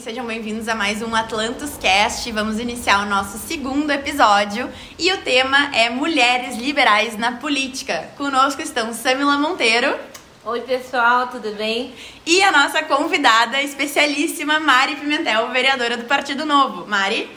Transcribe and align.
sejam 0.00 0.24
bem-vindos 0.24 0.66
a 0.66 0.74
mais 0.74 1.02
um 1.02 1.14
Atlantus 1.14 1.76
Cast. 1.76 2.32
Vamos 2.32 2.58
iniciar 2.58 3.04
o 3.04 3.10
nosso 3.10 3.36
segundo 3.36 3.90
episódio 3.90 4.66
e 4.98 5.12
o 5.12 5.18
tema 5.18 5.76
é 5.76 5.90
Mulheres 5.90 6.56
Liberais 6.56 7.18
na 7.18 7.32
Política. 7.32 8.08
Conosco 8.16 8.62
estão 8.62 8.94
Samila 8.94 9.36
Monteiro. 9.36 9.94
Oi, 10.42 10.62
pessoal, 10.62 11.26
tudo 11.26 11.54
bem? 11.54 11.92
E 12.24 12.42
a 12.42 12.50
nossa 12.50 12.82
convidada 12.82 13.60
especialíssima, 13.60 14.58
Mari 14.58 14.96
Pimentel, 14.96 15.50
vereadora 15.50 15.98
do 15.98 16.04
Partido 16.04 16.46
Novo. 16.46 16.86
Mari? 16.86 17.28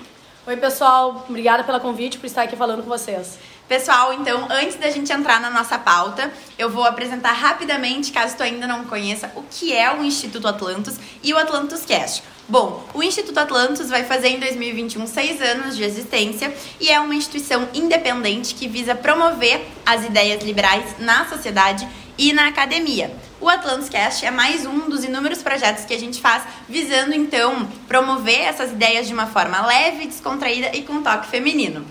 Oi, 0.48 0.55
pessoal, 0.55 1.26
obrigada 1.27 1.66
pelo 1.66 1.82
convite 1.82 2.18
por 2.18 2.27
estar 2.27 2.44
aqui 2.44 2.55
falando 2.55 2.82
com 2.82 2.90
vocês. 2.90 3.38
Pessoal, 3.73 4.13
então, 4.13 4.45
antes 4.52 4.76
da 4.76 4.91
gente 4.91 5.12
entrar 5.12 5.41
na 5.41 5.50
nossa 5.50 5.80
pauta, 5.80 6.32
eu 6.59 6.70
vou 6.70 6.84
apresentar 6.84 7.32
rapidamente, 7.32 8.12
caso 8.12 8.38
tu 8.38 8.44
ainda 8.44 8.68
não 8.68 8.84
conheça, 8.84 9.32
o 9.36 9.41
que 9.41 9.73
é 9.73 9.91
o 9.91 10.04
Instituto 10.04 10.48
Atlantus 10.48 10.99
e 11.23 11.34
o 11.34 11.38
Atlantus 11.40 11.84
Cast. 11.84 12.22
Bom, 12.48 12.88
o 12.94 13.02
Instituto 13.02 13.36
Atlantus 13.40 13.90
vai 13.90 14.04
fazer 14.04 14.27
em 14.27 14.40
2021 14.40 15.08
seis 15.08 15.41
anos 15.41 15.76
de 15.76 15.84
existência 15.84 16.55
e 16.80 16.88
é 16.88 16.99
uma 16.99 17.16
instituição 17.16 17.68
independente 17.73 18.54
que 18.54 18.68
visa 18.68 18.94
promover 18.94 19.66
as 19.84 20.05
ideias 20.05 20.44
liberais 20.44 20.96
na 20.99 21.27
sociedade 21.27 21.88
e 22.16 22.32
na 22.32 22.49
academia. 22.49 23.12
O 23.41 23.49
Atlantus 23.49 23.90
Cast 23.90 24.24
é 24.24 24.30
mais 24.30 24.68
um 24.68 24.88
dos 24.88 25.04
inúmeros 25.04 25.41
projetos 25.41 25.84
que 25.84 25.96
a 25.96 25.99
gente 25.99 26.21
faz 26.21 26.44
visando 26.70 27.16
então 27.16 27.68
promover 27.88 28.41
essas 28.41 28.70
ideias 28.70 29.08
de 29.08 29.16
uma 29.16 29.26
forma 29.26 29.66
leve, 29.66 30.05
descontraída 30.05 30.70
e 30.77 30.84
com 30.84 31.02
toque 31.02 31.26
feminino. 31.26 31.84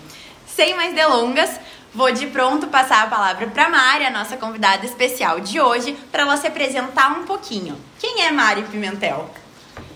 Sem 0.55 0.75
mais 0.75 0.93
delongas, 0.93 1.59
vou 1.93 2.11
de 2.11 2.27
pronto 2.27 2.67
passar 2.67 3.03
a 3.03 3.07
palavra 3.07 3.47
para 3.47 3.69
Mari, 3.69 4.05
a 4.05 4.11
nossa 4.11 4.35
convidada 4.35 4.85
especial 4.85 5.39
de 5.39 5.61
hoje, 5.61 5.95
para 6.11 6.23
ela 6.23 6.35
se 6.37 6.47
apresentar 6.47 7.11
um 7.11 7.23
pouquinho. 7.23 7.77
Quem 7.99 8.23
é 8.23 8.31
Mari 8.31 8.63
Pimentel? 8.63 9.29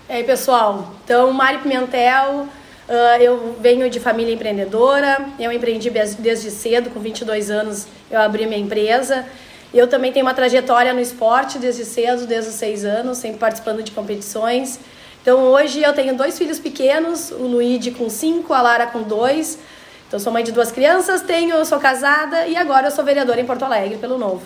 E 0.07 0.13
aí, 0.13 0.23
pessoal? 0.23 0.93
Então, 1.03 1.33
Mari 1.33 1.57
Pimentel, 1.57 2.47
uh, 2.87 3.21
eu 3.21 3.57
venho 3.59 3.89
de 3.89 3.99
família 3.99 4.33
empreendedora, 4.33 5.27
eu 5.39 5.51
empreendi 5.51 5.89
desde 5.89 6.51
cedo, 6.51 6.91
com 6.91 6.99
22 6.99 7.49
anos 7.49 7.87
eu 8.11 8.21
abri 8.21 8.45
minha 8.45 8.59
empresa. 8.59 9.25
Eu 9.73 9.87
também 9.87 10.13
tenho 10.13 10.25
uma 10.25 10.33
trajetória 10.33 10.93
no 10.93 11.01
esporte 11.01 11.57
desde 11.57 11.83
cedo, 11.83 12.25
desde 12.25 12.51
os 12.51 12.55
6 12.55 12.85
anos, 12.85 13.17
sempre 13.17 13.37
participando 13.37 13.83
de 13.83 13.91
competições. 13.91 14.79
Então, 15.21 15.41
hoje 15.41 15.81
eu 15.81 15.91
tenho 15.93 16.15
dois 16.15 16.37
filhos 16.37 16.57
pequenos, 16.57 17.31
o 17.31 17.43
Luíde 17.43 17.91
com 17.91 18.09
5, 18.09 18.53
a 18.53 18.61
Lara 18.61 18.87
com 18.87 19.01
2. 19.01 19.59
Então, 20.07 20.19
sou 20.19 20.31
mãe 20.31 20.43
de 20.43 20.53
duas 20.53 20.71
crianças, 20.71 21.21
tenho, 21.21 21.65
sou 21.65 21.79
casada 21.79 22.47
e 22.47 22.55
agora 22.55 22.87
eu 22.87 22.91
sou 22.91 23.03
vereadora 23.03 23.41
em 23.41 23.45
Porto 23.45 23.65
Alegre 23.65 23.97
pelo 23.97 24.17
Novo. 24.17 24.43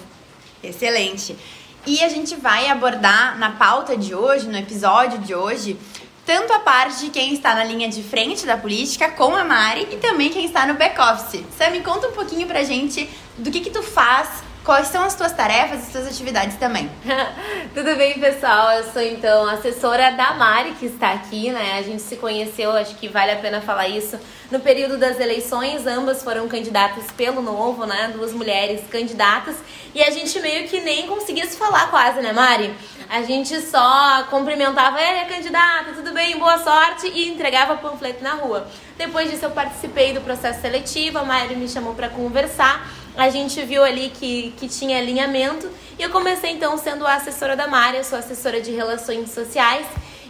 Excelente. 0.64 1.38
E 1.86 2.03
a 2.03 2.09
gente 2.09 2.36
vai 2.36 2.68
abordar 2.68 3.38
na 3.38 3.52
pauta 3.52 3.95
de 3.95 4.16
hoje, 4.16 4.48
no 4.48 4.58
episódio 4.58 5.20
de 5.20 5.36
hoje, 5.36 5.78
tanto 6.26 6.52
a 6.52 6.59
parte 6.59 7.06
de 7.06 7.09
quem 7.12 7.34
está 7.34 7.53
na 7.53 7.64
linha 7.64 7.90
de 7.90 8.02
frente 8.02 8.45
da 8.45 8.58
política, 8.58 9.09
com 9.12 9.36
a 9.36 9.44
Mari, 9.44 9.88
e 9.92 9.98
também 9.98 10.30
quem 10.30 10.45
está 10.45 10.66
no 10.66 10.73
back-office. 10.73 11.44
Sam, 11.58 11.80
conta 11.84 12.08
um 12.08 12.12
pouquinho 12.12 12.48
pra 12.48 12.64
gente 12.64 13.08
do 13.38 13.52
que 13.52 13.62
que 13.62 13.70
tu 13.70 13.84
faz 13.84 14.44
Quais 14.64 14.90
são 14.90 15.04
as 15.04 15.16
tuas 15.16 15.31
tarefas 15.31 15.88
e 15.88 15.92
suas 15.92 16.06
atividades 16.06 16.56
também? 16.58 16.88
Tudo 17.73 17.95
bem, 17.95 18.20
pessoal? 18.20 18.73
Eu 18.73 18.84
sou 18.92 19.02
então 19.02 19.50
assessora 19.50 20.12
da 20.12 20.36
Mari, 20.36 20.73
que 20.80 20.86
está 20.86 21.14
aqui, 21.14 21.50
né? 21.50 21.80
A 21.80 21.81
gente 21.81 22.03
se 22.03 22.16
conheceu, 22.18 22.72
acho 22.73 22.94
que 22.95 23.08
vale 23.08 23.31
a 23.31 23.38
pena 23.38 23.59
falar 23.59 23.88
isso, 23.88 24.20
no 24.52 24.59
período 24.59 25.00
das 25.00 25.20
eleições. 25.20 25.88
Ambas 25.88 26.23
foram 26.23 26.48
candidatas 26.48 27.06
pelo 27.18 27.42
Novo, 27.42 27.88
né? 27.88 28.12
Duas 28.14 28.34
mulheres 28.34 28.81
candidatas. 28.88 29.56
E 29.96 30.03
a 30.03 30.12
gente 30.12 30.40
meio 30.40 30.68
que 30.68 30.80
nem 30.80 31.08
conseguia 31.08 31.47
se 31.47 31.58
falar 31.58 31.90
quase, 31.90 32.22
né, 32.22 32.31
Mari? 32.31 32.72
A 33.09 33.24
gente 33.24 33.59
só 33.62 34.28
cumprimentava, 34.30 35.02
é 35.02 35.25
candidata, 35.25 35.91
tudo 35.96 36.14
bem, 36.14 36.38
boa 36.38 36.59
sorte, 36.59 37.08
e 37.08 37.30
entregava 37.30 37.78
panfleto 37.78 38.24
na 38.24 38.35
rua. 38.35 38.68
Depois 38.96 39.30
disso, 39.30 39.46
eu 39.46 39.52
participei 39.52 40.14
do 40.14 40.22
processo 40.22 40.62
seletivo, 40.62 41.18
a 41.18 41.24
Mari 41.24 41.56
me 41.56 41.68
chamou 41.68 41.96
para 41.96 42.09
conversar 42.09 43.00
a 43.17 43.29
gente 43.29 43.61
viu 43.63 43.83
ali 43.83 44.09
que, 44.09 44.53
que 44.57 44.67
tinha 44.67 44.97
alinhamento 44.97 45.69
e 45.99 46.03
eu 46.03 46.09
comecei 46.09 46.51
então 46.51 46.77
sendo 46.77 47.05
a 47.05 47.16
assessora 47.16 47.55
da 47.55 47.67
Mari, 47.67 47.97
eu 47.97 48.03
sou 48.03 48.17
assessora 48.17 48.61
de 48.61 48.72
relações 48.72 49.31
sociais 49.31 49.85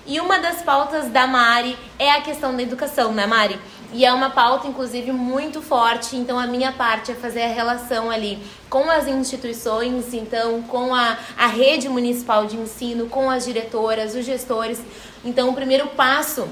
e 0.06 0.20
uma 0.20 0.40
das 0.40 0.64
pautas 0.64 1.10
da 1.10 1.28
Mari 1.28 1.78
é 2.00 2.12
a 2.12 2.22
questão 2.22 2.56
da 2.56 2.64
educação, 2.64 3.14
né 3.14 3.28
Mari? 3.28 3.60
E 3.94 4.06
é 4.06 4.12
uma 4.12 4.30
pauta, 4.30 4.68
inclusive, 4.68 5.12
muito 5.12 5.62
forte. 5.62 6.16
Então, 6.16 6.40
a 6.40 6.48
minha 6.48 6.72
parte 6.72 7.12
é 7.12 7.16
fazer 7.16 7.44
a 7.44 7.48
relação 7.48 8.10
ali 8.10 8.40
com 8.70 8.90
as 8.90 9.06
instituições, 9.06 10.14
então, 10.14 10.62
com 10.64 10.96
a, 10.96 11.18
a 11.38 11.48
rede 11.48 11.90
municipal 11.90 12.46
de 12.46 12.56
ensino, 12.56 13.08
com 13.08 13.30
as 13.30 13.46
diretoras, 13.46 14.16
os 14.16 14.26
gestores. 14.26 14.82
Então, 15.26 15.50
o 15.50 15.54
primeiro 15.54 15.88
passo 15.88 16.48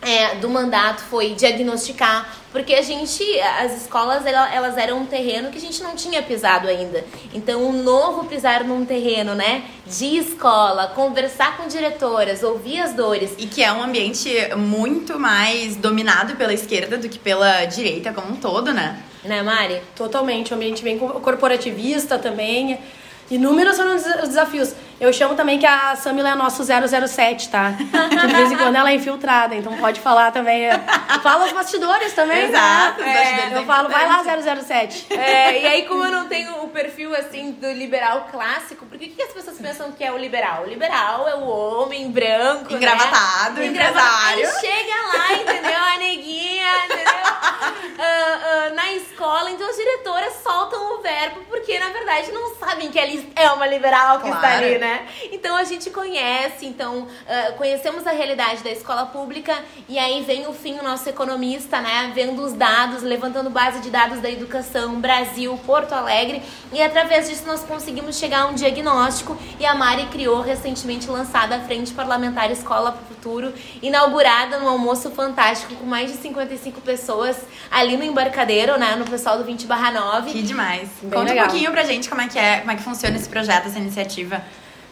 é, 0.00 0.36
do 0.36 0.48
mandato 0.48 1.02
foi 1.02 1.34
diagnosticar, 1.34 2.32
porque 2.52 2.74
a 2.74 2.82
gente, 2.82 3.22
as 3.40 3.82
escolas 3.82 4.24
elas 4.24 4.76
eram 4.76 5.00
um 5.00 5.06
terreno 5.06 5.50
que 5.50 5.58
a 5.58 5.60
gente 5.60 5.82
não 5.82 5.94
tinha 5.96 6.22
pisado 6.22 6.68
ainda. 6.68 7.04
Então, 7.34 7.68
o 7.68 7.72
novo 7.72 8.24
pisar 8.26 8.64
num 8.64 8.84
terreno, 8.84 9.34
né, 9.34 9.64
de 9.86 10.16
escola, 10.18 10.88
conversar 10.88 11.56
com 11.56 11.66
diretoras, 11.66 12.42
ouvir 12.42 12.80
as 12.80 12.94
dores. 12.94 13.32
E 13.38 13.46
que 13.46 13.62
é 13.62 13.72
um 13.72 13.82
ambiente 13.82 14.30
muito 14.56 15.18
mais 15.18 15.76
dominado 15.76 16.36
pela 16.36 16.54
esquerda 16.54 16.96
do 16.96 17.08
que 17.08 17.18
pela 17.18 17.64
direita 17.64 18.12
como 18.12 18.32
um 18.32 18.36
todo, 18.36 18.72
né? 18.72 19.02
Né, 19.24 19.42
Mari? 19.42 19.82
Totalmente, 19.96 20.54
um 20.54 20.56
ambiente 20.56 20.82
bem 20.82 20.98
corporativista 20.98 22.18
também. 22.18 22.78
Inúmeros 23.30 23.76
foram 23.76 23.96
os 23.96 24.28
desafios. 24.28 24.72
Eu 25.00 25.12
chamo 25.12 25.36
também 25.36 25.58
que 25.58 25.66
a 25.66 25.94
Samila 25.94 26.30
é 26.30 26.34
nosso 26.34 26.64
007, 26.64 27.48
tá? 27.48 27.70
De 27.70 28.34
vez 28.34 28.50
em 28.50 28.56
quando 28.56 28.74
ela 28.74 28.90
é 28.90 28.94
infiltrada, 28.94 29.54
então 29.54 29.76
pode 29.76 30.00
falar 30.00 30.32
também. 30.32 30.68
Fala 31.22 31.46
os 31.46 31.52
bastidores 31.52 32.12
também. 32.14 32.36
Né? 32.36 32.48
Exato, 32.48 33.00
né? 33.00 33.50
é, 33.52 33.56
Eu 33.56 33.64
falo, 33.64 33.88
vai 33.88 34.08
lá 34.08 34.24
007. 34.24 35.06
É, 35.10 35.62
e 35.62 35.66
aí, 35.66 35.82
como 35.86 36.04
eu 36.04 36.10
não 36.10 36.26
tenho 36.26 36.64
o 36.64 36.68
perfil 36.68 37.14
assim 37.14 37.52
do 37.52 37.70
liberal 37.72 38.28
clássico, 38.30 38.86
porque 38.86 39.06
o 39.06 39.10
que 39.10 39.22
as 39.22 39.32
pessoas 39.32 39.58
pensam 39.58 39.92
que 39.92 40.02
é 40.02 40.10
o 40.10 40.18
liberal? 40.18 40.64
O 40.64 40.68
liberal 40.68 41.28
é 41.28 41.34
o 41.36 41.46
homem 41.46 42.10
branco, 42.10 42.74
engravatado, 42.74 43.60
né? 43.60 43.66
empresário. 43.66 44.46
Aí 44.46 44.60
chega 44.60 44.94
lá, 45.16 45.32
entendeu? 45.34 45.80
A 45.80 45.98
neguinha, 45.98 46.84
entendeu? 46.84 47.08
Uh, 47.98 48.70
uh, 48.70 48.74
na 48.74 48.92
escola, 48.92 49.50
então 49.50 49.68
as 49.68 49.76
diretoras 49.76 50.32
soltam 50.42 50.94
o 50.94 51.02
verbo 51.02 51.40
porque 51.48 51.78
na 51.78 51.88
verdade 51.90 52.30
não 52.32 52.54
sabem 52.54 52.90
que 52.90 52.98
ela 52.98 53.12
é 53.34 53.50
uma 53.50 53.66
liberal 53.66 54.20
que 54.20 54.30
claro. 54.30 54.36
está 54.36 54.56
ali, 54.56 54.78
né? 54.78 54.87
Né? 54.88 55.06
Então 55.30 55.54
a 55.56 55.64
gente 55.64 55.90
conhece, 55.90 56.66
então 56.66 57.02
uh, 57.02 57.52
conhecemos 57.56 58.06
a 58.06 58.10
realidade 58.10 58.62
da 58.64 58.70
escola 58.70 59.06
pública 59.06 59.54
e 59.88 59.98
aí 59.98 60.22
vem 60.22 60.46
o 60.46 60.52
fim 60.52 60.78
o 60.78 60.82
nosso 60.82 61.08
economista, 61.08 61.80
né? 61.80 62.10
Vendo 62.14 62.42
os 62.42 62.54
dados, 62.54 63.02
levantando 63.02 63.50
base 63.50 63.80
de 63.80 63.90
dados 63.90 64.20
da 64.20 64.30
educação, 64.30 65.00
Brasil, 65.00 65.58
Porto 65.66 65.92
Alegre 65.92 66.42
e 66.72 66.82
através 66.82 67.28
disso 67.28 67.44
nós 67.46 67.62
conseguimos 67.62 68.18
chegar 68.18 68.42
a 68.42 68.46
um 68.46 68.54
diagnóstico 68.54 69.36
e 69.60 69.66
a 69.66 69.74
Mari 69.74 70.06
criou 70.06 70.40
recentemente 70.40 71.08
lançada 71.08 71.56
a 71.56 71.60
Frente 71.60 71.92
Parlamentar 71.92 72.50
Escola 72.50 72.92
para 72.92 73.02
o 73.02 73.06
Futuro, 73.06 73.52
inaugurada 73.82 74.58
no 74.58 74.68
almoço 74.68 75.10
fantástico 75.10 75.74
com 75.74 75.84
mais 75.86 76.10
de 76.10 76.16
55 76.18 76.80
pessoas 76.80 77.36
ali 77.70 77.96
no 77.96 78.04
embarcadeiro, 78.04 78.78
né? 78.78 78.96
No 78.96 79.04
pessoal 79.04 79.36
do 79.36 79.44
20 79.44 79.66
barra 79.66 79.90
9. 79.90 80.30
Que 80.30 80.42
demais. 80.42 80.88
Bem 81.02 81.10
Conta 81.10 81.30
legal. 81.30 81.46
um 81.46 81.48
pouquinho 81.48 81.70
pra 81.72 81.82
gente 81.82 82.08
como 82.08 82.22
é 82.22 82.28
que 82.28 82.38
é, 82.38 82.60
como 82.60 82.70
é 82.70 82.76
que 82.76 82.82
funciona 82.82 83.16
esse 83.16 83.28
projeto, 83.28 83.66
essa 83.66 83.78
iniciativa. 83.78 84.42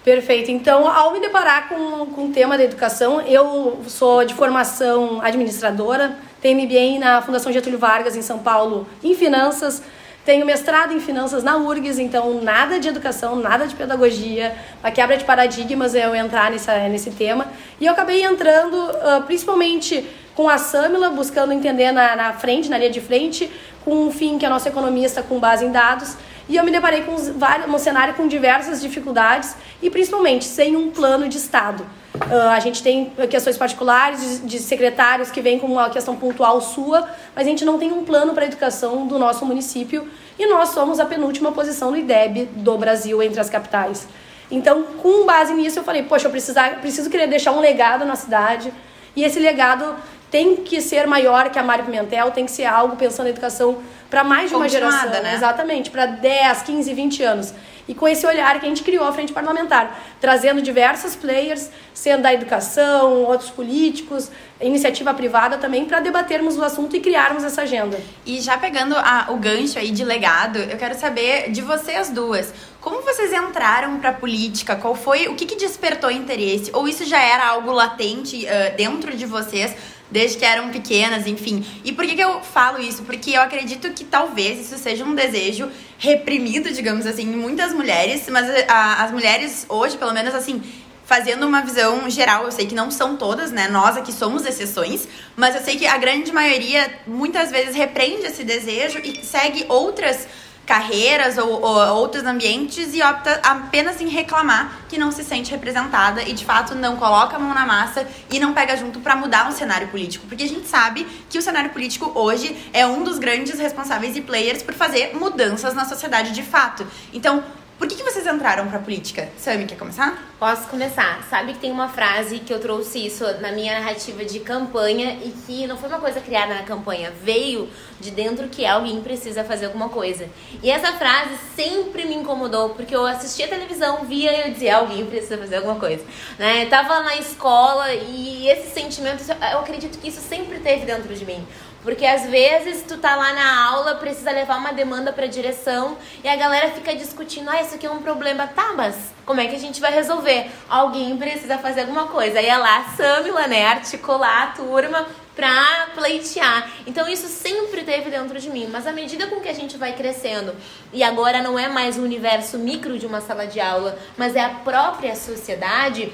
Perfeito. 0.06 0.52
Então, 0.52 0.86
ao 0.86 1.12
me 1.12 1.18
deparar 1.18 1.68
com, 1.68 2.06
com 2.06 2.26
o 2.26 2.32
tema 2.32 2.56
da 2.56 2.62
educação, 2.62 3.20
eu 3.22 3.82
sou 3.88 4.24
de 4.24 4.34
formação 4.34 5.20
administradora, 5.20 6.16
tenho 6.40 6.62
MBA 6.62 7.00
na 7.00 7.20
Fundação 7.22 7.50
Getúlio 7.50 7.76
Vargas, 7.76 8.14
em 8.14 8.22
São 8.22 8.38
Paulo, 8.38 8.86
em 9.02 9.16
finanças, 9.16 9.82
tenho 10.24 10.46
mestrado 10.46 10.92
em 10.92 11.00
finanças 11.00 11.42
na 11.42 11.56
URGS, 11.56 11.98
então 11.98 12.40
nada 12.40 12.78
de 12.78 12.86
educação, 12.86 13.34
nada 13.34 13.66
de 13.66 13.74
pedagogia, 13.74 14.54
a 14.80 14.92
quebra 14.92 15.16
de 15.16 15.24
paradigmas 15.24 15.92
é 15.92 16.06
eu 16.06 16.14
entrar 16.14 16.52
nessa, 16.52 16.88
nesse 16.88 17.10
tema. 17.10 17.48
E 17.80 17.86
eu 17.86 17.92
acabei 17.92 18.22
entrando, 18.22 18.76
uh, 18.76 19.24
principalmente 19.26 20.08
com 20.36 20.48
a 20.48 20.56
Samila, 20.56 21.10
buscando 21.10 21.52
entender 21.52 21.90
na, 21.90 22.14
na 22.14 22.32
frente, 22.32 22.70
na 22.70 22.78
linha 22.78 22.90
de 22.90 23.00
frente, 23.00 23.50
com 23.84 24.06
um 24.06 24.12
fim 24.12 24.38
que 24.38 24.46
é 24.46 24.48
nosso 24.48 24.68
economista 24.68 25.20
com 25.20 25.40
base 25.40 25.64
em 25.64 25.72
dados, 25.72 26.16
e 26.48 26.56
eu 26.56 26.64
me 26.64 26.70
deparei 26.70 27.02
com 27.02 27.12
um 27.12 27.78
cenário 27.78 28.14
com 28.14 28.28
diversas 28.28 28.80
dificuldades 28.80 29.56
e 29.82 29.90
principalmente 29.90 30.44
sem 30.44 30.76
um 30.76 30.90
plano 30.90 31.28
de 31.28 31.36
Estado. 31.36 31.84
Uh, 32.14 32.48
a 32.50 32.60
gente 32.60 32.82
tem 32.82 33.12
questões 33.28 33.58
particulares 33.58 34.40
de, 34.40 34.46
de, 34.46 34.58
secretários 34.58 35.30
que 35.30 35.40
vêm 35.40 35.58
com 35.58 35.66
uma 35.66 35.90
questão 35.90 36.16
pontual 36.16 36.60
sua, 36.60 37.08
mas 37.34 37.46
a 37.46 37.50
gente 37.50 37.64
não 37.64 37.78
tem 37.78 37.92
um 37.92 38.04
plano 38.04 38.32
para 38.32 38.44
a 38.44 38.46
educação 38.46 39.06
do 39.06 39.18
nosso 39.18 39.44
município 39.44 40.08
e 40.38 40.46
nós 40.46 40.70
somos 40.70 40.98
a 40.98 41.04
penúltima 41.04 41.52
posição 41.52 41.90
no 41.90 41.96
IDEB 41.96 42.46
do 42.56 42.78
Brasil 42.78 43.22
entre 43.22 43.38
as 43.38 43.50
capitais. 43.50 44.08
Então, 44.50 44.84
com 45.02 45.26
base 45.26 45.52
nisso, 45.52 45.78
eu 45.80 45.84
falei, 45.84 46.04
poxa, 46.04 46.26
eu 46.26 46.30
precisar, 46.30 46.80
preciso 46.80 47.10
querer 47.10 47.26
deixar 47.26 47.52
um 47.52 47.60
legado 47.60 48.04
na 48.04 48.14
cidade, 48.14 48.72
e 49.16 49.24
esse 49.24 49.40
legado 49.40 49.96
tem 50.30 50.56
que 50.56 50.80
ser 50.80 51.06
maior 51.06 51.50
que 51.50 51.58
a 51.58 51.62
Mário 51.62 51.84
Pimentel, 51.84 52.30
tem 52.30 52.44
que 52.44 52.50
ser 52.50 52.64
algo 52.64 52.96
pensando 52.96 53.26
em 53.26 53.30
educação 53.30 53.78
para 54.10 54.22
mais 54.24 54.50
de 54.50 54.54
uma 54.56 54.68
geração. 54.68 55.10
né? 55.22 55.34
Exatamente, 55.34 55.90
para 55.90 56.06
10, 56.06 56.62
15, 56.62 56.94
20 56.94 57.22
anos. 57.22 57.54
E 57.88 57.94
com 57.94 58.08
esse 58.08 58.26
olhar 58.26 58.58
que 58.58 58.66
a 58.66 58.68
gente 58.68 58.82
criou 58.82 59.04
a 59.06 59.12
Frente 59.12 59.32
Parlamentar, 59.32 59.96
trazendo 60.20 60.60
diversos 60.60 61.14
players, 61.14 61.70
sendo 61.94 62.22
da 62.22 62.34
educação, 62.34 63.22
outros 63.22 63.50
políticos, 63.50 64.28
iniciativa 64.60 65.14
privada 65.14 65.56
também, 65.58 65.84
para 65.84 66.00
debatermos 66.00 66.56
o 66.56 66.64
assunto 66.64 66.96
e 66.96 67.00
criarmos 67.00 67.44
essa 67.44 67.62
agenda. 67.62 67.96
E 68.24 68.40
já 68.40 68.58
pegando 68.58 68.96
a- 68.96 69.26
o 69.30 69.36
gancho 69.36 69.78
aí 69.78 69.92
de 69.92 70.04
legado, 70.04 70.58
eu 70.58 70.76
quero 70.76 70.96
saber 70.98 71.52
de 71.52 71.60
vocês 71.62 72.10
duas. 72.10 72.52
Como 72.80 73.02
vocês 73.02 73.32
entraram 73.32 73.98
pra 74.00 74.12
política? 74.12 74.74
Qual 74.74 74.94
foi, 74.96 75.28
o 75.28 75.34
que, 75.36 75.46
que 75.46 75.54
despertou 75.56 76.10
interesse? 76.10 76.70
Ou 76.72 76.88
isso 76.88 77.04
já 77.04 77.20
era 77.20 77.46
algo 77.46 77.70
latente 77.70 78.46
ah, 78.48 78.70
dentro 78.76 79.16
de 79.16 79.26
vocês, 79.26 79.74
desde 80.10 80.38
que 80.38 80.44
eram 80.44 80.70
pequenas, 80.70 81.26
enfim? 81.26 81.64
E 81.84 81.92
por 81.92 82.06
que, 82.06 82.14
que 82.14 82.22
eu 82.22 82.40
falo 82.40 82.80
isso? 82.80 83.02
Porque 83.02 83.32
eu 83.32 83.40
acredito 83.42 83.90
que 83.90 84.04
talvez 84.04 84.60
isso 84.60 84.78
seja 84.78 85.04
um 85.04 85.14
desejo 85.14 85.68
reprimido, 85.98 86.72
digamos 86.72 87.06
assim, 87.06 87.22
em 87.22 87.36
muitas 87.36 87.72
mulheres, 87.72 88.28
mas 88.28 88.46
ah, 88.68 89.04
as 89.04 89.10
mulheres 89.10 89.66
hoje, 89.68 89.96
pelo 89.96 90.12
menos 90.12 90.34
assim, 90.34 90.62
fazendo 91.04 91.46
uma 91.46 91.62
visão 91.62 92.10
geral, 92.10 92.44
eu 92.44 92.52
sei 92.52 92.66
que 92.66 92.74
não 92.74 92.90
são 92.90 93.16
todas, 93.16 93.52
né? 93.52 93.68
Nós 93.68 93.96
aqui 93.96 94.12
somos 94.12 94.44
exceções, 94.44 95.06
mas 95.36 95.54
eu 95.54 95.62
sei 95.62 95.76
que 95.76 95.86
a 95.86 95.96
grande 95.96 96.32
maioria 96.32 97.00
muitas 97.06 97.50
vezes 97.50 97.76
repreende 97.76 98.26
esse 98.26 98.42
desejo 98.42 98.98
e 99.02 99.24
segue 99.24 99.64
outras 99.68 100.26
carreiras 100.66 101.38
ou, 101.38 101.62
ou 101.62 101.96
outros 101.96 102.24
ambientes 102.24 102.92
e 102.92 103.00
opta 103.00 103.40
apenas 103.42 104.00
em 104.00 104.08
reclamar 104.08 104.80
que 104.88 104.98
não 104.98 105.12
se 105.12 105.22
sente 105.22 105.50
representada 105.52 106.22
e 106.22 106.32
de 106.32 106.44
fato 106.44 106.74
não 106.74 106.96
coloca 106.96 107.36
a 107.36 107.38
mão 107.38 107.54
na 107.54 107.64
massa 107.64 108.06
e 108.30 108.40
não 108.40 108.52
pega 108.52 108.76
junto 108.76 108.98
pra 109.00 109.14
mudar 109.14 109.48
o 109.48 109.52
cenário 109.52 109.88
político, 109.88 110.26
porque 110.26 110.42
a 110.42 110.48
gente 110.48 110.66
sabe 110.66 111.06
que 111.30 111.38
o 111.38 111.42
cenário 111.42 111.70
político 111.70 112.10
hoje 112.14 112.56
é 112.72 112.84
um 112.84 113.04
dos 113.04 113.18
grandes 113.18 113.58
responsáveis 113.58 114.16
e 114.16 114.20
players 114.20 114.62
por 114.62 114.74
fazer 114.74 115.16
mudanças 115.16 115.72
na 115.72 115.84
sociedade 115.84 116.32
de 116.32 116.42
fato. 116.42 116.86
Então, 117.12 117.44
por 117.78 117.86
que, 117.86 117.94
que 117.94 118.02
vocês 118.02 118.26
entraram 118.26 118.68
pra 118.68 118.78
política? 118.78 119.28
Sammy, 119.36 119.66
quer 119.66 119.76
começar? 119.76 120.18
Posso 120.38 120.66
começar. 120.68 121.22
Sabe 121.28 121.52
que 121.52 121.58
tem 121.58 121.70
uma 121.70 121.88
frase 121.88 122.38
que 122.38 122.52
eu 122.52 122.58
trouxe 122.58 123.06
isso 123.06 123.24
na 123.40 123.52
minha 123.52 123.78
narrativa 123.78 124.24
de 124.24 124.40
campanha 124.40 125.18
e 125.22 125.30
que 125.30 125.66
não 125.66 125.76
foi 125.76 125.90
uma 125.90 125.98
coisa 125.98 126.20
criada 126.20 126.54
na 126.54 126.62
campanha, 126.62 127.12
veio 127.22 127.68
de 128.00 128.10
dentro 128.10 128.48
que 128.48 128.64
alguém 128.64 129.00
precisa 129.02 129.44
fazer 129.44 129.66
alguma 129.66 129.90
coisa. 129.90 130.28
E 130.62 130.70
essa 130.70 130.92
frase 130.92 131.36
sempre 131.54 132.06
me 132.06 132.14
incomodou, 132.14 132.70
porque 132.70 132.94
eu 132.96 133.06
assistia 133.06 133.46
televisão, 133.46 134.04
via 134.04 134.32
e 134.32 134.48
eu 134.48 134.52
dizia, 134.52 134.76
alguém 134.76 135.04
precisa 135.04 135.36
fazer 135.36 135.56
alguma 135.56 135.76
coisa. 135.76 136.04
Né? 136.38 136.64
Eu 136.64 136.70
tava 136.70 137.00
na 137.00 137.16
escola 137.16 137.92
e 137.92 138.48
esse 138.48 138.70
sentimento, 138.70 139.22
eu 139.30 139.58
acredito 139.58 139.98
que 139.98 140.08
isso 140.08 140.20
sempre 140.20 140.60
teve 140.60 140.86
dentro 140.86 141.14
de 141.14 141.24
mim. 141.26 141.46
Porque 141.86 142.04
às 142.04 142.26
vezes 142.28 142.82
tu 142.82 142.98
tá 142.98 143.14
lá 143.14 143.32
na 143.32 143.64
aula, 143.68 143.94
precisa 143.94 144.32
levar 144.32 144.56
uma 144.56 144.72
demanda 144.72 145.12
pra 145.12 145.28
direção 145.28 145.96
e 146.24 146.26
a 146.26 146.34
galera 146.34 146.72
fica 146.72 146.92
discutindo, 146.96 147.48
ah, 147.48 147.62
isso 147.62 147.76
aqui 147.76 147.86
é 147.86 147.90
um 147.90 148.02
problema. 148.02 148.48
Tá, 148.48 148.72
mas 148.76 148.96
como 149.24 149.40
é 149.40 149.46
que 149.46 149.54
a 149.54 149.58
gente 149.58 149.80
vai 149.80 149.92
resolver? 149.92 150.50
Alguém 150.68 151.16
precisa 151.16 151.58
fazer 151.58 151.82
alguma 151.82 152.08
coisa. 152.08 152.40
Aí 152.40 152.46
é 152.46 152.56
lá 152.56 152.78
a 152.78 152.84
Samila, 152.96 153.46
né, 153.46 153.66
articular 153.66 154.42
a 154.42 154.46
turma 154.48 155.06
pra 155.36 155.90
pleitear. 155.94 156.68
Então 156.86 157.06
isso 157.06 157.28
sempre 157.28 157.84
teve 157.84 158.10
dentro 158.10 158.40
de 158.40 158.48
mim, 158.48 158.68
mas 158.72 158.86
à 158.86 158.92
medida 158.92 159.26
com 159.28 159.40
que 159.40 159.48
a 159.48 159.52
gente 159.52 159.76
vai 159.76 159.92
crescendo 159.92 160.56
e 160.92 161.04
agora 161.04 161.42
não 161.42 161.58
é 161.58 161.68
mais 161.68 161.98
um 161.98 162.02
universo 162.02 162.58
micro 162.58 162.98
de 162.98 163.06
uma 163.06 163.20
sala 163.20 163.46
de 163.46 163.60
aula, 163.60 163.98
mas 164.16 164.34
é 164.34 164.40
a 164.40 164.48
própria 164.48 165.14
sociedade, 165.14 166.10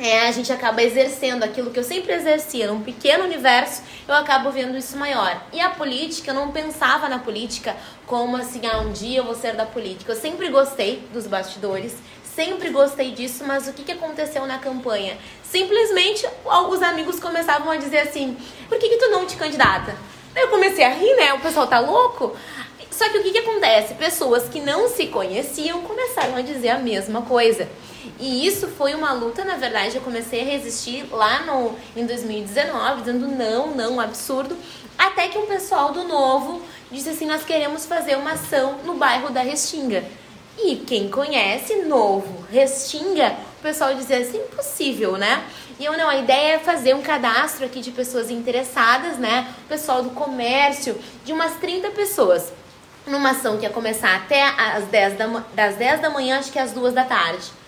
é, 0.00 0.26
a 0.26 0.32
gente 0.32 0.50
acaba 0.50 0.82
exercendo 0.82 1.42
aquilo 1.42 1.70
que 1.70 1.78
eu 1.78 1.84
sempre 1.84 2.14
exercia 2.14 2.68
num 2.68 2.80
pequeno 2.80 3.24
universo, 3.24 3.82
eu 4.08 4.14
acabo 4.14 4.50
vendo 4.50 4.74
isso 4.76 4.96
maior. 4.96 5.44
E 5.52 5.60
a 5.60 5.68
política, 5.68 6.30
eu 6.30 6.34
não 6.34 6.50
pensava 6.50 7.06
na 7.06 7.18
política 7.18 7.76
como 8.06 8.34
assim, 8.38 8.66
ah, 8.66 8.78
um 8.78 8.92
dia 8.92 9.18
eu 9.18 9.24
vou 9.24 9.34
ser 9.34 9.54
da 9.54 9.66
política. 9.66 10.12
Eu 10.12 10.16
sempre 10.16 10.48
gostei 10.48 11.06
dos 11.12 11.26
bastidores, 11.26 11.94
sempre 12.24 12.70
gostei 12.70 13.10
disso, 13.10 13.44
mas 13.46 13.68
o 13.68 13.74
que, 13.74 13.84
que 13.84 13.92
aconteceu 13.92 14.46
na 14.46 14.58
campanha? 14.58 15.18
Simplesmente 15.42 16.26
os 16.70 16.82
amigos 16.82 17.20
começavam 17.20 17.70
a 17.70 17.76
dizer 17.76 17.98
assim: 17.98 18.38
por 18.70 18.78
que, 18.78 18.88
que 18.88 18.96
tu 18.96 19.10
não 19.10 19.26
te 19.26 19.36
candidata? 19.36 19.94
Eu 20.34 20.48
comecei 20.48 20.84
a 20.84 20.94
rir, 20.94 21.14
né? 21.16 21.34
O 21.34 21.40
pessoal 21.40 21.66
tá 21.66 21.78
louco? 21.78 22.34
Só 22.90 23.06
que 23.10 23.18
o 23.18 23.22
que, 23.22 23.32
que 23.32 23.38
acontece? 23.38 23.94
Pessoas 23.94 24.48
que 24.48 24.60
não 24.60 24.88
se 24.88 25.08
conheciam 25.08 25.82
começaram 25.82 26.36
a 26.36 26.40
dizer 26.40 26.70
a 26.70 26.78
mesma 26.78 27.22
coisa. 27.22 27.68
E 28.18 28.46
isso 28.46 28.68
foi 28.68 28.94
uma 28.94 29.12
luta, 29.12 29.44
na 29.44 29.56
verdade, 29.56 29.96
eu 29.96 30.02
comecei 30.02 30.42
a 30.42 30.44
resistir 30.44 31.06
lá 31.10 31.40
no, 31.40 31.76
em 31.96 32.06
2019, 32.06 33.00
dizendo 33.00 33.28
não, 33.28 33.74
não, 33.74 34.00
absurdo. 34.00 34.56
Até 34.98 35.28
que 35.28 35.38
um 35.38 35.46
pessoal 35.46 35.92
do 35.92 36.04
Novo 36.04 36.62
disse 36.90 37.10
assim, 37.10 37.26
nós 37.26 37.44
queremos 37.44 37.86
fazer 37.86 38.16
uma 38.16 38.32
ação 38.32 38.78
no 38.84 38.94
bairro 38.94 39.30
da 39.30 39.40
Restinga. 39.40 40.04
E 40.58 40.76
quem 40.76 41.08
conhece 41.08 41.76
Novo, 41.82 42.44
Restinga, 42.50 43.34
o 43.58 43.62
pessoal 43.62 43.94
dizia 43.94 44.18
assim, 44.18 44.38
impossível, 44.38 45.16
né? 45.16 45.42
E 45.78 45.84
eu, 45.86 45.96
não, 45.96 46.08
a 46.10 46.16
ideia 46.16 46.56
é 46.56 46.58
fazer 46.58 46.94
um 46.94 47.00
cadastro 47.00 47.64
aqui 47.64 47.80
de 47.80 47.90
pessoas 47.90 48.30
interessadas, 48.30 49.16
né? 49.16 49.48
O 49.64 49.68
pessoal 49.68 50.02
do 50.02 50.10
comércio, 50.10 50.98
de 51.24 51.32
umas 51.32 51.54
30 51.54 51.90
pessoas. 51.92 52.52
Numa 53.06 53.30
ação 53.30 53.56
que 53.56 53.62
ia 53.62 53.70
começar 53.70 54.14
até 54.14 54.42
às 54.42 54.84
10 54.84 55.16
da, 55.16 55.26
das 55.54 55.76
10 55.76 56.02
da 56.02 56.10
manhã, 56.10 56.38
acho 56.38 56.52
que 56.52 56.58
às 56.58 56.72
2 56.72 56.92
da 56.92 57.04
tarde. 57.04 57.59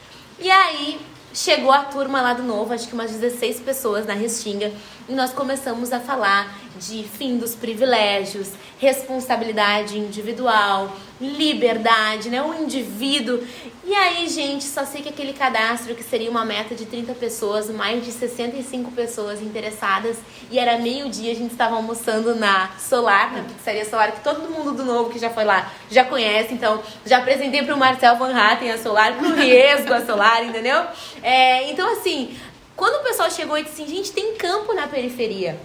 E 0.43 0.51
aí 0.51 1.01
chegou 1.33 1.71
a 1.71 1.85
turma 1.85 2.21
lá 2.21 2.35
do 2.35 2.43
novo, 2.43 2.75
acho 2.75 2.89
que 2.89 2.95
umas 2.95 3.13
16 3.13 3.61
pessoas 3.61 4.05
na 4.05 4.13
Restinga, 4.13 4.73
e 5.09 5.13
nós 5.13 5.33
começamos 5.33 5.93
a 5.93 6.01
falar 6.01 6.53
de 6.79 7.05
fim 7.05 7.39
dos 7.39 7.55
privilégios, 7.55 8.51
responsabilidade 8.79 9.99
individual, 9.99 10.93
liberdade, 11.21 12.29
né? 12.29 12.43
O 12.43 12.55
indivíduo. 12.55 13.41
E 13.85 13.95
aí, 13.95 14.29
gente, 14.29 14.65
só 14.65 14.85
sei 14.85 15.03
que 15.03 15.09
aquele 15.09 15.33
cadastro 15.33 15.95
que 15.95 16.03
seria 16.03 16.31
uma 16.31 16.45
meta 16.45 16.75
de 16.75 16.87
30 16.87 17.15
pessoas, 17.15 17.71
mais 17.71 18.05
de 18.05 18.11
65 18.11 18.91
pessoas 18.93 19.41
interessadas, 19.41 20.17
e 20.51 20.59
era 20.59 20.79
meio-dia, 20.79 21.33
a 21.33 21.35
gente 21.35 21.53
estava 21.53 21.77
almoçando 21.77 22.35
na 22.35 22.71
Solar, 22.79 23.33
na 23.33 23.43
pizzaria 23.43 23.85
Solar, 23.85 24.13
que 24.13 24.21
todo 24.21 24.51
mundo 24.51 24.73
do 24.73 24.85
novo 24.85 25.11
que 25.11 25.19
já 25.19 25.31
foi 25.31 25.45
lá 25.45 25.71
já 25.91 26.05
conhece, 26.05 26.55
então 26.55 26.83
já 27.05 27.19
apresentei 27.19 27.63
pro 27.63 27.77
Marcel 27.77 28.17
Van 28.17 28.35
Hatten 28.35 28.71
a 28.71 28.79
Solar, 28.79 29.17
pro 29.17 29.35
Riesgo 29.35 29.93
a 29.93 30.05
Solar, 30.05 30.45
entendeu? 30.45 30.85
É, 31.23 31.71
então, 31.71 31.93
assim, 31.93 32.37
quando 32.83 32.97
o 32.97 33.05
pessoal 33.05 33.31
chegou 33.31 33.57
e 33.57 33.63
disse 33.63 33.81
assim, 33.81 33.95
gente, 33.95 34.11
tem 34.11 34.35
campo 34.35 34.75
na 34.75 34.89
periferia. 34.89 35.57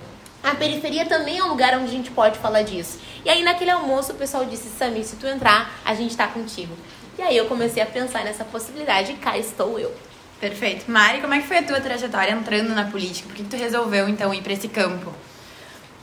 A 0.44 0.54
periferia 0.54 1.04
também 1.04 1.40
é 1.40 1.44
um 1.44 1.48
lugar 1.48 1.74
onde 1.74 1.86
a 1.86 1.92
gente 1.92 2.12
pode 2.12 2.38
falar 2.38 2.62
disso. 2.62 3.00
E 3.26 3.30
aí, 3.31 3.42
naquele 3.42 3.71
almoço, 3.71 4.12
o 4.12 4.16
pessoal 4.16 4.45
disse, 4.45 4.69
Sami, 4.69 5.04
se 5.04 5.16
tu 5.16 5.26
entrar, 5.26 5.80
a 5.83 5.95
gente 5.95 6.16
tá 6.16 6.28
contigo. 6.28 6.78
E 7.18 7.24
aí 7.24 7.36
eu 7.36 7.47
comecei 7.47 7.81
a 7.81 7.88
pensar 7.88 8.24
nessa 8.24 8.45
possibilidade 8.45 9.14
e 9.14 9.16
cá 9.16 9.36
estou 9.36 9.80
eu. 9.80 9.92
Perfeito. 10.40 10.86
Mari, 10.92 11.19
como 11.19 11.33
é 11.33 11.40
que 11.40 11.47
foi 11.47 11.57
a 11.57 11.64
tua 11.64 11.81
trajetória 11.81 12.31
entrando 12.33 12.69
na 12.76 12.86
política? 12.86 13.28
Por 13.28 13.36
que, 13.36 13.44
que 13.44 13.50
tu 13.50 13.57
resolveu, 13.57 14.07
então, 14.07 14.31
ir 14.31 14.44
pra 14.44 14.54
esse 14.54 14.68
campo? 14.68 15.12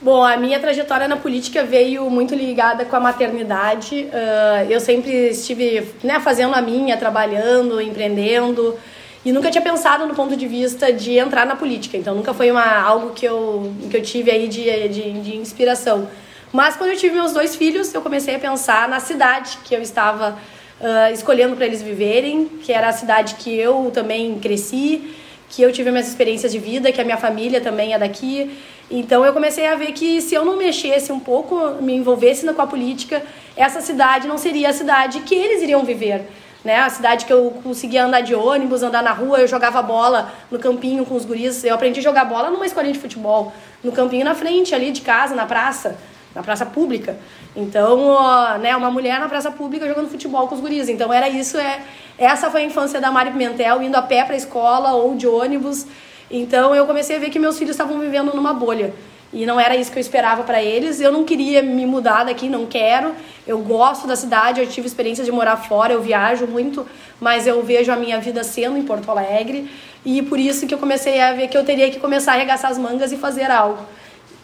Bom, 0.03 0.25
a 0.25 0.37
minha 0.37 0.59
trajetória 0.59 1.07
na 1.07 1.17
política 1.17 1.63
veio 1.63 2.11
muito 2.11 2.35
ligada 2.35 2.85
com 2.85 2.97
a 2.97 3.01
maternidade. 3.01 4.09
Ah, 4.13 4.65
eu 4.69 4.81
sempre 4.81 5.29
estive 5.29 5.95
né, 6.03 6.19
fazendo 6.19 6.55
a 6.55 6.61
minha, 6.61 6.97
trabalhando, 6.97 7.81
empreendendo. 7.81 8.77
E 9.25 9.33
nunca 9.33 9.51
tinha 9.51 9.63
pensado 9.63 10.07
no 10.07 10.15
ponto 10.15 10.37
de 10.37 10.47
vista 10.47 10.93
de 10.93 11.19
entrar 11.19 11.47
na 11.47 11.57
política. 11.57 11.97
Então 11.97 12.15
nunca 12.15 12.35
foi 12.35 12.51
uma, 12.51 12.81
algo 12.83 13.11
que 13.11 13.25
eu, 13.25 13.73
que 13.91 13.97
eu 13.97 14.03
tive 14.03 14.31
aí 14.31 14.49
de, 14.49 14.89
de, 14.89 15.13
de 15.21 15.37
inspiração. 15.37 16.09
Mas 16.53 16.77
quando 16.77 16.91
eu 16.91 16.97
tive 16.97 17.15
meus 17.15 17.33
dois 17.33 17.57
filhos, 17.57 17.93
eu 17.95 18.03
comecei 18.03 18.35
a 18.37 18.39
pensar 18.39 18.89
na 18.89 19.01
cidade 19.01 19.59
que 19.65 19.75
eu 19.75 19.83
estava 19.83 20.39
ah, 20.81 21.11
escolhendo 21.11 21.57
para 21.57 21.67
eles 21.67 21.83
viverem, 21.83 22.47
que 22.63 22.73
era 22.73 22.89
a 22.89 22.93
cidade 22.93 23.37
que 23.37 23.57
eu 23.57 23.91
também 23.93 24.39
cresci, 24.39 25.15
que 25.49 25.63
eu 25.63 25.73
tive 25.73 25.91
minhas 25.91 26.09
experiências 26.09 26.53
de 26.53 26.59
vida, 26.59 26.93
que 26.93 27.01
a 27.01 27.05
minha 27.05 27.17
família 27.17 27.61
também 27.61 27.95
é 27.95 27.99
daqui. 27.99 28.51
Então 28.91 29.25
eu 29.25 29.33
comecei 29.33 29.67
a 29.67 29.75
ver 29.75 29.93
que 29.93 30.21
se 30.21 30.35
eu 30.35 30.45
não 30.45 30.57
mexesse 30.57 31.11
um 31.11 31.19
pouco, 31.19 31.83
me 31.83 31.95
envolvesse 31.95 32.47
com 32.53 32.63
a 32.63 32.67
política, 32.67 33.23
essa 33.57 33.81
cidade 33.81 34.29
não 34.29 34.37
seria 34.37 34.69
a 34.69 34.73
cidade 34.73 35.21
que 35.21 35.35
eles 35.35 35.63
iriam 35.63 35.85
viver. 35.85 36.23
Né? 36.65 36.77
A 36.77 36.89
cidade 36.89 37.27
que 37.27 37.33
eu 37.33 37.53
conseguia 37.63 38.05
andar 38.05 38.23
de 38.23 38.35
ônibus, 38.35 38.83
andar 38.83 39.03
na 39.03 39.13
rua, 39.13 39.41
eu 39.41 39.47
jogava 39.47 39.83
bola 39.83 40.33
no 40.51 40.59
campinho 40.59 41.05
com 41.05 41.15
os 41.15 41.25
guris. 41.25 41.63
Eu 41.63 41.75
aprendi 41.75 42.01
a 42.01 42.03
jogar 42.03 42.25
bola 42.25 42.51
numa 42.51 42.65
escolinha 42.65 42.95
de 42.95 42.99
futebol, 42.99 43.53
no 43.83 43.93
campinho 43.93 44.25
na 44.25 44.35
frente 44.35 44.75
ali 44.75 44.91
de 44.91 45.03
casa, 45.03 45.35
na 45.35 45.45
praça, 45.45 45.99
na 46.35 46.43
praça 46.43 46.65
pública. 46.65 47.19
Então, 47.55 48.07
ó, 48.09 48.57
né, 48.57 48.75
uma 48.75 48.91
mulher 48.91 49.21
na 49.21 49.29
praça 49.29 49.51
pública 49.51 49.87
jogando 49.87 50.09
futebol 50.09 50.49
com 50.49 50.55
os 50.55 50.61
guris. 50.61 50.89
Então 50.89 51.13
era 51.13 51.29
isso, 51.29 51.59
é 51.59 51.83
essa 52.17 52.51
foi 52.51 52.63
a 52.63 52.65
infância 52.65 52.99
da 52.99 53.11
Mari 53.11 53.31
Pimentel, 53.31 53.83
indo 53.83 53.97
a 53.97 54.03
pé 54.03 54.25
para 54.25 54.35
a 54.35 54.39
escola 54.39 54.93
ou 54.93 55.15
de 55.15 55.27
ônibus. 55.27 55.87
Então 56.31 56.75
eu 56.75 56.87
comecei 56.87 57.17
a 57.17 57.19
ver 57.19 57.29
que 57.29 57.39
meus 57.39 57.59
filhos 57.59 57.73
estavam 57.73 58.01
vivendo 58.01 58.35
numa 58.35 58.55
bolha. 58.55 58.95
E 59.35 59.45
não 59.45 59.59
era 59.59 59.77
isso 59.77 59.91
que 59.91 59.99
eu 59.99 60.01
esperava 60.01 60.45
para 60.45 60.63
eles. 60.63 61.01
Eu 61.01 61.11
não 61.11 61.25
queria 61.25 61.61
me 61.61 61.85
mudar 61.85 62.23
daqui, 62.23 62.49
não 62.49 62.67
quero. 62.67 63.13
Eu 63.45 63.59
gosto 63.59 64.07
da 64.07 64.15
cidade, 64.15 64.61
eu 64.61 64.67
tive 64.67 64.87
experiência 64.87 65.25
de 65.25 65.33
morar 65.33 65.57
fora, 65.57 65.93
eu 65.93 66.01
viajo 66.01 66.47
muito, 66.47 66.87
mas 67.21 67.45
eu 67.45 67.61
vejo 67.61 67.91
a 67.91 67.97
minha 67.97 68.21
vida 68.21 68.45
sendo 68.45 68.79
em 68.79 68.83
Porto 68.85 69.11
Alegre. 69.11 69.69
E 70.05 70.23
por 70.23 70.39
isso 70.39 70.69
que 70.69 70.75
eu 70.75 70.79
comecei 70.79 71.21
a 71.21 71.33
ver 71.33 71.49
que 71.49 71.59
eu 71.59 71.65
teria 71.65 71.91
que 71.91 71.99
começar 71.99 72.33
a 72.33 72.35
arregaçar 72.37 72.71
as 72.71 72.79
mangas 72.79 73.11
e 73.11 73.17
fazer 73.17 73.51
algo. 73.51 73.83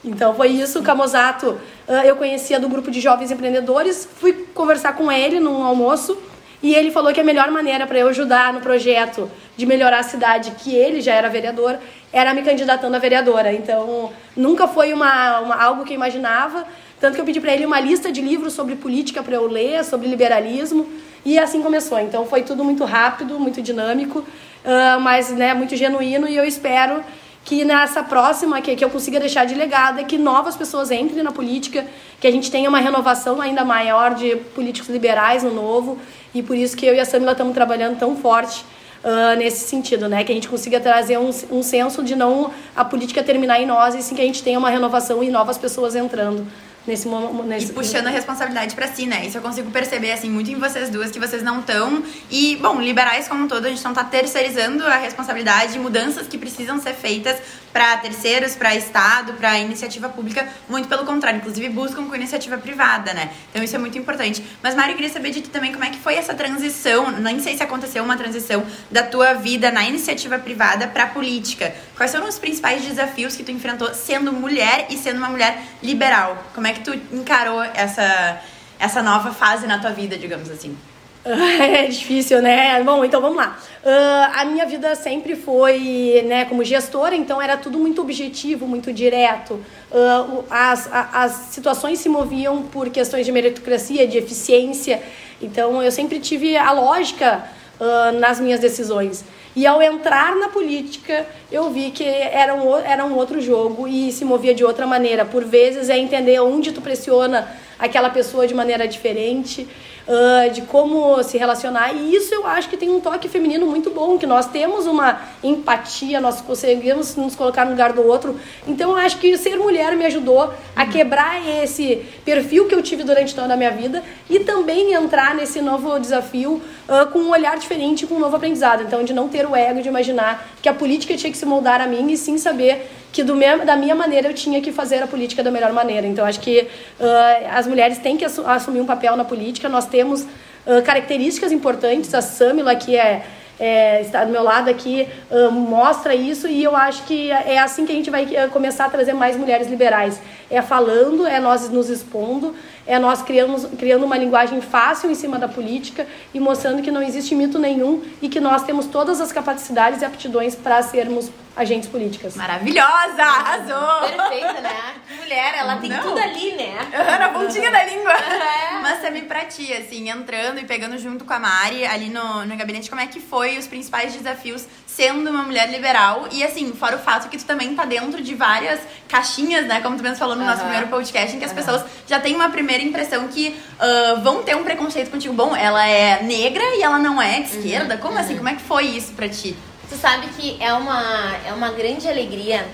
Então 0.04 0.35
foi 0.35 0.49
isso, 0.49 0.82
Camozato, 0.82 1.61
eu 2.04 2.16
conhecia 2.16 2.59
do 2.59 2.68
grupo 2.68 2.90
de 2.90 3.00
jovens 3.00 3.30
empreendedores, 3.30 4.09
fui 4.16 4.32
conversar 4.54 4.94
com 4.94 5.12
ele 5.12 5.38
num 5.38 5.62
almoço 5.62 6.18
e 6.62 6.75
ele 6.75 6.90
falou 6.90 7.12
que 7.12 7.21
a 7.21 7.25
melhor 7.25 7.50
maneira 7.50 7.87
para 7.87 7.99
eu 7.99 8.09
ajudar 8.09 8.52
no 8.52 8.61
projeto 8.61 9.31
de 9.57 9.64
melhorar 9.64 10.00
a 10.00 10.02
cidade, 10.02 10.52
que 10.52 10.75
ele 10.75 11.00
já 11.00 11.14
era 11.14 11.29
vereador, 11.29 11.79
era 12.12 12.35
me 12.35 12.43
candidatando 12.43 12.95
a 12.97 12.99
vereadora. 12.99 13.52
Então, 13.52 14.12
nunca 14.37 14.69
foi 14.69 14.93
uma, 14.93 15.40
uma 15.40 15.55
algo 15.55 15.85
que 15.85 15.93
eu 15.93 15.97
imaginava. 15.97 16.67
Tanto 17.00 17.14
que 17.14 17.21
eu 17.21 17.25
pedi 17.25 17.40
para 17.40 17.55
ele 17.55 17.64
uma 17.64 17.81
lista 17.81 18.12
de 18.12 18.21
livros 18.21 18.52
sobre 18.52 18.76
política 18.76 19.23
para 19.23 19.35
eu 19.35 19.47
ler, 19.47 19.83
sobre 19.85 20.07
liberalismo. 20.07 20.87
E 21.25 21.38
assim 21.38 21.62
começou. 21.62 21.99
Então, 21.99 22.26
foi 22.26 22.43
tudo 22.43 22.62
muito 22.62 22.85
rápido, 22.85 23.38
muito 23.38 23.62
dinâmico, 23.62 24.19
uh, 24.19 25.00
mas 25.00 25.31
né, 25.31 25.55
muito 25.55 25.75
genuíno. 25.76 26.29
E 26.29 26.37
eu 26.37 26.45
espero 26.45 27.02
que 27.45 27.64
nessa 27.64 28.02
próxima, 28.02 28.61
que, 28.61 28.76
que 28.76 28.85
eu 28.85 28.90
consiga 28.90 29.19
deixar 29.19 29.47
de 29.47 29.55
legado, 29.55 29.99
é 29.99 30.05
que 30.05 30.19
novas 30.19 30.57
pessoas 30.57 30.90
entrem 30.90 31.23
na 31.23 31.33
política, 31.33 31.87
que 32.21 32.26
a 32.26 32.31
gente 32.31 32.50
tenha 32.50 32.69
uma 32.69 32.79
renovação 32.79 33.40
ainda 33.40 33.64
maior 33.64 34.14
de 34.14 34.37
políticos 34.55 34.90
liberais 34.90 35.43
no 35.43 35.52
novo. 35.52 35.99
E 36.35 36.43
por 36.43 36.57
isso 36.57 36.77
que 36.77 36.87
eu 36.87 36.95
e 36.95 37.01
a 37.01 37.05
Samila 37.05 37.33
estamos 37.33 37.55
trabalhando 37.55 37.99
tão 37.99 38.17
forte 38.17 38.65
uh, 39.05 39.37
nesse 39.37 39.67
sentido, 39.69 40.09
né? 40.09 40.23
Que 40.25 40.33
a 40.33 40.35
gente 40.35 40.49
consiga 40.49 40.79
trazer 40.81 41.19
um, 41.19 41.31
um 41.51 41.63
senso 41.63 42.03
de 42.03 42.15
não 42.15 42.53
a 42.75 42.85
política 42.85 43.23
terminar 43.23 43.61
em 43.61 43.67
nós, 43.67 43.95
e 43.95 44.03
sim 44.03 44.15
que 44.15 44.21
a 44.21 44.25
gente 44.25 44.43
tenha 44.43 44.59
uma 44.59 44.71
renovação 44.71 45.23
e 45.23 45.31
novas 45.31 45.59
pessoas 45.59 45.95
entrando 45.95 46.47
nesse 46.87 47.07
momento. 47.07 47.63
E 47.63 47.73
puxando 47.73 48.07
a 48.07 48.11
responsabilidade 48.11 48.75
para 48.75 48.89
si, 48.89 49.07
né? 49.07 49.27
Isso 49.27 49.39
eu 49.39 49.43
consigo 49.43 49.71
perceber, 49.71 50.13
assim, 50.13 50.31
muito 50.31 50.51
em 50.51 50.57
vocês 50.57 50.89
duas, 50.91 51.11
que 51.11 51.19
vocês 51.19 51.43
não 51.43 51.61
estão. 51.61 52.03
E, 52.31 52.57
bom, 52.57 52.81
liberais 52.81 53.29
como 53.29 53.45
um 53.45 53.49
todo, 53.49 53.67
a 53.67 53.69
gente 53.69 53.85
não 53.85 53.93
tá 53.93 54.05
terceirizando 54.05 54.87
a 54.87 54.97
responsabilidade 54.97 55.73
de 55.73 55.79
mudanças 55.79 56.27
que 56.27 56.39
precisam 56.39 56.81
ser 56.81 56.95
feitas 56.95 57.37
para 57.73 57.97
terceiros, 57.99 58.57
para 58.57 58.75
Estado, 58.75 59.35
para 59.35 59.59
iniciativa 59.59 60.09
pública, 60.09 60.49
muito 60.69 60.89
pelo 60.89 61.05
contrário, 61.05 61.39
inclusive 61.39 61.69
buscam 61.69 62.07
com 62.07 62.17
iniciativa 62.17 62.59
privada, 62.59 63.15
né? 63.15 63.31
Então 63.51 63.63
isso 63.63 63.77
é 63.77 63.79
muito 63.79 63.97
importante. 63.97 64.45
Mas, 64.63 64.75
Mário, 64.75 64.93
eu 64.93 64.97
queria 64.97 65.13
saber 65.13 65.31
de 65.31 65.41
ti 65.41 65.51
também 65.51 65.73
como 65.73 65.85
é 65.85 65.91
que 65.91 65.99
foi 65.99 66.15
essa 66.15 66.35
transição, 66.35 67.11
nem 67.13 67.39
sei 67.39 67.57
se 67.57 67.63
aconteceu 67.63 68.03
uma 68.03 68.17
transição 68.17 68.67
da 68.91 69.03
tua 69.03 69.35
vida 69.35 69.71
na 69.71 69.85
iniciativa 69.85 70.39
privada 70.39 70.89
para 70.89 71.07
política. 71.07 71.73
Quais 71.97 72.11
foram 72.11 72.29
os 72.29 72.39
principais 72.39 72.83
desafios 72.83 73.37
que 73.37 73.45
tu 73.45 73.53
enfrentou 73.53 73.95
sendo 73.95 74.33
mulher 74.33 74.87
e 74.91 74.97
sendo 74.97 75.19
uma 75.19 75.29
mulher 75.29 75.63
liberal? 75.83 76.45
Como 76.55 76.67
é 76.67 76.70
que 76.73 76.81
tu 76.81 76.93
encarou 77.12 77.62
essa, 77.62 78.41
essa 78.79 79.03
nova 79.03 79.33
fase 79.33 79.67
na 79.67 79.79
tua 79.79 79.91
vida, 79.91 80.17
digamos 80.17 80.50
assim? 80.50 80.77
É 81.25 81.87
difícil, 81.87 82.41
né? 82.41 82.83
Bom, 82.83 83.05
então 83.05 83.21
vamos 83.21 83.37
lá. 83.37 83.59
Uh, 83.85 84.41
a 84.41 84.45
minha 84.45 84.65
vida 84.67 84.95
sempre 84.95 85.37
foi, 85.37 86.25
né, 86.27 86.45
como 86.47 86.65
gestora, 86.65 87.15
então 87.15 87.41
era 87.41 87.57
tudo 87.57 87.79
muito 87.79 88.00
objetivo, 88.00 88.67
muito 88.67 88.93
direto. 88.93 89.62
Uh, 89.91 90.45
as, 90.50 90.89
as 90.93 91.33
situações 91.50 91.99
se 91.99 92.09
moviam 92.09 92.62
por 92.62 92.89
questões 92.91 93.27
de 93.27 93.33
meritocracia, 93.33 94.07
de 94.07 94.19
eficiência. 94.19 95.03
Então 95.41 95.83
eu 95.83 95.91
sempre 95.91 96.21
tive 96.21 96.57
a 96.57 96.73
lógica 96.73 97.45
uh, 97.81 98.19
nas 98.19 98.39
minhas 98.39 98.61
decisões. 98.61 99.25
E 99.57 99.67
ao 99.67 99.83
entrar 99.83 100.37
na 100.37 100.49
política, 100.49 101.27
eu 101.51 101.71
vi 101.71 101.91
que 101.91 102.05
era 102.05 102.55
um, 102.55 102.77
era 102.77 103.05
um 103.05 103.17
outro 103.17 103.41
jogo 103.41 103.89
e 103.89 104.13
se 104.13 104.25
movia 104.25 104.55
de 104.55 104.65
outra 104.65 104.87
maneira. 104.87 105.25
Por 105.25 105.45
vezes 105.45 105.89
é 105.89 105.99
entender 105.99 106.39
onde 106.41 106.71
tu 106.71 106.81
pressiona 106.81 107.49
aquela 107.79 108.11
pessoa 108.11 108.47
de 108.47 108.55
maneira 108.55 108.87
diferente 108.87 109.67
uh, 110.07 110.50
de 110.50 110.62
como 110.62 111.23
se 111.23 111.38
relacionar. 111.38 111.95
E 111.95 112.14
isso 112.14 112.35
eu 112.35 112.47
acho 112.47 112.69
que 112.69 112.76
tem 112.76 112.90
um 112.90 113.00
toque 113.00 113.28
feminino 113.28 113.66
muito 113.66 113.90
bom, 113.90 114.19
que 114.19 114.26
nós 114.26 114.47
temos 114.47 114.87
uma 114.87 115.21
empatia, 115.42 116.21
nós 116.21 116.40
conseguimos 116.40 117.16
nos 117.16 117.35
colocar 117.35 117.64
no 117.64 117.73
lugar 117.73 117.92
do 117.92 118.07
outro. 118.07 118.38
Então 118.66 118.90
eu 118.90 118.97
acho 118.97 119.19
que 119.19 119.37
ser 119.37 119.57
mulher 119.57 119.97
me 119.97 120.04
ajudou 120.07 120.52
a 120.75 120.87
quebrar 120.87 121.40
esse 121.62 122.07
perfil 122.25 122.66
que 122.66 122.75
eu 122.75 122.83
tive 122.83 123.02
durante 123.02 123.35
toda 123.35 123.54
a 123.54 123.57
minha 123.57 123.71
vida 123.71 124.02
e 124.28 124.40
também 124.40 124.92
entrar 124.92 125.35
nesse 125.35 125.61
novo 125.61 125.99
desafio 125.99 126.61
uh, 126.88 127.11
com 127.12 127.21
um 127.21 127.30
olhar 127.30 127.59
diferente, 127.59 128.07
com 128.07 128.16
um 128.16 128.21
novo 128.21 128.37
aprendizado. 128.37 128.83
Então, 128.83 129.02
de 129.04 129.12
não 129.12 129.28
ter 129.28 129.47
o 129.47 129.54
ego 129.54 129.83
de 129.83 129.88
imaginar 129.88 130.49
que 130.62 130.69
a 130.69 130.75
política 130.75 131.16
tinha 131.16 131.30
que 131.30 131.38
se 131.38 131.47
moldar 131.47 131.80
a 131.80 131.87
mim 131.87 132.11
e 132.12 132.16
sim 132.16 132.38
saber 132.38 132.88
que 133.12 133.23
do 133.23 133.35
meu, 133.35 133.64
da 133.64 133.76
minha 133.76 133.95
maneira 133.95 134.29
eu 134.29 134.35
tinha 134.35 134.61
que 134.61 134.73
fazer 134.73 135.02
a 135.02 135.07
política 135.07 135.43
da 135.43 135.50
melhor 135.50 135.73
maneira. 135.73 136.07
Então 136.07 136.25
acho 136.25 136.40
que 136.40 136.61
uh, 136.61 137.49
as 137.52 137.67
mulheres 137.67 137.99
têm 137.99 138.17
que 138.17 138.25
assumir 138.25 138.81
um 138.81 138.87
papel 138.87 139.17
na 139.17 139.25
política. 139.25 139.69
Nós 139.69 139.87
temos 139.87 140.23
uh, 140.23 140.83
características 140.85 141.52
importantes. 141.52 142.14
A 142.14 142.23
Samila 142.23 142.75
que 142.76 142.97
é, 142.97 143.25
é, 143.59 144.00
está 144.00 144.25
do 144.25 144.31
meu 144.31 144.43
lado 144.43 144.71
aqui 144.71 145.09
uh, 145.31 145.50
mostra 145.50 146.14
isso 146.14 146.47
e 146.47 146.62
eu 146.62 146.76
acho 146.76 147.02
que 147.05 147.31
é 147.31 147.59
assim 147.59 147.85
que 147.85 147.93
a 147.93 147.95
gente 147.95 148.11
vai 148.11 148.49
começar 148.50 148.87
a 148.87 148.90
trazer 148.90 149.12
mais 149.12 149.37
mulheres 149.37 149.69
liberais. 149.69 150.21
É 150.49 150.62
falando, 150.62 151.26
é 151.26 151.40
nós 151.40 151.69
nos 151.69 151.90
expondo, 151.90 152.55
é 152.90 152.99
nós 152.99 153.23
criamos, 153.23 153.64
criando 153.78 154.04
uma 154.04 154.18
linguagem 154.18 154.61
fácil 154.61 155.09
em 155.09 155.14
cima 155.14 155.38
da 155.38 155.47
política 155.47 156.09
e 156.35 156.40
mostrando 156.40 156.82
que 156.82 156.90
não 156.90 157.00
existe 157.00 157.37
mito 157.37 157.56
nenhum 157.56 158.02
e 158.20 158.28
que 158.28 158.40
nós 158.40 158.64
temos 158.64 158.87
todas 158.87 159.20
as 159.20 159.30
capacidades 159.30 160.02
e 160.02 160.04
aptidões 160.04 160.56
para 160.56 160.82
sermos 160.82 161.30
agentes 161.56 161.88
políticas. 161.88 162.35
Maravilhosa! 162.35 163.23
Arrasou! 163.23 164.09
Perfeita, 164.09 164.61
né? 164.61 164.94
Mulher, 165.20 165.54
ela 165.59 165.76
tem 165.76 165.90
Não. 165.90 166.02
tudo 166.02 166.18
ali, 166.18 166.52
né? 166.52 166.75
Na 167.18 167.28
pontinha 167.28 167.70
da 167.70 167.85
língua. 167.85 168.12
É. 168.12 168.80
Mas 168.80 169.00
também 169.00 169.25
pra 169.25 169.44
ti, 169.44 169.73
assim, 169.73 170.09
entrando 170.11 170.59
e 170.59 170.64
pegando 170.64 170.99
junto 170.99 171.25
com 171.25 171.32
a 171.32 171.38
Mari 171.38 171.85
ali 171.87 172.09
no, 172.09 172.44
no 172.44 172.56
gabinete, 172.56 172.90
como 172.90 173.02
é 173.02 173.06
que 173.06 173.20
foi 173.20 173.56
os 173.56 173.66
principais 173.68 174.12
desafios 174.14 174.66
sendo 174.97 175.30
uma 175.30 175.42
mulher 175.42 175.70
liberal? 175.70 176.28
E 176.30 176.42
assim, 176.42 176.73
fora 176.73 176.97
o 176.97 176.99
fato 176.99 177.28
que 177.28 177.38
tu 177.38 177.44
também 177.44 177.75
tá 177.75 177.85
dentro 177.85 178.23
de 178.23 178.35
várias 178.35 178.80
caixinhas, 179.09 179.66
né? 179.66 179.80
Como 179.80 179.97
tu 179.97 180.02
mesmo 180.02 180.18
falou 180.18 180.37
no 180.37 180.44
nosso 180.44 180.62
primeiro 180.62 180.88
podcast, 180.88 181.35
em 181.35 181.38
que 181.38 181.44
as 181.44 181.52
pessoas 181.52 181.85
já 182.06 182.18
têm 182.20 182.35
uma 182.35 182.50
primeira 182.50 182.82
impressão 182.82 183.28
que 183.28 183.56
uh, 183.78 184.20
vão 184.20 184.42
ter 184.42 184.56
um 184.56 184.64
preconceito 184.64 185.11
contigo. 185.11 185.35
Bom, 185.35 185.54
ela 185.54 185.87
é 185.87 186.23
negra 186.23 186.62
e 186.76 186.82
ela 186.82 186.99
não 186.99 187.20
é 187.20 187.40
de 187.40 187.56
esquerda. 187.56 187.94
Uhum. 187.94 188.00
Como 188.00 188.18
assim? 188.18 188.37
Como 188.37 188.49
é 188.49 188.54
que 188.54 188.62
foi 188.62 188.85
isso 188.85 189.12
pra 189.12 189.28
ti? 189.28 189.56
Tu 189.88 189.97
sabe 189.97 190.28
que 190.28 190.56
é 190.62 190.73
uma, 190.73 191.37
é 191.47 191.52
uma 191.52 191.70
grande 191.70 192.09
alegria, 192.09 192.66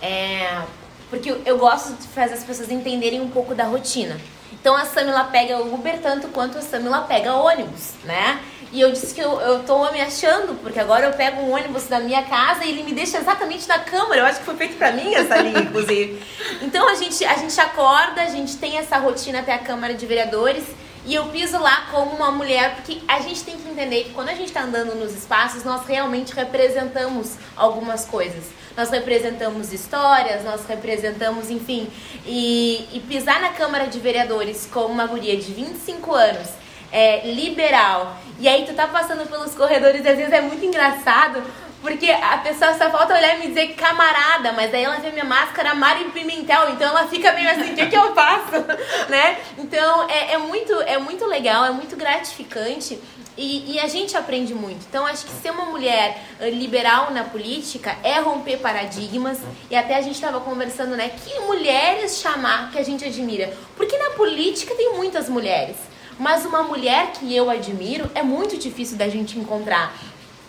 é, 0.00 0.62
porque 1.10 1.34
eu 1.44 1.58
gosto 1.58 1.94
de 1.94 2.06
fazer 2.08 2.34
as 2.34 2.44
pessoas 2.44 2.70
entenderem 2.70 3.20
um 3.20 3.28
pouco 3.28 3.54
da 3.54 3.64
rotina. 3.64 4.16
Então 4.64 4.74
a 4.74 4.86
Samila 4.86 5.24
pega 5.24 5.58
o 5.58 5.74
Uber 5.74 5.98
tanto 6.00 6.28
quanto 6.28 6.56
a 6.56 6.62
Samila 6.62 7.02
pega 7.02 7.34
ônibus, 7.34 7.90
né? 8.02 8.40
E 8.72 8.80
eu 8.80 8.90
disse 8.90 9.14
que 9.14 9.20
eu, 9.20 9.38
eu 9.38 9.62
tô 9.62 9.92
me 9.92 10.00
achando, 10.00 10.58
porque 10.62 10.80
agora 10.80 11.04
eu 11.04 11.12
pego 11.12 11.42
um 11.42 11.52
ônibus 11.52 11.86
da 11.86 12.00
minha 12.00 12.22
casa 12.22 12.64
e 12.64 12.70
ele 12.70 12.82
me 12.82 12.94
deixa 12.94 13.18
exatamente 13.18 13.68
na 13.68 13.80
câmara. 13.80 14.22
Eu 14.22 14.24
acho 14.24 14.38
que 14.38 14.46
foi 14.46 14.56
feito 14.56 14.78
pra 14.78 14.90
mim 14.90 15.14
essa 15.14 15.36
linha, 15.36 15.60
inclusive. 15.60 16.18
Então 16.62 16.88
a 16.88 16.94
gente, 16.94 17.22
a 17.26 17.34
gente 17.34 17.60
acorda, 17.60 18.22
a 18.22 18.30
gente 18.30 18.56
tem 18.56 18.78
essa 18.78 18.96
rotina 18.96 19.40
até 19.40 19.52
a 19.52 19.58
Câmara 19.58 19.92
de 19.92 20.06
Vereadores 20.06 20.64
e 21.06 21.14
eu 21.14 21.26
piso 21.26 21.58
lá 21.58 21.88
como 21.90 22.16
uma 22.16 22.30
mulher, 22.30 22.76
porque 22.76 23.00
a 23.06 23.20
gente 23.20 23.44
tem 23.44 23.56
que 23.58 23.68
entender 23.68 24.04
que 24.04 24.10
quando 24.10 24.30
a 24.30 24.34
gente 24.34 24.46
está 24.46 24.62
andando 24.62 24.94
nos 24.94 25.14
espaços, 25.14 25.62
nós 25.62 25.86
realmente 25.86 26.32
representamos 26.32 27.36
algumas 27.56 28.06
coisas. 28.06 28.44
Nós 28.76 28.90
representamos 28.90 29.72
histórias, 29.72 30.42
nós 30.44 30.66
representamos, 30.66 31.50
enfim. 31.50 31.88
E, 32.26 32.88
e 32.92 33.00
pisar 33.00 33.40
na 33.40 33.50
Câmara 33.50 33.86
de 33.86 34.00
Vereadores 34.00 34.68
como 34.72 34.92
uma 34.92 35.06
guria 35.06 35.36
de 35.36 35.52
25 35.52 36.14
anos, 36.14 36.48
é, 36.90 37.30
liberal, 37.32 38.16
e 38.38 38.48
aí 38.48 38.64
tu 38.64 38.74
tá 38.74 38.86
passando 38.86 39.28
pelos 39.28 39.54
corredores 39.54 40.04
às 40.06 40.16
vezes 40.16 40.32
é 40.32 40.40
muito 40.40 40.64
engraçado, 40.64 41.42
porque 41.84 42.10
a 42.10 42.38
pessoa 42.38 42.72
só 42.78 42.90
falta 42.90 43.12
olhar 43.12 43.36
e 43.36 43.40
me 43.40 43.48
dizer 43.48 43.74
camarada, 43.74 44.52
mas 44.52 44.72
aí 44.72 44.84
ela 44.84 44.96
vê 44.96 45.10
minha 45.10 45.24
máscara 45.24 45.74
Mari 45.74 46.04
Pimentel, 46.06 46.70
então 46.70 46.88
ela 46.88 47.06
fica 47.08 47.30
meio 47.32 47.50
assim, 47.50 47.72
o 47.72 47.74
que, 47.74 47.86
que 47.88 47.94
eu 47.94 48.14
faço? 48.14 48.64
né? 49.10 49.36
Então 49.58 50.08
é, 50.08 50.32
é, 50.32 50.38
muito, 50.38 50.72
é 50.80 50.96
muito 50.96 51.26
legal, 51.26 51.62
é 51.62 51.70
muito 51.70 51.94
gratificante. 51.94 52.98
E, 53.36 53.74
e, 53.74 53.80
a 53.80 53.88
gente 53.88 54.16
aprende 54.16 54.54
muito. 54.54 54.86
Então, 54.88 55.04
acho 55.04 55.26
que 55.26 55.32
ser 55.32 55.50
uma 55.50 55.64
mulher 55.64 56.22
eh, 56.38 56.50
liberal 56.50 57.10
na 57.10 57.24
política 57.24 57.96
é 58.04 58.20
romper 58.20 58.58
paradigmas. 58.58 59.40
E 59.68 59.74
até 59.74 59.96
a 59.96 60.00
gente 60.00 60.14
estava 60.14 60.38
conversando, 60.38 60.94
né? 60.94 61.08
Que 61.08 61.40
mulheres 61.40 62.20
chamar 62.20 62.70
que 62.70 62.78
a 62.78 62.84
gente 62.84 63.04
admira? 63.04 63.52
Porque 63.76 63.98
na 63.98 64.10
política 64.10 64.72
tem 64.76 64.94
muitas 64.94 65.28
mulheres. 65.28 65.74
Mas 66.16 66.44
uma 66.44 66.62
mulher 66.62 67.10
que 67.10 67.34
eu 67.34 67.50
admiro 67.50 68.08
é 68.14 68.22
muito 68.22 68.56
difícil 68.56 68.96
da 68.96 69.08
gente 69.08 69.36
encontrar. 69.36 69.92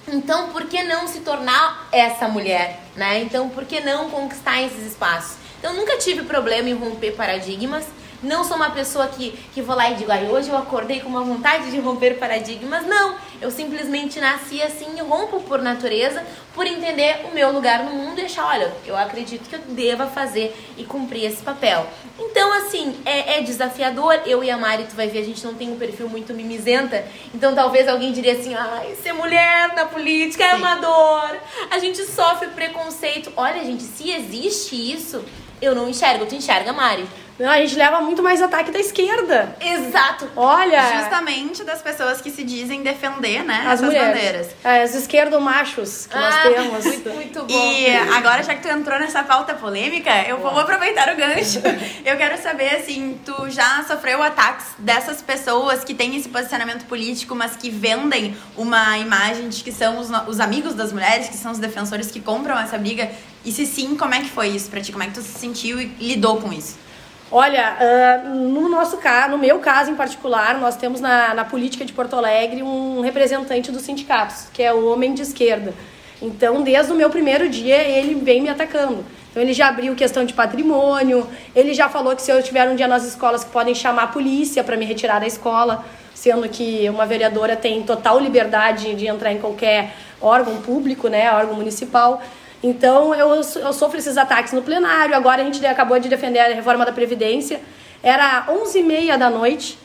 Então, 0.07 0.49
por 0.49 0.65
que 0.65 0.83
não 0.83 1.07
se 1.07 1.21
tornar 1.21 1.87
essa 1.91 2.27
mulher, 2.27 2.79
né? 2.95 3.21
Então, 3.21 3.49
por 3.49 3.65
que 3.65 3.79
não 3.79 4.09
conquistar 4.09 4.61
esses 4.61 4.85
espaços? 4.85 5.37
Então, 5.59 5.73
nunca 5.73 5.97
tive 5.97 6.23
problema 6.23 6.69
em 6.69 6.75
romper 6.75 7.11
paradigmas. 7.11 7.85
Não 8.25 8.43
sou 8.43 8.57
uma 8.57 8.71
pessoa 8.71 9.07
que, 9.07 9.31
que 9.53 9.61
vou 9.61 9.75
lá 9.75 9.91
e 9.91 9.95
digo, 9.95 10.11
ai, 10.11 10.27
hoje 10.27 10.49
eu 10.49 10.57
acordei 10.57 10.99
com 10.99 11.07
uma 11.07 11.23
vontade 11.23 11.69
de 11.69 11.79
romper 11.79 12.17
paradigmas. 12.17 12.85
Não, 12.85 13.15
Eu 13.41 13.51
simplesmente 13.51 14.19
nasci 14.19 14.61
assim 14.61 14.97
e 14.97 15.01
rompo 15.01 15.41
por 15.41 15.61
natureza, 15.61 16.25
por 16.53 16.65
entender 16.65 17.25
o 17.29 17.33
meu 17.35 17.51
lugar 17.51 17.83
no 17.83 17.91
mundo 17.91 18.19
e 18.19 18.25
achar, 18.25 18.45
olha, 18.45 18.73
eu 18.85 18.97
acredito 18.97 19.47
que 19.47 19.55
eu 19.55 19.59
deva 19.59 20.07
fazer 20.07 20.55
e 20.77 20.83
cumprir 20.83 21.25
esse 21.25 21.43
papel. 21.43 21.85
Então, 22.17 22.51
assim, 22.53 22.95
é, 23.05 23.37
é 23.37 23.41
desafiador. 23.41 24.21
Eu 24.25 24.43
e 24.43 24.49
a 24.49 24.57
Mari, 24.57 24.85
tu 24.85 24.95
vai 24.95 25.07
ver, 25.07 25.19
a 25.19 25.25
gente 25.25 25.45
não 25.45 25.53
tem 25.53 25.69
um 25.69 25.77
perfil 25.77 26.09
muito 26.09 26.33
mimizenta. 26.33 27.05
Então, 27.33 27.53
talvez 27.53 27.87
alguém 27.87 28.11
diria 28.11 28.33
assim, 28.33 28.55
ai, 28.55 28.95
ser 29.03 29.13
mulher 29.13 29.75
na 29.75 29.85
política 29.85 30.43
é 30.43 30.55
uma 30.55 30.75
dor. 30.75 31.37
A 31.69 31.77
gente 31.77 32.03
sofre 32.05 32.47
preconceito. 32.47 33.31
Olha, 33.35 33.63
gente, 33.63 33.83
se 33.83 34.09
existe 34.09 34.75
isso, 34.75 35.23
eu 35.61 35.75
não 35.75 35.89
enxergo. 35.89 36.25
Tu 36.25 36.35
enxerga, 36.35 36.71
Mari? 36.71 37.05
Não, 37.37 37.49
a 37.49 37.57
gente 37.57 37.75
leva 37.75 37.99
muito 37.99 38.23
mais 38.23 38.41
ataque 38.41 38.71
da 38.71 38.79
esquerda. 38.79 39.55
Exato. 39.59 40.29
Olha. 40.37 40.99
Justamente 41.01 41.63
das 41.65 41.81
pessoas 41.81 42.21
que 42.21 42.31
se 42.31 42.43
dizem 42.43 42.81
defender, 42.81 43.43
né? 43.43 43.63
As 43.65 43.73
essas 43.73 43.81
mulheres. 43.81 44.07
bandeiras. 44.07 44.47
É, 44.63 44.83
os 44.85 44.95
esquerdomachos 44.95 46.07
que 46.07 46.15
nós 46.17 46.33
Ah, 46.33 46.41
temos. 46.43 46.85
Muito, 46.85 47.09
muito 47.09 47.43
bom. 47.43 47.53
E 47.53 47.87
agora, 48.15 48.41
já 48.41 48.55
que 48.55 48.61
tu 48.61 48.69
entrou 48.69 48.97
nessa 48.99 49.21
pauta 49.23 49.53
polêmica, 49.53 50.11
eu 50.27 50.37
vou 50.37 50.57
aproveitar 50.57 51.13
o 51.13 51.17
gancho. 51.17 51.61
Eu 52.05 52.17
quero 52.17 52.41
saber, 52.41 52.75
assim, 52.75 53.19
tu 53.25 53.49
já 53.49 53.83
sofreu 53.87 54.21
ataques 54.21 54.67
dessas 54.77 55.21
pessoas 55.21 55.83
que 55.83 55.93
têm 55.93 56.15
esse 56.15 56.29
posicionamento 56.29 56.85
político, 56.85 57.35
mas 57.35 57.55
que 57.55 57.69
vendem 57.69 58.35
uma 58.55 58.97
imagem 58.97 59.49
de 59.49 59.63
que 59.63 59.71
são 59.71 59.99
os, 59.99 60.09
os 60.27 60.39
amigos 60.39 60.73
das 60.73 60.93
mulheres, 60.93 61.27
que 61.27 61.35
são 61.35 61.51
os 61.51 61.57
defensores 61.57 62.11
que 62.11 62.19
compram 62.19 62.57
essa 62.57 62.77
briga? 62.77 63.09
E 63.43 63.51
se 63.51 63.65
sim, 63.65 63.95
como 63.95 64.13
é 64.13 64.19
que 64.21 64.29
foi 64.29 64.49
isso 64.49 64.69
pra 64.69 64.79
ti? 64.81 64.91
Como 64.91 65.03
é 65.03 65.07
que 65.07 65.13
tu 65.13 65.21
se 65.21 65.37
sentiu 65.37 65.79
e 65.81 65.85
lidou 65.99 66.37
com 66.41 66.53
isso? 66.53 66.84
Olha, 67.31 67.75
ah, 67.79 68.29
no 68.29 68.69
nosso 68.69 68.97
caso, 68.97 69.31
no 69.31 69.37
meu 69.37 69.59
caso 69.59 69.89
em 69.89 69.95
particular, 69.95 70.59
nós 70.59 70.75
temos 70.75 71.01
na, 71.01 71.33
na 71.33 71.43
política 71.43 71.83
de 71.83 71.91
Porto 71.91 72.15
Alegre 72.15 72.61
um 72.61 73.01
representante 73.01 73.71
dos 73.71 73.81
sindicatos, 73.81 74.47
que 74.53 74.61
é 74.61 74.71
o 74.71 74.91
homem 74.91 75.13
de 75.13 75.23
esquerda. 75.23 75.73
Então, 76.21 76.61
desde 76.61 76.93
o 76.93 76.95
meu 76.95 77.09
primeiro 77.09 77.49
dia, 77.49 77.77
ele 77.77 78.13
vem 78.15 78.41
me 78.41 78.49
atacando. 78.49 79.03
Então, 79.31 79.41
ele 79.41 79.53
já 79.53 79.67
abriu 79.67 79.95
questão 79.95 80.23
de 80.23 80.33
patrimônio, 80.33 81.27
ele 81.55 81.73
já 81.73 81.89
falou 81.89 82.15
que 82.15 82.21
se 82.21 82.31
eu 82.31 82.39
estiver 82.39 82.69
um 82.69 82.75
dia 82.75 82.87
nas 82.87 83.03
escolas 83.03 83.43
que 83.43 83.49
podem 83.49 83.73
chamar 83.73 84.03
a 84.03 84.07
polícia 84.07 84.63
para 84.63 84.77
me 84.77 84.85
retirar 84.85 85.19
da 85.19 85.27
escola, 85.27 85.83
sendo 86.13 86.47
que 86.47 86.87
uma 86.89 87.05
vereadora 87.05 87.55
tem 87.55 87.81
total 87.83 88.19
liberdade 88.19 88.95
de 88.95 89.07
entrar 89.07 89.33
em 89.33 89.39
qualquer 89.39 89.93
órgão 90.21 90.61
público, 90.61 91.09
né, 91.09 91.33
órgão 91.33 91.55
municipal. 91.55 92.21
Então, 92.63 93.13
eu, 93.13 93.29
eu 93.35 93.73
sofro 93.73 93.97
esses 93.97 94.17
ataques 94.17 94.53
no 94.53 94.61
plenário. 94.61 95.15
Agora, 95.15 95.41
a 95.41 95.45
gente 95.45 95.63
acabou 95.65 95.99
de 95.99 96.09
defender 96.09 96.39
a 96.39 96.47
reforma 96.47 96.85
da 96.85 96.91
Previdência. 96.91 97.61
Era 98.01 98.47
11h30 98.47 99.17
da 99.17 99.29
noite. 99.29 99.77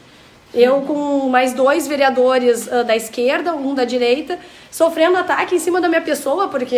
Eu 0.52 0.80
com 0.80 1.28
mais 1.28 1.52
dois 1.52 1.86
vereadores 1.86 2.70
ah, 2.72 2.82
da 2.82 2.96
esquerda, 2.96 3.54
um 3.54 3.72
da 3.72 3.84
direita, 3.84 4.36
sofrendo 4.68 5.16
ataque 5.16 5.54
em 5.54 5.60
cima 5.60 5.80
da 5.80 5.88
minha 5.88 6.00
pessoa, 6.00 6.48
porque 6.48 6.76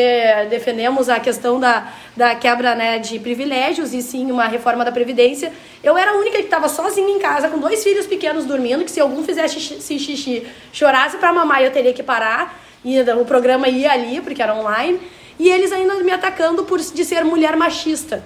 defendemos 0.51 1.09
a 1.09 1.19
questão 1.19 1.59
da, 1.59 1.91
da 2.15 2.35
quebra 2.35 2.75
né, 2.75 2.99
de 2.99 3.19
privilégios 3.19 3.95
e 3.95 4.03
sim 4.03 4.31
uma 4.31 4.47
reforma 4.47 4.85
da 4.85 4.93
Previdência. 4.93 5.51
Eu 5.83 5.97
era 5.97 6.11
a 6.11 6.15
única 6.15 6.37
que 6.37 6.45
estava 6.45 6.69
sozinha 6.69 7.17
em 7.17 7.19
casa, 7.19 7.49
com 7.49 7.59
dois 7.59 7.83
filhos 7.83 8.07
pequenos 8.07 8.45
dormindo, 8.45 8.85
que 8.85 8.91
se 8.91 9.01
algum 9.01 9.25
fizesse 9.25 9.59
xixi, 9.59 9.99
xixi 9.99 10.47
chorasse 10.71 11.17
para 11.17 11.33
mamar, 11.33 11.63
eu 11.63 11.71
teria 11.71 11.95
que 11.95 12.03
parar. 12.03 12.61
E 12.85 13.01
o 13.01 13.25
programa 13.25 13.69
ia 13.69 13.91
ali, 13.91 14.21
porque 14.21 14.43
era 14.43 14.55
online. 14.55 15.01
E 15.43 15.51
eles 15.51 15.73
ainda 15.73 15.97
me 16.05 16.13
atacando 16.13 16.63
por 16.63 16.79
de 16.79 17.05
ser 17.05 17.25
mulher 17.25 17.57
machista. 17.57 18.23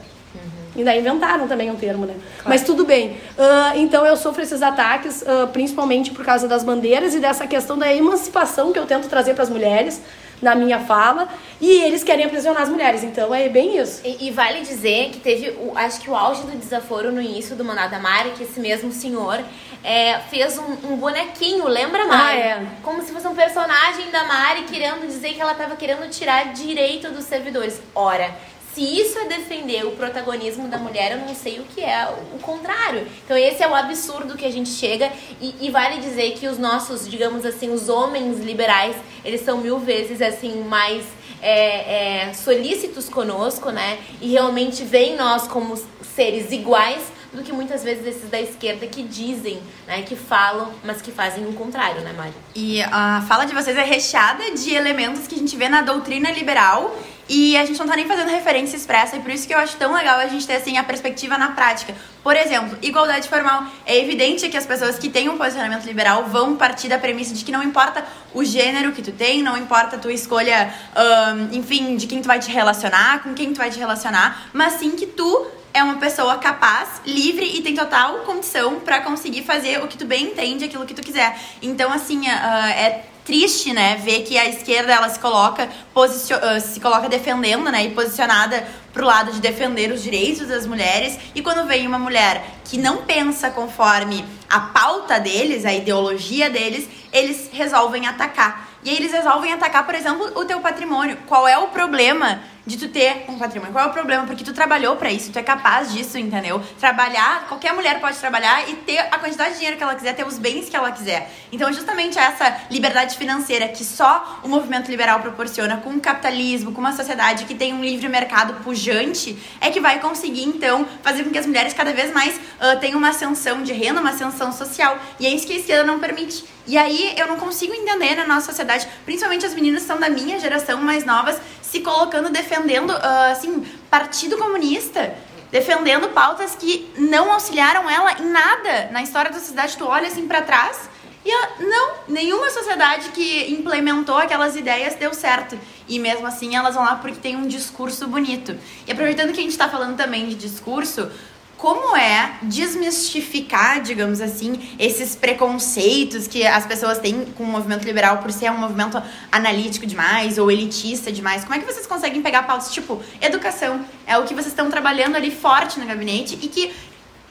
Ainda 0.76 0.94
inventaram 0.94 1.48
também 1.48 1.70
um 1.70 1.74
termo, 1.74 2.04
né? 2.04 2.14
Mas 2.44 2.62
tudo 2.62 2.84
bem. 2.84 3.16
Ah, 3.38 3.72
então 3.74 4.04
eu 4.04 4.18
sofro 4.18 4.42
esses 4.42 4.60
ataques, 4.60 5.24
ah, 5.26 5.46
principalmente 5.50 6.10
por 6.10 6.26
causa 6.26 6.46
das 6.46 6.62
bandeiras 6.62 7.14
e 7.14 7.18
dessa 7.18 7.46
questão 7.46 7.78
da 7.78 7.90
emancipação 7.90 8.70
que 8.70 8.78
eu 8.78 8.84
tento 8.84 9.08
trazer 9.08 9.32
para 9.32 9.44
as 9.44 9.48
mulheres 9.48 10.02
na 10.42 10.54
minha 10.54 10.78
fala. 10.80 11.26
E 11.58 11.80
eles 11.80 12.04
querem 12.04 12.26
aprisionar 12.26 12.60
as 12.60 12.68
mulheres. 12.68 13.02
Então 13.02 13.34
é 13.34 13.48
bem 13.48 13.78
isso. 13.78 14.02
E, 14.04 14.26
e 14.26 14.30
vale 14.30 14.60
dizer 14.60 15.08
que 15.08 15.18
teve, 15.18 15.52
o, 15.52 15.72
acho 15.74 15.98
que 16.02 16.10
o 16.10 16.14
auge 16.14 16.42
do 16.42 16.54
desaforo 16.58 17.10
no 17.10 17.22
início 17.22 17.56
do 17.56 17.64
mandato 17.64 17.92
da 17.92 17.98
Mari, 17.98 18.32
que 18.36 18.42
esse 18.42 18.60
mesmo 18.60 18.92
senhor 18.92 19.42
é, 19.86 20.18
fez 20.28 20.58
um, 20.58 20.92
um 20.92 20.96
bonequinho, 20.96 21.68
lembra, 21.68 22.04
Mari? 22.06 22.20
Ah, 22.20 22.34
é. 22.36 22.66
Como 22.82 23.00
se 23.04 23.12
fosse 23.12 23.28
um 23.28 23.36
personagem 23.36 24.10
da 24.10 24.24
Mari 24.24 24.64
querendo 24.64 25.06
dizer 25.06 25.32
que 25.32 25.40
ela 25.40 25.52
estava 25.52 25.76
querendo 25.76 26.10
tirar 26.10 26.52
direito 26.52 27.12
dos 27.12 27.24
servidores. 27.24 27.80
Ora, 27.94 28.34
se 28.74 28.82
isso 28.82 29.16
é 29.20 29.26
defender 29.26 29.86
o 29.86 29.92
protagonismo 29.92 30.66
da 30.66 30.76
mulher, 30.76 31.12
eu 31.12 31.18
não 31.18 31.36
sei 31.36 31.60
o 31.60 31.62
que 31.62 31.84
é 31.84 32.04
o 32.34 32.38
contrário. 32.40 33.06
Então 33.24 33.36
esse 33.36 33.62
é 33.62 33.68
o 33.68 33.76
absurdo 33.76 34.36
que 34.36 34.44
a 34.44 34.50
gente 34.50 34.70
chega 34.70 35.08
e, 35.40 35.54
e 35.60 35.70
vale 35.70 36.00
dizer 36.00 36.32
que 36.32 36.48
os 36.48 36.58
nossos, 36.58 37.08
digamos 37.08 37.46
assim, 37.46 37.70
os 37.70 37.88
homens 37.88 38.40
liberais, 38.40 38.96
eles 39.24 39.42
são 39.42 39.58
mil 39.58 39.78
vezes 39.78 40.20
assim 40.20 40.64
mais 40.64 41.04
é, 41.40 42.24
é, 42.24 42.32
solícitos 42.34 43.08
conosco, 43.08 43.70
né? 43.70 44.00
E 44.20 44.32
realmente 44.32 44.82
veem 44.82 45.14
nós 45.14 45.46
como 45.46 45.80
seres 46.02 46.50
iguais 46.50 47.14
do 47.36 47.42
que 47.42 47.52
muitas 47.52 47.84
vezes 47.84 48.06
esses 48.06 48.30
da 48.30 48.40
esquerda 48.40 48.86
que 48.86 49.02
dizem, 49.02 49.62
né? 49.86 50.02
Que 50.02 50.16
falam, 50.16 50.72
mas 50.82 51.00
que 51.02 51.12
fazem 51.12 51.46
o 51.46 51.52
contrário, 51.52 52.00
né, 52.00 52.12
Mari? 52.16 52.32
E 52.54 52.82
a 52.82 53.24
fala 53.28 53.44
de 53.44 53.54
vocês 53.54 53.76
é 53.76 53.84
recheada 53.84 54.50
de 54.52 54.74
elementos 54.74 55.26
que 55.26 55.34
a 55.34 55.38
gente 55.38 55.56
vê 55.56 55.68
na 55.68 55.82
doutrina 55.82 56.30
liberal 56.30 56.96
e 57.28 57.56
a 57.56 57.64
gente 57.64 57.78
não 57.78 57.88
tá 57.88 57.96
nem 57.96 58.06
fazendo 58.06 58.28
referência 58.30 58.76
expressa, 58.76 59.16
e 59.16 59.20
por 59.20 59.32
isso 59.32 59.48
que 59.48 59.52
eu 59.52 59.58
acho 59.58 59.76
tão 59.76 59.92
legal 59.92 60.18
a 60.20 60.28
gente 60.28 60.46
ter 60.46 60.54
assim 60.54 60.78
a 60.78 60.84
perspectiva 60.84 61.36
na 61.36 61.48
prática. 61.48 61.92
Por 62.22 62.36
exemplo, 62.36 62.78
igualdade 62.82 63.28
formal. 63.28 63.64
É 63.84 63.98
evidente 63.98 64.48
que 64.48 64.56
as 64.56 64.64
pessoas 64.64 64.96
que 64.96 65.08
têm 65.08 65.28
um 65.28 65.36
posicionamento 65.36 65.84
liberal 65.84 66.26
vão 66.26 66.54
partir 66.54 66.88
da 66.88 66.98
premissa 66.98 67.34
de 67.34 67.44
que 67.44 67.50
não 67.50 67.64
importa 67.64 68.04
o 68.32 68.44
gênero 68.44 68.92
que 68.92 69.02
tu 69.02 69.10
tem, 69.10 69.42
não 69.42 69.56
importa 69.56 69.96
a 69.96 69.98
tua 69.98 70.12
escolha, 70.12 70.72
ahn, 70.94 71.48
enfim, 71.52 71.96
de 71.96 72.06
quem 72.06 72.22
tu 72.22 72.28
vai 72.28 72.38
te 72.38 72.50
relacionar, 72.50 73.22
com 73.24 73.34
quem 73.34 73.52
tu 73.52 73.56
vai 73.56 73.70
te 73.70 73.78
relacionar, 73.78 74.48
mas 74.52 74.74
sim 74.74 74.92
que 74.92 75.06
tu 75.06 75.46
é 75.76 75.82
uma 75.82 75.96
pessoa 75.96 76.38
capaz, 76.38 77.02
livre 77.04 77.44
e 77.44 77.60
tem 77.60 77.74
total 77.74 78.20
condição 78.20 78.80
pra 78.80 79.00
conseguir 79.02 79.42
fazer 79.42 79.84
o 79.84 79.86
que 79.86 79.98
tu 79.98 80.06
bem 80.06 80.28
entende, 80.28 80.64
aquilo 80.64 80.86
que 80.86 80.94
tu 80.94 81.02
quiser. 81.02 81.38
Então, 81.60 81.92
assim, 81.92 82.26
ah, 82.28 82.70
é 82.70 83.04
triste, 83.26 83.74
né, 83.74 83.96
ver 83.96 84.22
que 84.22 84.38
a 84.38 84.46
esquerda 84.46 84.92
ela 84.92 85.08
se 85.08 85.18
coloca 85.18 85.68
ah, 85.94 86.60
se 86.60 86.80
coloca 86.80 87.08
defendendo, 87.08 87.70
né, 87.70 87.84
e 87.84 87.90
posicionada 87.90 88.66
pro 88.92 89.04
lado 89.04 89.32
de 89.32 89.40
defender 89.40 89.92
os 89.92 90.02
direitos 90.02 90.48
das 90.48 90.66
mulheres 90.66 91.18
e 91.34 91.42
quando 91.42 91.66
vem 91.66 91.86
uma 91.86 91.98
mulher 91.98 92.42
que 92.64 92.78
não 92.78 92.98
pensa 92.98 93.50
conforme 93.50 94.24
a 94.48 94.60
pauta 94.60 95.20
deles, 95.20 95.66
a 95.66 95.74
ideologia 95.74 96.48
deles, 96.48 96.88
eles 97.12 97.50
resolvem 97.52 98.06
atacar. 98.06 98.66
E 98.82 98.88
aí 98.88 98.96
eles 98.96 99.12
resolvem 99.12 99.52
atacar, 99.52 99.84
por 99.84 99.94
exemplo, 99.94 100.30
o 100.36 100.44
teu 100.44 100.60
patrimônio. 100.60 101.18
Qual 101.26 101.46
é 101.46 101.58
o 101.58 101.68
problema 101.68 102.40
de 102.66 102.76
tu 102.76 102.88
ter 102.88 103.24
um 103.28 103.38
patrimônio? 103.38 103.72
Qual 103.72 103.84
é 103.84 103.88
o 103.88 103.92
problema? 103.92 104.26
Porque 104.26 104.42
tu 104.42 104.52
trabalhou 104.52 104.96
pra 104.96 105.10
isso, 105.10 105.30
tu 105.30 105.38
é 105.38 105.42
capaz 105.42 105.92
disso, 105.92 106.18
entendeu? 106.18 106.60
Trabalhar, 106.80 107.46
qualquer 107.48 107.72
mulher 107.72 108.00
pode 108.00 108.18
trabalhar 108.18 108.68
e 108.68 108.74
ter 108.74 108.98
a 108.98 109.18
quantidade 109.18 109.50
de 109.50 109.56
dinheiro 109.56 109.76
que 109.76 109.82
ela 109.82 109.94
quiser, 109.94 110.14
ter 110.14 110.26
os 110.26 110.38
bens 110.38 110.68
que 110.68 110.76
ela 110.76 110.90
quiser. 110.90 111.30
Então, 111.52 111.72
justamente 111.72 112.18
essa 112.18 112.62
liberdade 112.70 113.16
financeira 113.16 113.68
que 113.68 113.84
só 113.84 114.40
o 114.42 114.48
movimento 114.48 114.90
liberal 114.90 115.20
proporciona, 115.20 115.76
com 115.76 115.90
o 115.90 116.00
capitalismo, 116.00 116.72
com 116.72 116.80
uma 116.80 116.92
sociedade 116.92 117.44
que 117.44 117.54
tem 117.54 117.72
um 117.72 117.82
livre 117.82 118.08
mercado 118.08 118.54
pujante, 118.64 119.38
é 119.60 119.70
que 119.70 119.80
vai 119.80 120.00
conseguir, 120.00 120.44
então, 120.44 120.86
fazer 121.02 121.22
com 121.22 121.30
que 121.30 121.38
as 121.38 121.46
mulheres 121.46 121.72
cada 121.72 121.92
vez 121.92 122.12
mais 122.12 122.40
ah, 122.58 122.76
tenham 122.76 122.98
uma 122.98 123.10
ascensão 123.10 123.62
de 123.62 123.72
renda, 123.72 124.00
uma 124.00 124.10
ascensão 124.10 124.50
social. 124.50 124.98
E 125.20 125.26
é 125.26 125.30
isso 125.30 125.46
que 125.46 125.52
a 125.52 125.56
esquerda 125.56 125.84
não 125.84 126.00
permite. 126.00 126.44
E 126.66 126.76
aí 126.76 127.14
eu 127.16 127.28
não 127.28 127.36
consigo 127.36 127.72
entender 127.72 128.16
na 128.16 128.26
nossa 128.26 128.46
sociedade, 128.46 128.88
principalmente 129.04 129.46
as 129.46 129.54
meninas 129.54 129.82
que 129.82 129.88
são 129.88 130.00
da 130.00 130.08
minha 130.08 130.40
geração 130.40 130.82
mais 130.82 131.04
novas, 131.04 131.40
se 131.70 131.80
colocando 131.80 132.30
defendendo, 132.30 132.92
ah, 132.92 133.30
assim, 133.32 133.66
Partido 133.90 134.36
Comunista. 134.36 135.14
Defendendo 135.50 136.08
pautas 136.08 136.56
que 136.56 136.90
não 136.98 137.32
auxiliaram 137.32 137.88
ela 137.88 138.12
em 138.20 138.26
nada 138.30 138.88
na 138.90 139.02
história 139.02 139.30
da 139.30 139.38
sociedade. 139.38 139.76
Tu 139.76 139.84
olha 139.84 140.08
assim 140.08 140.26
pra 140.26 140.42
trás 140.42 140.88
e 141.24 141.30
ela, 141.30 141.48
não, 141.58 141.94
nenhuma 142.08 142.48
sociedade 142.50 143.08
que 143.10 143.52
implementou 143.52 144.16
aquelas 144.16 144.54
ideias 144.54 144.94
deu 144.94 145.12
certo. 145.12 145.58
E 145.88 145.98
mesmo 145.98 146.24
assim 146.24 146.54
elas 146.54 146.76
vão 146.76 146.84
lá 146.84 146.96
porque 146.96 147.18
tem 147.18 147.36
um 147.36 147.48
discurso 147.48 148.06
bonito. 148.06 148.56
E 148.86 148.92
aproveitando 148.92 149.32
que 149.32 149.40
a 149.40 149.42
gente 149.42 149.58
tá 149.58 149.68
falando 149.68 149.96
também 149.96 150.28
de 150.28 150.36
discurso, 150.36 151.10
como 151.56 151.96
é 151.96 152.34
desmistificar, 152.42 153.80
digamos 153.80 154.20
assim, 154.20 154.76
esses 154.78 155.16
preconceitos 155.16 156.26
que 156.26 156.46
as 156.46 156.66
pessoas 156.66 156.98
têm 156.98 157.24
com 157.36 157.44
o 157.44 157.46
movimento 157.46 157.84
liberal 157.84 158.18
por 158.18 158.30
ser 158.30 158.50
um 158.50 158.58
movimento 158.58 159.02
analítico 159.32 159.86
demais 159.86 160.36
ou 160.36 160.50
elitista 160.50 161.10
demais? 161.10 161.44
Como 161.44 161.54
é 161.54 161.58
que 161.58 161.64
vocês 161.64 161.86
conseguem 161.86 162.20
pegar 162.20 162.42
pautas 162.42 162.72
tipo 162.72 163.02
educação? 163.20 163.84
É 164.06 164.18
o 164.18 164.24
que 164.24 164.34
vocês 164.34 164.48
estão 164.48 164.70
trabalhando 164.70 165.16
ali 165.16 165.30
forte 165.30 165.80
no 165.80 165.86
gabinete 165.86 166.38
e 166.42 166.48
que 166.48 166.72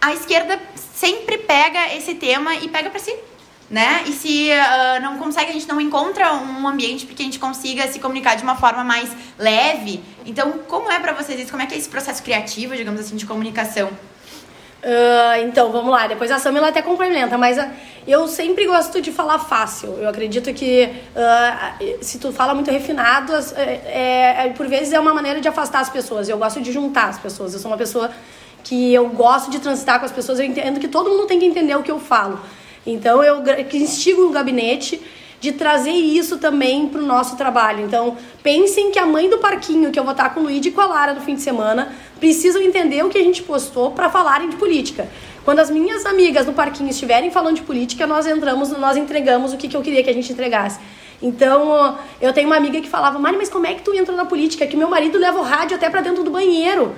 a 0.01 0.13
esquerda 0.13 0.59
sempre 0.95 1.37
pega 1.37 1.93
esse 1.95 2.15
tema 2.15 2.55
e 2.55 2.67
pega 2.67 2.89
pra 2.89 2.99
si. 2.99 3.15
Né? 3.69 4.03
E 4.05 4.11
se 4.11 4.51
ah, 4.51 4.99
não 5.01 5.17
consegue, 5.17 5.49
a 5.49 5.53
gente 5.53 5.67
não 5.67 5.81
encontra 5.81 6.33
um 6.33 6.67
ambiente 6.67 7.05
para 7.05 7.15
que 7.15 7.21
a 7.23 7.25
gente 7.25 7.39
consiga 7.39 7.87
se 7.87 7.99
comunicar 7.99 8.35
de 8.35 8.43
uma 8.43 8.55
forma 8.55 8.83
mais 8.83 9.09
leve. 9.39 10.03
Então, 10.23 10.59
como 10.67 10.91
é 10.91 10.99
pra 10.99 11.13
vocês 11.13 11.39
isso? 11.39 11.49
Como 11.49 11.63
é 11.63 11.65
que 11.65 11.73
é 11.73 11.77
esse 11.77 11.89
processo 11.89 12.21
criativo, 12.21 12.75
digamos 12.75 13.01
assim, 13.01 13.15
de 13.15 13.25
comunicação? 13.25 13.89
Uh, 14.83 15.47
então, 15.47 15.71
vamos 15.71 15.91
lá. 15.91 16.05
Depois 16.07 16.29
a 16.29 16.37
Samila 16.37 16.67
até 16.67 16.81
complementa, 16.81 17.37
mas 17.37 17.57
uh, 17.57 17.67
eu 18.07 18.27
sempre 18.27 18.67
gosto 18.67 19.01
de 19.01 19.11
falar 19.11 19.39
fácil. 19.39 19.97
Eu 19.99 20.07
acredito 20.07 20.53
que 20.53 20.89
uh, 21.15 22.03
se 22.03 22.19
tu 22.19 22.31
fala 22.31 22.53
muito 22.53 22.69
refinado, 22.69 23.33
é, 23.55 24.45
é, 24.45 24.53
por 24.55 24.67
vezes 24.67 24.93
é 24.93 24.99
uma 24.99 25.13
maneira 25.13 25.41
de 25.41 25.47
afastar 25.47 25.79
as 25.79 25.89
pessoas. 25.89 26.29
Eu 26.29 26.37
gosto 26.37 26.61
de 26.61 26.71
juntar 26.71 27.09
as 27.09 27.17
pessoas. 27.17 27.53
Eu 27.53 27.59
sou 27.59 27.71
uma 27.71 27.77
pessoa 27.77 28.11
que 28.63 28.93
eu 28.93 29.09
gosto 29.09 29.49
de 29.49 29.59
transitar 29.59 29.99
com 29.99 30.05
as 30.05 30.11
pessoas. 30.11 30.39
Eu 30.39 30.45
entendo 30.45 30.79
que 30.79 30.87
todo 30.87 31.09
mundo 31.09 31.25
tem 31.25 31.39
que 31.39 31.45
entender 31.45 31.75
o 31.75 31.81
que 31.81 31.91
eu 31.91 31.99
falo. 31.99 32.39
Então, 32.85 33.23
eu 33.23 33.43
instigo 33.73 34.23
o 34.23 34.29
gabinete 34.29 35.01
de 35.39 35.51
trazer 35.51 35.91
isso 35.91 36.37
também 36.37 36.87
para 36.87 37.01
o 37.01 37.05
nosso 37.05 37.35
trabalho. 37.35 37.83
Então, 37.85 38.17
pensem 38.41 38.91
que 38.91 38.97
a 38.97 39.05
mãe 39.05 39.29
do 39.29 39.37
parquinho, 39.37 39.91
que 39.91 39.99
eu 39.99 40.03
vou 40.03 40.11
estar 40.11 40.33
com 40.33 40.39
o 40.39 40.43
Luigi 40.43 40.69
e 40.69 40.71
com 40.71 40.81
a 40.81 40.85
Lara 40.85 41.13
no 41.13 41.21
fim 41.21 41.35
de 41.35 41.41
semana, 41.41 41.93
precisam 42.19 42.61
entender 42.61 43.03
o 43.03 43.09
que 43.09 43.17
a 43.17 43.23
gente 43.23 43.43
postou 43.43 43.91
para 43.91 44.09
falarem 44.09 44.49
de 44.49 44.55
política. 44.55 45.07
Quando 45.43 45.59
as 45.59 45.69
minhas 45.69 46.05
amigas 46.05 46.45
no 46.45 46.53
parquinho 46.53 46.89
estiverem 46.89 47.29
falando 47.29 47.57
de 47.57 47.61
política, 47.61 48.07
nós 48.07 48.25
entramos, 48.25 48.69
nós 48.71 48.97
entregamos 48.97 49.53
o 49.53 49.57
que, 49.57 49.67
que 49.67 49.77
eu 49.77 49.81
queria 49.81 50.03
que 50.03 50.09
a 50.09 50.13
gente 50.13 50.31
entregasse. 50.31 50.79
Então, 51.21 51.97
eu 52.19 52.33
tenho 52.33 52.47
uma 52.47 52.57
amiga 52.57 52.81
que 52.81 52.89
falava, 52.89 53.17
Mari, 53.19 53.37
mas 53.37 53.49
como 53.49 53.65
é 53.65 53.73
que 53.73 53.81
tu 53.81 53.93
entra 53.93 54.15
na 54.15 54.25
política? 54.25 54.65
Que 54.65 54.75
meu 54.75 54.89
marido 54.89 55.17
leva 55.17 55.39
o 55.39 55.43
rádio 55.43 55.75
até 55.77 55.89
para 55.89 56.01
dentro 56.01 56.23
do 56.23 56.31
banheiro. 56.31 56.95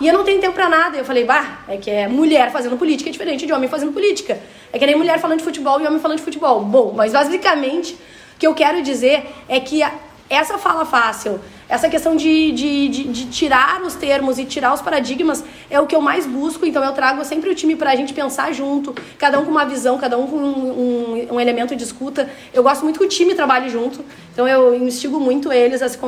E 0.00 0.06
eu 0.06 0.14
não 0.14 0.24
tenho 0.24 0.40
tempo 0.40 0.54
para 0.54 0.68
nada. 0.68 0.96
Eu 0.96 1.04
falei, 1.04 1.24
bah, 1.24 1.60
é 1.68 1.76
que 1.76 1.90
é 1.90 2.06
mulher 2.06 2.52
fazendo 2.52 2.76
política 2.76 3.10
é 3.10 3.12
diferente 3.12 3.46
de 3.46 3.52
homem 3.52 3.68
fazendo 3.68 3.92
política. 3.92 4.40
É 4.72 4.78
que 4.78 4.86
nem 4.86 4.96
mulher 4.96 5.18
falando 5.18 5.38
de 5.38 5.44
futebol 5.44 5.80
e 5.80 5.86
homem 5.86 5.98
falando 5.98 6.18
de 6.18 6.24
futebol. 6.24 6.60
Bom, 6.60 6.92
mas 6.94 7.12
basicamente 7.12 7.94
o 7.94 8.38
que 8.38 8.46
eu 8.46 8.54
quero 8.54 8.80
dizer 8.82 9.26
é 9.48 9.58
que 9.58 9.82
essa 10.30 10.56
fala 10.58 10.84
fácil, 10.84 11.40
essa 11.68 11.88
questão 11.88 12.16
de, 12.16 12.52
de, 12.52 12.88
de, 12.88 13.04
de, 13.04 13.24
tirar 13.26 13.82
os 13.82 13.94
termos 13.94 14.38
e 14.38 14.44
tirar 14.44 14.72
os 14.72 14.80
paradigmas 14.80 15.44
é 15.68 15.78
o 15.78 15.86
que 15.86 15.94
eu 15.94 16.00
mais 16.00 16.26
busco. 16.26 16.64
Então 16.64 16.82
eu 16.82 16.92
trago 16.92 17.22
sempre 17.24 17.50
o 17.50 17.54
time 17.54 17.76
para 17.76 17.90
a 17.90 17.96
gente 17.96 18.14
pensar 18.14 18.52
junto, 18.52 18.94
cada 19.18 19.38
um 19.38 19.44
com 19.44 19.50
uma 19.50 19.66
visão, 19.66 19.98
cada 19.98 20.16
um 20.16 20.26
com 20.26 20.36
um, 20.36 21.26
um, 21.30 21.34
um, 21.34 21.40
elemento 21.40 21.76
de 21.76 21.84
escuta. 21.84 22.28
Eu 22.54 22.62
gosto 22.62 22.82
muito 22.84 22.98
que 22.98 23.04
o 23.04 23.08
time 23.08 23.34
trabalhe 23.34 23.68
junto. 23.68 24.02
Então 24.32 24.48
eu 24.48 24.74
instigo 24.74 25.20
muito 25.20 25.52
eles 25.52 25.82
a 25.82 25.88
se 25.88 25.98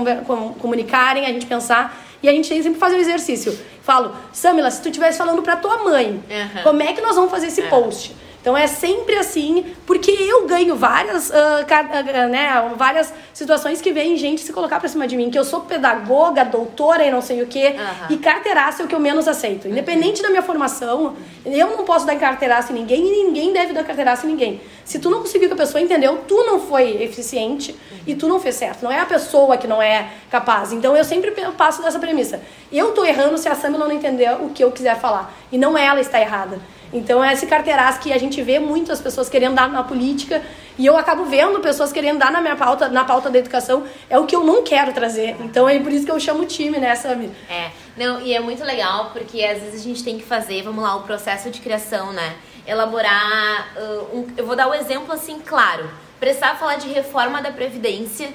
comunicarem, 0.58 1.26
a 1.26 1.28
gente 1.28 1.46
pensar. 1.46 2.06
E 2.22 2.28
a 2.28 2.32
gente 2.32 2.48
sempre 2.48 2.78
faz 2.78 2.92
o 2.92 2.96
exercício. 2.96 3.56
Falo, 3.82 4.14
Samila, 4.32 4.70
se 4.70 4.82
tu 4.82 4.88
estivesse 4.88 5.16
falando 5.16 5.42
para 5.42 5.56
tua 5.56 5.82
mãe, 5.82 6.22
uhum. 6.30 6.62
como 6.62 6.82
é 6.82 6.92
que 6.92 7.00
nós 7.00 7.16
vamos 7.16 7.30
fazer 7.30 7.46
esse 7.46 7.62
é. 7.62 7.68
post? 7.68 8.14
Então 8.40 8.56
é 8.56 8.66
sempre 8.66 9.16
assim, 9.16 9.74
porque 9.86 10.10
eu 10.10 10.46
ganho 10.46 10.74
várias, 10.74 11.28
uh, 11.28 11.32
uh, 11.32 12.28
né, 12.30 12.72
várias 12.76 13.12
situações 13.34 13.82
que 13.82 13.92
vem 13.92 14.16
gente 14.16 14.40
se 14.40 14.52
colocar 14.52 14.80
pra 14.80 14.88
cima 14.88 15.06
de 15.06 15.14
mim, 15.16 15.30
que 15.30 15.38
eu 15.38 15.44
sou 15.44 15.60
pedagoga, 15.60 16.42
doutora 16.44 17.04
e 17.04 17.10
não 17.10 17.20
sei 17.20 17.42
o 17.42 17.46
quê, 17.46 17.74
uhum. 17.76 18.14
e 18.14 18.16
carteiraça 18.16 18.82
é 18.82 18.86
o 18.86 18.88
que 18.88 18.94
eu 18.94 19.00
menos 19.00 19.28
aceito. 19.28 19.68
Independente 19.68 20.18
uhum. 20.18 20.22
da 20.22 20.30
minha 20.30 20.42
formação, 20.42 21.16
eu 21.44 21.76
não 21.76 21.84
posso 21.84 22.06
dar 22.06 22.16
carteiraça 22.16 22.72
em 22.72 22.76
ninguém 22.76 23.06
e 23.06 23.24
ninguém 23.24 23.52
deve 23.52 23.74
dar 23.74 23.84
carteiraça 23.84 24.26
em 24.26 24.30
ninguém. 24.30 24.60
Se 24.86 24.98
tu 24.98 25.10
não 25.10 25.20
conseguiu 25.20 25.48
que 25.48 25.54
a 25.54 25.58
pessoa 25.58 25.80
entendeu, 25.80 26.24
tu 26.26 26.36
não 26.44 26.60
foi 26.60 27.02
eficiente 27.02 27.72
uhum. 27.72 27.98
e 28.06 28.14
tu 28.14 28.26
não 28.26 28.40
fez 28.40 28.54
certo. 28.54 28.82
Não 28.82 28.90
é 28.90 29.00
a 29.00 29.06
pessoa 29.06 29.58
que 29.58 29.66
não 29.66 29.82
é 29.82 30.08
capaz. 30.30 30.72
Então 30.72 30.96
eu 30.96 31.04
sempre 31.04 31.30
passo 31.58 31.82
dessa 31.82 31.98
premissa. 31.98 32.40
Eu 32.72 32.92
tô 32.92 33.04
errando 33.04 33.36
se 33.36 33.48
a 33.48 33.54
Samila 33.54 33.86
não 33.86 33.94
entender 33.94 34.32
o 34.40 34.48
que 34.48 34.64
eu 34.64 34.72
quiser 34.72 34.98
falar. 34.98 35.32
E 35.52 35.58
não 35.58 35.76
ela 35.76 36.00
está 36.00 36.18
errada. 36.18 36.58
Então 36.92 37.22
é 37.22 37.32
esse 37.32 37.46
carteiraço 37.46 38.00
que 38.00 38.12
a 38.12 38.18
gente 38.18 38.42
vê 38.42 38.58
muitas 38.58 39.00
pessoas 39.00 39.28
querendo 39.28 39.54
dar 39.54 39.68
na 39.68 39.82
política 39.82 40.42
e 40.76 40.86
eu 40.86 40.96
acabo 40.96 41.24
vendo 41.24 41.60
pessoas 41.60 41.92
querendo 41.92 42.18
dar 42.18 42.32
na 42.32 42.40
minha 42.40 42.56
pauta, 42.56 42.88
na 42.88 43.04
pauta 43.04 43.30
da 43.30 43.38
educação, 43.38 43.84
é 44.08 44.18
o 44.18 44.26
que 44.26 44.34
eu 44.34 44.42
não 44.42 44.62
quero 44.62 44.92
trazer. 44.92 45.36
Então 45.40 45.68
é 45.68 45.78
por 45.78 45.92
isso 45.92 46.04
que 46.04 46.10
eu 46.10 46.18
chamo 46.18 46.42
o 46.42 46.46
time, 46.46 46.78
né, 46.78 46.94
sabe? 46.96 47.30
É, 47.48 47.70
não, 47.96 48.20
e 48.20 48.34
é 48.34 48.40
muito 48.40 48.64
legal 48.64 49.10
porque 49.12 49.44
às 49.44 49.60
vezes 49.60 49.80
a 49.80 49.84
gente 49.84 50.02
tem 50.02 50.18
que 50.18 50.24
fazer, 50.24 50.62
vamos 50.62 50.82
lá, 50.82 50.96
o 50.96 51.02
processo 51.02 51.50
de 51.50 51.60
criação, 51.60 52.12
né? 52.12 52.34
Elaborar, 52.70 53.72
uh, 53.76 54.16
um, 54.16 54.26
eu 54.36 54.46
vou 54.46 54.54
dar 54.54 54.68
o 54.68 54.70
um 54.70 54.74
exemplo 54.74 55.12
assim, 55.12 55.40
claro, 55.40 55.90
precisar 56.20 56.54
falar 56.54 56.76
de 56.76 56.88
reforma 56.88 57.42
da 57.42 57.50
Previdência 57.50 58.28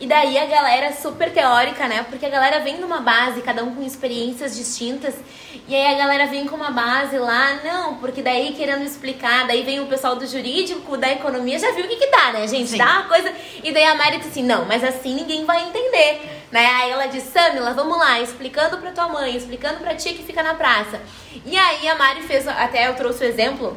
e 0.00 0.06
daí 0.06 0.36
a 0.36 0.46
galera 0.46 0.92
super 0.92 1.32
teórica, 1.32 1.86
né? 1.86 2.04
Porque 2.08 2.26
a 2.26 2.28
galera 2.28 2.58
vem 2.58 2.78
de 2.78 2.82
uma 2.82 3.00
base, 3.00 3.40
cada 3.42 3.62
um 3.62 3.74
com 3.74 3.82
experiências 3.84 4.56
distintas. 4.56 5.14
E 5.68 5.76
aí 5.76 5.94
a 5.94 5.96
galera 5.98 6.26
vem 6.26 6.44
com 6.46 6.56
uma 6.56 6.72
base 6.72 7.16
lá, 7.18 7.60
não, 7.62 7.98
porque 7.98 8.20
daí 8.20 8.52
querendo 8.52 8.82
explicar, 8.82 9.46
daí 9.46 9.62
vem 9.62 9.78
o 9.78 9.86
pessoal 9.86 10.16
do 10.16 10.26
jurídico, 10.26 10.96
da 10.96 11.12
economia, 11.12 11.56
já 11.56 11.70
viu 11.70 11.84
o 11.84 11.88
que 11.88 11.96
que 11.96 12.10
dá, 12.10 12.32
né, 12.32 12.48
gente? 12.48 12.70
Sim. 12.70 12.78
Dá 12.78 13.00
uma 13.00 13.04
coisa. 13.04 13.32
E 13.62 13.70
daí 13.70 13.84
a 13.84 13.94
Mari 13.94 14.16
disse 14.16 14.30
assim, 14.30 14.42
não, 14.42 14.64
mas 14.64 14.82
assim 14.82 15.14
ninguém 15.14 15.44
vai 15.44 15.62
entender. 15.68 16.41
Né? 16.52 16.66
Aí 16.66 16.90
ela 16.90 17.06
disse, 17.06 17.32
Samila, 17.32 17.72
vamos 17.72 17.98
lá, 17.98 18.20
explicando 18.20 18.76
pra 18.76 18.92
tua 18.92 19.08
mãe, 19.08 19.34
explicando 19.34 19.80
pra 19.80 19.94
tia 19.94 20.12
que 20.12 20.22
fica 20.22 20.42
na 20.42 20.54
praça. 20.54 21.00
E 21.46 21.56
aí 21.56 21.88
a 21.88 21.94
Mari 21.96 22.22
fez, 22.22 22.46
até 22.46 22.88
eu 22.88 22.94
trouxe 22.94 23.24
o 23.24 23.26
exemplo 23.26 23.74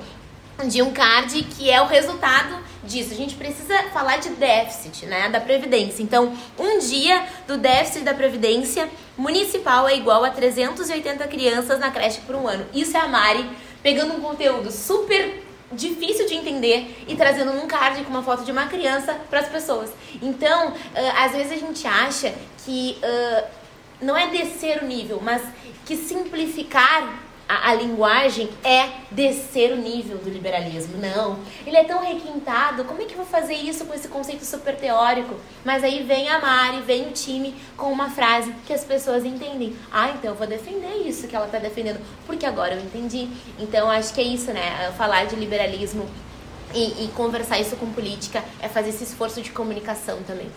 de 0.66 0.82
um 0.82 0.92
card 0.92 1.42
que 1.44 1.72
é 1.72 1.82
o 1.82 1.86
resultado 1.86 2.58
disso. 2.84 3.14
A 3.14 3.16
gente 3.16 3.36
precisa 3.36 3.82
falar 3.94 4.18
de 4.18 4.30
déficit, 4.32 5.06
né, 5.06 5.30
da 5.30 5.40
previdência. 5.40 6.04
Então, 6.04 6.38
um 6.60 6.80
dia 6.80 7.26
do 7.48 7.58
déficit 7.58 8.04
da 8.04 8.14
previdência 8.14 8.90
municipal 9.18 9.88
é 9.88 9.96
igual 9.96 10.26
a 10.26 10.30
380 10.30 11.26
crianças 11.28 11.80
na 11.80 11.90
creche 11.90 12.20
por 12.22 12.36
um 12.36 12.46
ano. 12.46 12.66
Isso 12.74 12.96
é 12.98 13.00
a 13.00 13.08
Mari 13.08 13.50
pegando 13.82 14.16
um 14.16 14.20
conteúdo 14.20 14.70
super 14.70 15.45
difícil 15.76 16.26
de 16.28 16.36
entender 16.36 17.04
e 17.08 17.16
trazendo 17.16 17.52
um 17.52 17.68
card 17.68 18.04
com 18.04 18.10
uma 18.10 18.24
foto 18.24 18.44
de 18.44 18.52
uma 18.52 18.68
criança 18.68 19.14
para 19.30 19.40
as 19.40 19.50
pessoas. 19.50 19.92
Então, 20.22 20.70
uh, 20.70 20.74
às 21.18 21.32
vezes 21.34 21.52
a 21.52 21.58
gente 21.58 21.86
acha 21.88 22.34
que 22.66 22.98
uh, 23.04 23.48
não 24.02 24.16
é 24.16 24.28
descer 24.28 24.82
o 24.82 24.86
nível, 24.86 25.20
mas 25.22 25.42
que 25.86 25.96
simplificar 25.96 27.25
a, 27.48 27.72
a, 27.72 27.76
linguagem 27.76 28.50
é 28.64 28.90
descer 29.12 29.72
o 29.74 29.78
nível 29.78 30.18
do 30.18 30.30
liberalismo. 30.30 30.98
Não. 30.98 31.40
Ele 31.66 31.78
é 31.78 31.84
tão 31.84 32.04
requintado, 32.04 32.84
como 32.86 33.02
é 33.02 33.06
que 33.06 33.14
eu 33.14 33.18
vou 33.18 33.26
fazer 33.26 33.56
isso 33.56 33.86
com 33.86 33.94
esse 33.94 34.08
conceito 34.08 34.44
super 34.44 34.76
teórico? 34.76 35.36
Mas 35.64 35.84
aí 35.84 36.04
vem 36.04 36.28
a 36.30 36.40
Mari, 36.40 36.82
vem 36.82 37.08
o 37.08 37.12
time 37.12 37.56
com 37.78 37.92
uma 37.92 38.10
frase 38.10 38.54
que 38.66 38.74
as 38.74 38.84
pessoas 38.84 39.24
entendem. 39.24 39.76
Ah, 39.92 40.10
então 40.10 40.32
eu 40.32 40.36
vou 40.36 40.48
defender 40.48 41.08
isso 41.08 41.28
que 41.28 41.36
ela 41.36 41.46
está 41.46 41.60
defendendo, 41.60 42.00
porque 42.26 42.46
agora 42.46 42.76
eu 42.76 42.82
entendi. 42.82 43.30
Então 43.60 43.90
acho 43.90 44.14
que 44.14 44.22
é 44.22 44.24
isso, 44.24 44.52
né? 44.52 44.92
Falar 44.98 45.26
de 45.26 45.36
liberalismo 45.36 46.08
e, 46.74 47.06
e 47.06 47.08
conversar 47.16 47.60
isso 47.60 47.76
com 47.76 47.92
política 47.92 48.44
é 48.62 48.68
fazer 48.68 48.90
esse 48.90 49.04
esforço 49.04 49.42
de 49.42 49.52
comunicação 49.52 50.22
também. 50.24 50.50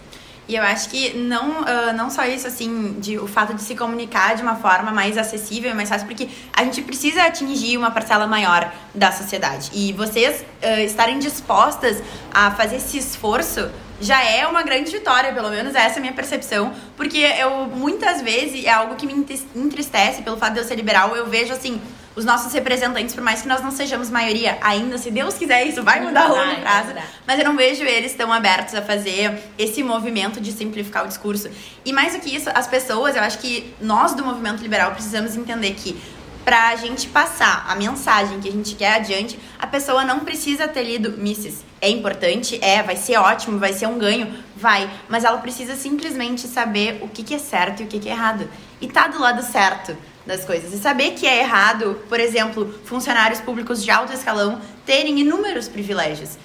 E 0.48 0.56
eu 0.56 0.62
acho 0.62 0.88
que 0.88 1.14
não, 1.14 1.60
uh, 1.60 1.92
não 1.94 2.08
só 2.08 2.24
isso, 2.24 2.46
assim, 2.46 2.96
de, 2.98 3.18
o 3.18 3.28
fato 3.28 3.52
de 3.52 3.60
se 3.60 3.76
comunicar 3.76 4.34
de 4.34 4.42
uma 4.42 4.56
forma 4.56 4.90
mais 4.90 5.18
acessível 5.18 5.74
mais 5.74 5.90
fácil, 5.90 6.06
porque 6.06 6.28
a 6.56 6.64
gente 6.64 6.80
precisa 6.80 7.22
atingir 7.24 7.76
uma 7.76 7.90
parcela 7.90 8.26
maior 8.26 8.72
da 8.94 9.12
sociedade. 9.12 9.70
E 9.74 9.92
vocês 9.92 10.40
uh, 10.40 10.80
estarem 10.80 11.18
dispostas 11.18 12.02
a 12.32 12.50
fazer 12.50 12.76
esse 12.76 12.96
esforço 12.96 13.70
já 14.00 14.22
é 14.24 14.46
uma 14.46 14.62
grande 14.62 14.90
vitória, 14.90 15.32
pelo 15.32 15.50
menos 15.50 15.74
essa 15.74 15.96
é 15.96 15.98
a 15.98 16.00
minha 16.00 16.12
percepção, 16.12 16.72
porque 16.96 17.18
eu 17.18 17.66
muitas 17.66 18.22
vezes 18.22 18.64
é 18.64 18.70
algo 18.70 18.94
que 18.94 19.06
me 19.06 19.12
entristece 19.56 20.22
pelo 20.22 20.36
fato 20.36 20.54
de 20.54 20.60
eu 20.60 20.64
ser 20.64 20.76
liberal, 20.76 21.16
eu 21.16 21.26
vejo 21.26 21.52
assim, 21.52 21.80
os 22.18 22.24
nossos 22.24 22.52
representantes, 22.52 23.14
por 23.14 23.22
mais 23.22 23.42
que 23.42 23.48
nós 23.48 23.62
não 23.62 23.70
sejamos 23.70 24.10
maioria 24.10 24.58
ainda, 24.60 24.98
se 24.98 25.08
Deus 25.08 25.34
quiser, 25.34 25.64
isso 25.64 25.84
vai 25.84 26.00
mudar 26.00 26.24
a 26.24 26.26
longo 26.26 26.60
prazo. 26.60 26.88
Mas 27.24 27.38
eu 27.38 27.44
não 27.44 27.56
vejo 27.56 27.84
eles 27.84 28.12
tão 28.12 28.32
abertos 28.32 28.74
a 28.74 28.82
fazer 28.82 29.40
esse 29.56 29.84
movimento 29.84 30.40
de 30.40 30.50
simplificar 30.50 31.04
o 31.04 31.06
discurso. 31.08 31.48
E 31.84 31.92
mais 31.92 32.14
do 32.14 32.20
que 32.20 32.34
isso, 32.34 32.50
as 32.52 32.66
pessoas, 32.66 33.14
eu 33.14 33.22
acho 33.22 33.38
que 33.38 33.72
nós 33.80 34.14
do 34.14 34.24
movimento 34.24 34.60
liberal 34.60 34.90
precisamos 34.90 35.36
entender 35.36 35.74
que 35.74 35.96
pra 36.44 36.74
gente 36.74 37.06
passar 37.06 37.66
a 37.68 37.76
mensagem 37.76 38.40
que 38.40 38.48
a 38.48 38.52
gente 38.52 38.74
quer 38.74 38.94
adiante, 38.94 39.38
a 39.56 39.66
pessoa 39.66 40.04
não 40.04 40.20
precisa 40.20 40.66
ter 40.66 40.82
lido 40.82 41.12
Misses. 41.18 41.64
É 41.80 41.88
importante? 41.88 42.58
É, 42.60 42.82
vai 42.82 42.96
ser 42.96 43.16
ótimo, 43.18 43.60
vai 43.60 43.72
ser 43.72 43.86
um 43.86 43.96
ganho, 43.96 44.34
vai. 44.56 44.90
Mas 45.08 45.22
ela 45.22 45.38
precisa 45.38 45.76
simplesmente 45.76 46.48
saber 46.48 46.98
o 47.00 47.08
que, 47.08 47.22
que 47.22 47.34
é 47.34 47.38
certo 47.38 47.82
e 47.82 47.84
o 47.84 47.86
que, 47.86 48.00
que 48.00 48.08
é 48.08 48.12
errado. 48.12 48.50
E 48.80 48.88
tá 48.88 49.06
do 49.06 49.20
lado 49.20 49.40
certo 49.42 49.96
das 50.28 50.44
coisas. 50.44 50.72
E 50.72 50.78
saber 50.78 51.12
que 51.12 51.26
é 51.26 51.40
errado, 51.40 52.00
por 52.08 52.20
exemplo, 52.20 52.72
funcionários 52.84 53.40
públicos 53.40 53.82
de 53.82 53.90
alto 53.90 54.12
escalão 54.12 54.60
terem 54.84 55.18
inúmeros 55.18 55.66
privilégios. 55.66 56.36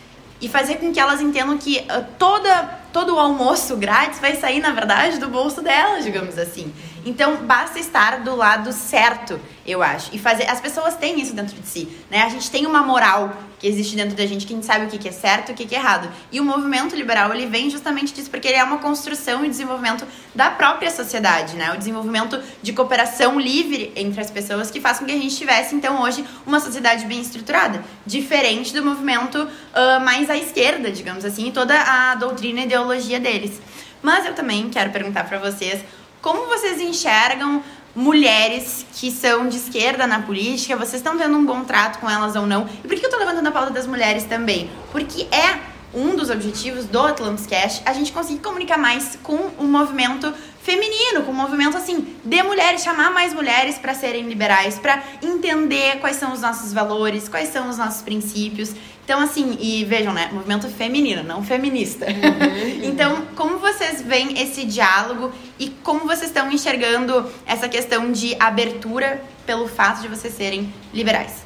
E 0.42 0.48
fazer 0.48 0.78
com 0.78 0.92
que 0.92 1.00
elas 1.00 1.22
entendam 1.22 1.58
que 1.58 1.80
uh, 1.80 2.06
toda, 2.18 2.80
todo 2.94 3.16
o 3.16 3.20
almoço 3.20 3.76
grátis 3.76 4.20
vai 4.20 4.36
sair, 4.36 4.62
na 4.62 4.72
verdade, 4.72 5.18
do 5.18 5.28
bolso 5.28 5.62
delas, 5.62 6.06
digamos 6.06 6.38
assim. 6.38 6.72
Então, 7.06 7.38
basta 7.38 7.80
estar 7.80 8.20
do 8.20 8.36
lado 8.36 8.72
certo, 8.72 9.40
eu 9.66 9.84
acho. 9.84 10.10
E 10.14 10.20
fazer. 10.20 10.50
As 10.50 10.62
pessoas 10.62 10.96
têm 10.96 11.20
isso 11.20 11.34
dentro 11.34 11.60
de 11.60 11.68
si, 11.68 11.90
né? 12.10 12.22
A 12.22 12.30
gente 12.30 12.50
tem 12.50 12.66
uma 12.66 12.82
moral 12.82 13.34
que 13.60 13.68
existe 13.68 13.96
dentro 13.96 14.14
da 14.14 14.26
gente, 14.26 14.46
que 14.46 14.52
a 14.54 14.56
gente 14.58 14.66
sabe 14.66 14.86
o 14.86 14.90
que 14.90 15.08
é 15.08 15.12
certo 15.12 15.50
e 15.50 15.52
o 15.54 15.56
que 15.56 15.74
é 15.74 15.78
errado. 15.78 16.10
E 16.32 16.40
o 16.42 16.44
movimento 16.44 16.96
liberal, 16.96 17.34
ele 17.34 17.46
vem 17.46 17.70
justamente 17.70 18.14
disso, 18.14 18.30
porque 18.30 18.48
ele 18.48 18.58
é 18.58 18.64
uma 18.64 18.78
construção 18.78 19.46
e 19.46 19.50
desenvolvimento 19.50 20.06
da 20.36 20.50
própria 20.50 20.92
sociedade, 20.92 21.56
né? 21.56 21.74
O 21.74 21.78
desenvolvimento 21.78 22.42
de 22.62 22.74
cooperação 22.74 23.40
livre 23.40 23.94
entre 23.96 24.20
as 24.20 24.30
pessoas 24.30 24.70
que 24.70 24.82
faz 24.82 25.00
com 25.00 25.06
que 25.06 25.14
a 25.14 25.18
gente 25.18 25.36
tivesse, 25.36 25.76
então, 25.76 26.02
hoje, 26.02 26.26
uma 26.46 26.60
sociedade 26.60 27.06
bem 27.06 27.22
estruturada. 27.22 27.84
Diferente 28.06 28.74
do 28.74 28.84
movimento 28.84 29.38
uh, 29.38 30.04
mais 30.04 30.30
à 30.30 30.38
esquerda, 30.38 30.92
digamos 30.92 31.24
assim, 31.24 31.48
e 31.48 31.52
toda 31.52 31.74
a 31.74 32.16
doutrina 32.16 32.62
e 32.62 32.68
ideologia 32.84 33.20
deles. 33.20 33.62
Mas 34.02 34.26
eu 34.26 34.34
também 34.34 34.70
quero 34.70 34.92
perguntar 34.92 35.24
para 35.28 35.40
vocês 35.40 35.84
como 36.22 36.48
vocês 36.48 36.80
enxergam 36.80 37.64
mulheres 37.96 38.86
que 38.94 39.12
são 39.12 39.48
de 39.48 39.58
esquerda 39.58 40.08
na 40.08 40.22
política, 40.22 40.76
vocês 40.76 40.96
estão 40.96 41.18
tendo 41.18 41.38
um 41.38 41.46
bom 41.46 41.64
trato 41.64 42.00
com 42.00 42.10
elas 42.10 42.36
ou 42.36 42.46
não? 42.46 42.68
E 42.84 42.88
por 42.88 42.98
que 42.98 43.06
eu 43.06 43.10
tô 43.10 43.18
levantando 43.18 43.48
a 43.48 43.52
pauta 43.52 43.72
das 43.72 43.86
mulheres 43.86 44.24
também? 44.24 44.70
Porque 44.92 45.28
é 45.32 45.60
um 45.94 46.16
dos 46.16 46.30
objetivos 46.30 46.86
do 46.86 47.00
Atlantis 47.00 47.46
Cash 47.46 47.82
a 47.86 47.94
gente 47.94 48.12
conseguir 48.12 48.40
comunicar 48.40 48.78
mais 48.78 49.18
com 49.22 49.36
o 49.60 49.64
movimento 49.64 50.34
feminino, 50.64 51.24
com 51.24 51.32
um 51.32 51.36
movimento 51.36 51.76
assim 51.76 52.16
de 52.24 52.42
mulheres, 52.42 52.82
chamar 52.82 53.12
mais 53.12 53.34
mulheres 53.34 53.78
para 53.78 53.94
serem 53.94 54.24
liberais, 54.24 54.80
para 54.80 55.04
entender 55.22 56.00
quais 56.00 56.16
são 56.16 56.32
os 56.32 56.42
nossos 56.42 56.72
valores, 56.72 57.28
quais 57.28 57.50
são 57.50 57.70
os 57.70 57.78
nossos 57.78 58.02
princípios. 58.02 58.74
Então, 59.04 59.20
assim, 59.20 59.58
e 59.60 59.84
vejam, 59.84 60.14
né? 60.14 60.30
Movimento 60.32 60.70
feminino, 60.70 61.22
não 61.22 61.44
feminista. 61.44 62.06
Uhum. 62.06 62.80
então, 62.88 63.26
como 63.36 63.60
vocês 63.60 64.02
veem 64.02 64.42
esse 64.42 64.64
diálogo 64.64 65.34
e 65.60 65.70
como 65.84 66.02
vocês 66.02 66.28
estão 66.28 66.50
enxergando 66.50 67.30
essa 67.46 67.68
questão 67.68 68.10
de 68.14 68.34
abertura 68.40 69.22
pelo 69.46 69.68
fato 69.68 70.02
de 70.02 70.08
vocês 70.08 70.34
serem 70.34 70.74
liberais? 70.94 71.44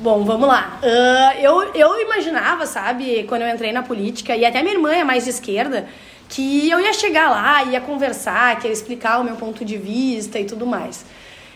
Bom, 0.00 0.24
vamos 0.24 0.48
lá. 0.48 0.80
Uh, 0.82 1.40
eu, 1.40 1.74
eu 1.74 2.00
imaginava, 2.00 2.66
sabe, 2.66 3.24
quando 3.28 3.42
eu 3.42 3.48
entrei 3.48 3.72
na 3.72 3.82
política, 3.84 4.36
e 4.36 4.44
até 4.44 4.62
minha 4.62 4.74
irmã 4.74 4.92
é 4.92 5.04
mais 5.04 5.24
de 5.24 5.30
esquerda, 5.30 5.88
que 6.28 6.68
eu 6.68 6.78
ia 6.78 6.92
chegar 6.92 7.30
lá, 7.30 7.64
ia 7.64 7.80
conversar, 7.80 8.58
que 8.58 8.66
ia 8.66 8.72
explicar 8.72 9.18
o 9.20 9.24
meu 9.24 9.36
ponto 9.36 9.64
de 9.64 9.76
vista 9.76 10.38
e 10.38 10.44
tudo 10.44 10.66
mais. 10.66 11.04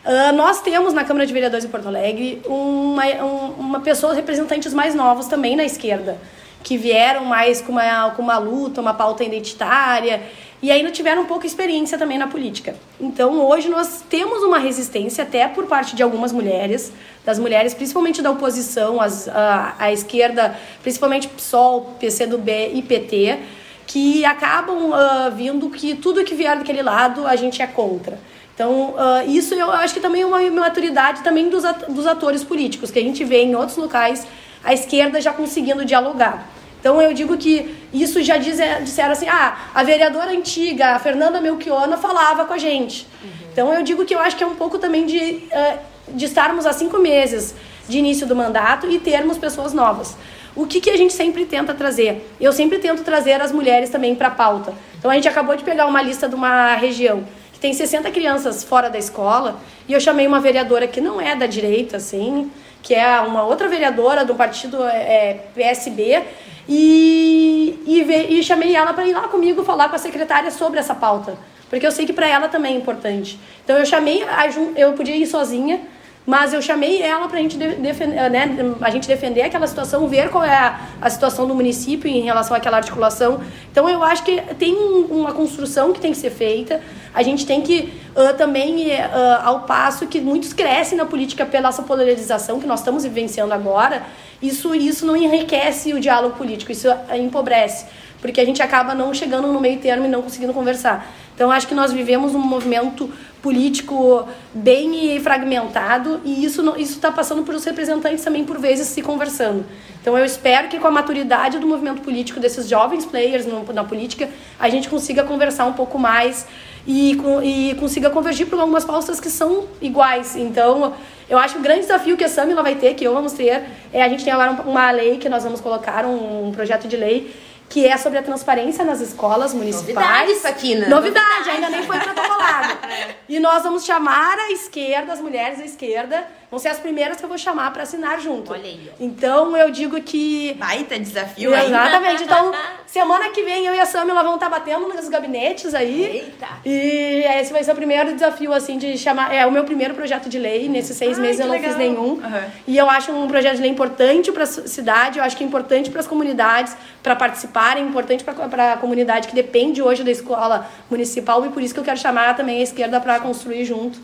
Uh, 0.05 0.33
nós 0.35 0.61
temos 0.61 0.93
na 0.93 1.05
Câmara 1.05 1.27
de 1.27 1.33
Vereadores 1.33 1.65
de 1.65 1.71
Porto 1.71 1.87
Alegre 1.87 2.43
uma, 2.45 3.05
um, 3.23 3.51
uma 3.59 3.81
pessoa, 3.81 4.15
representantes 4.15 4.75
mais 4.75 4.95
novos 4.95 5.27
também 5.27 5.55
na 5.55 5.65
esquerda, 5.65 6.19
que 6.63 6.77
vieram 6.77 7.25
mais 7.25 7.61
com 7.61 7.73
uma, 7.73 8.11
com 8.11 8.23
uma 8.23 8.39
luta, 8.39 8.81
uma 8.81 8.95
pauta 8.95 9.23
identitária, 9.23 10.23
e 10.61 10.71
ainda 10.71 10.91
tiveram 10.91 11.27
pouca 11.27 11.47
experiência 11.47 11.99
também 11.99 12.19
na 12.19 12.29
política. 12.29 12.77
Então, 13.01 13.45
hoje 13.47 13.69
nós 13.69 14.05
temos 14.09 14.43
uma 14.45 14.59
resistência, 14.59 15.25
até 15.25 15.47
por 15.49 15.67
parte 15.67 15.95
de 15.95 16.03
algumas 16.03 16.33
mulheres, 16.33 16.93
das 17.25 17.39
mulheres, 17.39 17.75
principalmente 17.75 18.23
da 18.23 18.31
oposição, 18.31 19.01
as, 19.01 19.29
a, 19.29 19.75
a 19.79 19.93
esquerda, 19.93 20.57
principalmente 20.83 21.29
PSOL, 21.29 21.97
PCdoB 21.99 22.73
e 22.75 22.83
PT, 22.83 23.39
que 23.87 24.25
acabam 24.25 24.91
uh, 24.91 25.31
vindo 25.35 25.69
que 25.71 25.95
tudo 25.95 26.25
que 26.25 26.35
vier 26.35 26.57
daquele 26.57 26.83
lado 26.83 27.27
a 27.27 27.37
gente 27.37 27.61
é 27.61 27.67
contra. 27.67 28.19
Então, 28.55 28.91
uh, 28.91 29.29
isso 29.29 29.55
eu 29.55 29.71
acho 29.71 29.95
que 29.95 30.01
também 30.01 30.23
é 30.23 30.27
uma 30.27 30.41
maturidade 30.51 31.23
também 31.23 31.49
dos, 31.49 31.63
dos 31.89 32.07
atores 32.07 32.45
políticos, 32.45 32.91
que 32.91 32.99
a 32.99 33.03
gente 33.03 33.25
vê 33.25 33.43
em 33.43 33.55
outros 33.55 33.77
locais 33.77 34.27
a 34.63 34.73
esquerda 34.73 35.21
já 35.21 35.33
conseguindo 35.33 35.85
dialogar. 35.85 36.47
Então, 36.79 37.01
eu 37.01 37.13
digo 37.15 37.37
que 37.37 37.75
isso 37.93 38.21
já 38.23 38.37
diz, 38.37 38.59
disseram 38.83 39.13
assim, 39.13 39.29
ah, 39.29 39.57
a 39.73 39.85
vereadora 39.85 40.33
antiga, 40.33 40.97
a 40.97 40.99
Fernanda 40.99 41.41
Melchiona, 41.41 41.97
falava 41.97 42.45
com 42.45 42.53
a 42.53 42.59
gente. 42.59 43.07
Uhum. 43.23 43.31
Então, 43.53 43.73
eu 43.73 43.83
digo 43.85 44.05
que 44.05 44.15
eu 44.15 44.19
acho 44.19 44.37
que 44.37 44.43
é 44.43 44.47
um 44.47 44.57
pouco 44.57 44.79
também 44.79 45.07
de, 45.07 45.45
uh, 45.47 45.79
de 46.09 46.25
estarmos 46.25 46.67
há 46.67 46.73
cinco 46.73 46.99
meses 46.99 47.55
de 47.89 47.99
início 47.99 48.27
do 48.27 48.35
mandato 48.35 48.91
e 48.91 48.99
termos 48.99 49.39
pessoas 49.39 49.73
novas. 49.73 50.17
O 50.55 50.67
que, 50.67 50.81
que 50.81 50.91
a 50.91 50.97
gente 50.97 51.13
sempre 51.13 51.47
tenta 51.47 51.73
trazer? 51.73 52.31
Eu 52.41 52.53
sempre 52.53 52.79
tento 52.79 53.03
trazer 53.03 53.41
as 53.41 53.51
mulheres 53.51 53.91
também 53.91 54.15
para 54.15 54.29
a 54.29 54.31
pauta. 54.31 54.75
Então 54.99 55.11
a 55.11 55.15
gente 55.15 55.29
acabou 55.29 55.57
de 55.57 55.65
pegar 55.65 55.87
uma 55.87 56.03
lista 56.03 56.29
de 56.29 56.35
uma 56.35 56.75
região 56.75 57.25
que 57.53 57.59
tem 57.59 57.73
60 57.73 58.11
crianças 58.11 58.63
fora 58.63 58.91
da 58.91 58.99
escola 58.99 59.59
e 59.89 59.93
eu 59.93 60.01
chamei 60.01 60.27
uma 60.27 60.41
vereadora 60.41 60.87
que 60.87 61.01
não 61.01 61.21
é 61.21 61.35
da 61.35 61.47
direita, 61.47 61.97
assim, 61.97 62.51
que 62.83 62.95
é 62.95 63.21
uma 63.21 63.45
outra 63.45 63.69
vereadora 63.69 64.25
do 64.25 64.35
partido 64.35 64.83
é, 64.85 65.41
PSB 65.55 66.23
e, 66.69 67.83
e, 67.87 68.39
e 68.39 68.43
chamei 68.43 68.77
ela 68.77 68.93
para 68.93 69.07
ir 69.07 69.13
lá 69.13 69.29
comigo 69.29 69.65
falar 69.65 69.89
com 69.89 69.97
a 69.97 69.99
secretária 69.99 70.51
sobre 70.51 70.79
essa 70.79 70.95
pauta 70.95 71.37
porque 71.73 71.87
eu 71.87 71.91
sei 71.91 72.05
que 72.05 72.13
para 72.13 72.29
ela 72.29 72.49
também 72.49 72.75
é 72.75 72.77
importante. 72.77 73.41
Então 73.65 73.79
eu 73.79 73.87
chamei, 73.87 74.23
a, 74.25 74.47
eu 74.77 74.93
podia 74.93 75.17
ir 75.17 75.27
sozinha, 75.27 75.81
mas 76.25 76.53
eu 76.53 76.63
chamei 76.63 77.03
ela 77.03 77.29
para 77.29 77.39
gente 77.39 77.57
defender, 77.57 78.31
né, 78.31 78.75
a 78.81 78.91
gente 78.91 79.09
defender 79.09 79.43
aquela 79.43 79.67
situação, 79.67 80.07
ver 80.07 80.31
qual 80.31 80.45
é 80.45 80.55
a, 80.55 80.81
a, 81.01 81.11
situação 81.11 81.49
do 81.49 81.55
município 81.55 82.09
em 82.09 82.21
relação 82.21 82.57
àquela 82.57 82.77
articulação. 82.77 83.41
Então 83.71 83.89
eu 83.89 84.03
acho 84.05 84.23
que 84.23 84.41
tem 84.57 84.75
uma 84.75 85.33
construção 85.33 85.93
que 85.93 86.01
tem 86.01 86.13
que 86.13 86.19
ser 86.19 86.31
feita. 86.31 86.81
A 87.13 87.23
gente 87.23 87.45
tem 87.45 87.61
que 87.61 87.93
uh, 88.15 88.37
também, 88.37 88.91
uh, 88.91 89.01
ao 89.43 89.61
passo 89.63 90.07
que 90.07 90.21
muitos 90.21 90.53
crescem 90.53 90.97
na 90.97 91.05
política 91.05 91.45
pela 91.45 91.69
essa 91.69 91.83
polarização 91.83 92.61
que 92.61 92.67
nós 92.67 92.81
estamos 92.81 93.03
vivenciando 93.03 93.53
agora, 93.53 94.03
isso, 94.41 94.75
isso 94.75 95.05
não 95.05 95.17
enriquece 95.17 95.93
o 95.93 96.01
diálogo 96.01 96.37
político, 96.37 96.71
isso 96.71 96.89
empobrece, 97.15 97.87
porque 98.21 98.41
a 98.41 98.45
gente 98.45 98.63
acaba 98.63 98.95
não 98.95 99.13
chegando 99.13 99.49
no 99.49 99.61
meio 99.61 99.79
termo 99.81 100.05
e 100.05 100.09
não 100.09 100.23
conseguindo 100.23 100.53
conversar. 100.53 101.07
Então 101.35 101.51
acho 101.51 101.67
que 101.67 101.75
nós 101.75 101.93
vivemos 101.93 102.35
um 102.35 102.39
movimento 102.39 103.11
político 103.43 104.27
bem 104.55 105.19
fragmentado 105.21 106.21
e 106.25 106.45
isso 106.45 106.63
isso 106.79 106.93
está 106.93 107.11
passando 107.11 107.43
por 107.43 107.55
os 107.55 107.65
representantes 107.65 108.23
também 108.23 108.45
por 108.45 108.59
vezes 108.59 108.87
se 108.87 109.03
conversando. 109.03 109.65
Então 110.01 110.17
eu 110.17 110.25
espero 110.25 110.69
que 110.69 110.79
com 110.79 110.87
a 110.87 110.91
maturidade 110.91 111.59
do 111.59 111.67
movimento 111.67 112.03
político 112.03 112.39
desses 112.39 112.69
jovens 112.69 113.05
players 113.05 113.45
no, 113.45 113.65
na 113.73 113.83
política 113.83 114.29
a 114.61 114.69
gente 114.69 114.89
consiga 114.89 115.25
conversar 115.25 115.65
um 115.65 115.73
pouco 115.73 115.99
mais 115.99 116.47
e, 116.87 117.19
e 117.43 117.75
consiga 117.77 118.11
convergir 118.11 118.47
para 118.47 118.61
algumas 118.61 118.85
pautas 118.85 119.19
que 119.19 119.31
são 119.31 119.65
iguais. 119.81 120.37
Então 120.37 120.95
eu 121.29 121.39
acho 121.39 121.55
que 121.55 121.61
o 121.61 121.63
grande 121.63 121.81
desafio 121.81 122.17
que 122.17 122.25
a 122.25 122.29
Samila 122.29 122.63
vai 122.63 122.77
ter, 122.77 122.95
que 122.95 123.05
eu 123.05 123.15
vamos 123.15 123.33
ter, 123.33 123.65
é 123.93 124.03
a 124.03 124.09
gente 124.09 124.23
tem 124.23 124.33
agora 124.33 124.63
uma 124.67 124.91
lei 124.91 125.17
que 125.17 125.29
nós 125.29 125.43
vamos 125.43 125.61
colocar 125.61 126.05
um, 126.05 126.49
um 126.49 126.53
projeto 126.53 126.87
de 126.87 126.97
lei 126.97 127.35
que 127.69 127.87
é 127.87 127.97
sobre 127.97 128.19
a 128.19 128.23
transparência 128.23 128.85
nas 128.85 129.01
escolas 129.01 129.55
municipais. 129.55 129.95
Novidade 129.95 130.33
isso 130.33 130.47
aqui, 130.47 130.75
né? 130.75 130.89
Novidade, 130.89 131.27
Novidade. 131.27 131.51
ainda 131.51 131.71
nem 131.71 131.83
foi 131.85 131.99
protocolado. 131.99 132.79
e 133.29 133.41
nós 133.41 133.63
vamos 133.63 133.85
chamar 133.85 134.39
a 134.39 134.53
esquerda, 134.53 135.13
as 135.13 135.21
mulheres 135.21 135.59
da 135.59 135.65
esquerda, 135.65 136.27
vão 136.53 136.59
ser 136.59 136.69
as 136.69 136.79
primeiras 136.79 137.17
que 137.17 137.25
eu 137.25 137.31
vou 137.31 137.39
chamar 137.39 137.73
para 137.73 137.83
assinar 137.83 138.21
junto. 138.21 138.53
Olha 138.53 138.63
aí. 138.63 138.91
Então 139.01 139.57
eu 139.57 139.71
digo 139.71 139.99
que. 140.03 140.53
Baita 140.59 140.99
desafio 140.99 141.55
aí. 141.55 141.69
Exatamente. 141.69 142.25
Então, 142.25 142.53
semana 142.87 143.31
que 143.31 143.43
vem 143.43 143.65
eu 143.65 143.75
e 143.75 143.81
a 143.81 143.87
Samila 143.87 144.23
vão 144.23 144.35
estar 144.35 144.51
tá 144.51 144.59
batendo 144.59 144.87
nos 144.87 145.09
gabinetes 145.09 145.75
aí. 145.75 146.05
Eita! 146.05 146.49
E 146.63 147.25
esse 147.41 147.55
vai 147.55 147.65
ser 147.65 147.73
o 147.73 147.75
primeiro 147.75 148.13
desafio, 148.13 148.53
assim, 148.53 148.77
de 148.77 148.99
chamar. 148.99 149.35
É 149.35 149.47
o 149.47 149.51
meu 149.51 149.65
primeiro 149.65 149.95
projeto 149.95 150.29
de 150.29 150.39
lei. 150.39 150.69
Nesses 150.69 150.95
seis 150.95 151.19
Ai, 151.19 151.23
meses 151.25 151.41
eu 151.41 151.47
não 151.47 151.55
legal. 151.55 151.71
fiz 151.71 151.79
nenhum. 151.79 152.11
Uhum. 152.17 152.51
E 152.67 152.77
eu 152.77 152.91
acho 152.91 153.11
um 153.13 153.27
projeto 153.27 153.57
de 153.57 153.63
lei 153.63 153.71
importante 153.71 154.31
para 154.31 154.43
a 154.43 154.47
cidade, 154.47 155.19
eu 155.19 155.25
acho 155.25 155.35
que 155.35 155.43
é 155.43 155.47
importante 155.47 155.91
para 155.91 156.01
as 156.01 156.07
comunidades, 156.07 156.77
para 157.03 157.17
participarem, 157.17 157.83
importante 157.83 158.23
para 158.23 158.75
a 158.75 158.77
comunidade 158.77 159.27
que 159.27 159.35
depende 159.35 159.81
hoje 159.81 160.05
da 160.05 160.11
escola 160.11 160.69
municipal. 160.91 161.47
E 161.47 161.49
por 161.49 161.63
isso 161.63 161.73
que 161.73 161.81
eu 161.81 161.85
quero 161.85 161.99
chamar 161.99 162.37
também 162.37 162.61
a 162.61 162.63
esquerda 162.63 163.01
para 163.01 163.19
construir 163.21 163.65
junto. 163.65 163.99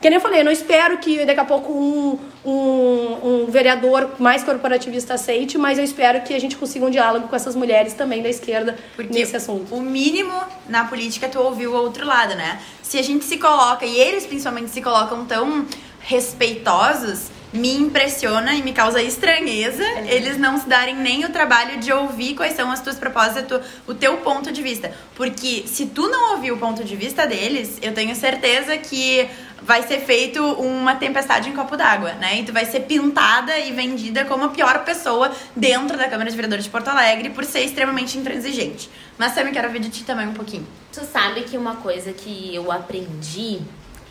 Que 0.00 0.08
nem 0.08 0.16
eu 0.16 0.20
falei, 0.20 0.40
eu 0.40 0.44
não 0.44 0.52
espero 0.52 0.98
que 0.98 1.24
daqui 1.24 1.40
a 1.40 1.44
pouco 1.44 1.72
um, 1.72 2.18
um, 2.44 3.42
um, 3.42 3.46
vereador 3.46 4.12
mais 4.18 4.44
corporativista 4.44 5.14
aceite, 5.14 5.58
mas 5.58 5.76
eu 5.76 5.82
espero 5.84 6.20
que 6.22 6.32
a 6.34 6.40
gente 6.40 6.56
consiga 6.56 6.86
um 6.86 6.90
diálogo 6.90 7.26
com 7.26 7.34
essas 7.34 7.56
mulheres 7.56 7.94
também 7.94 8.22
da 8.22 8.28
esquerda 8.28 8.78
Porque 8.94 9.12
nesse 9.12 9.36
assunto. 9.36 9.74
O 9.74 9.80
mínimo 9.80 10.32
na 10.68 10.84
política 10.84 11.26
é 11.26 11.28
tu 11.28 11.40
ouvir 11.40 11.66
o 11.66 11.74
outro 11.74 12.06
lado, 12.06 12.36
né? 12.36 12.60
Se 12.80 12.96
a 12.96 13.02
gente 13.02 13.24
se 13.24 13.38
coloca, 13.38 13.84
e 13.84 13.98
eles 13.98 14.24
principalmente 14.24 14.70
se 14.70 14.80
colocam 14.80 15.24
tão 15.24 15.66
respeitosos, 15.98 17.30
me 17.52 17.74
impressiona 17.74 18.54
e 18.54 18.62
me 18.62 18.72
causa 18.72 19.02
estranheza 19.02 19.82
é. 19.82 20.14
eles 20.14 20.36
não 20.36 20.58
se 20.58 20.68
darem 20.68 20.96
nem 20.96 21.24
o 21.24 21.30
trabalho 21.30 21.78
de 21.78 21.92
ouvir 21.92 22.34
quais 22.34 22.54
são 22.54 22.70
as 22.70 22.80
tuas 22.80 22.96
propostas, 22.96 23.44
o 23.86 23.94
teu 23.94 24.18
ponto 24.18 24.52
de 24.52 24.62
vista. 24.62 24.92
Porque 25.14 25.64
se 25.66 25.86
tu 25.86 26.08
não 26.08 26.32
ouvir 26.32 26.52
o 26.52 26.56
ponto 26.56 26.84
de 26.84 26.94
vista 26.94 27.26
deles, 27.26 27.78
eu 27.80 27.92
tenho 27.92 28.14
certeza 28.14 28.76
que 28.76 29.28
vai 29.60 29.82
ser 29.82 30.00
feito 30.00 30.42
uma 30.42 30.94
tempestade 30.94 31.48
em 31.48 31.54
copo 31.54 31.76
d'água, 31.76 32.12
né? 32.12 32.40
E 32.40 32.44
tu 32.44 32.52
vai 32.52 32.64
ser 32.64 32.80
pintada 32.80 33.58
e 33.58 33.72
vendida 33.72 34.24
como 34.24 34.44
a 34.44 34.48
pior 34.48 34.84
pessoa 34.84 35.30
dentro 35.54 35.96
da 35.96 36.08
Câmara 36.08 36.30
de 36.30 36.36
Vereadores 36.36 36.64
de 36.64 36.70
Porto 36.70 36.88
Alegre 36.88 37.30
por 37.30 37.44
ser 37.44 37.60
extremamente 37.60 38.16
intransigente. 38.16 38.88
Mas 39.16 39.34
também 39.34 39.52
quero 39.52 39.66
ouvir 39.66 39.80
de 39.80 39.90
ti 39.90 40.04
também 40.04 40.28
um 40.28 40.34
pouquinho. 40.34 40.66
Tu 40.92 41.04
sabe 41.04 41.42
que 41.42 41.56
uma 41.56 41.76
coisa 41.76 42.12
que 42.12 42.54
eu 42.54 42.70
aprendi 42.70 43.60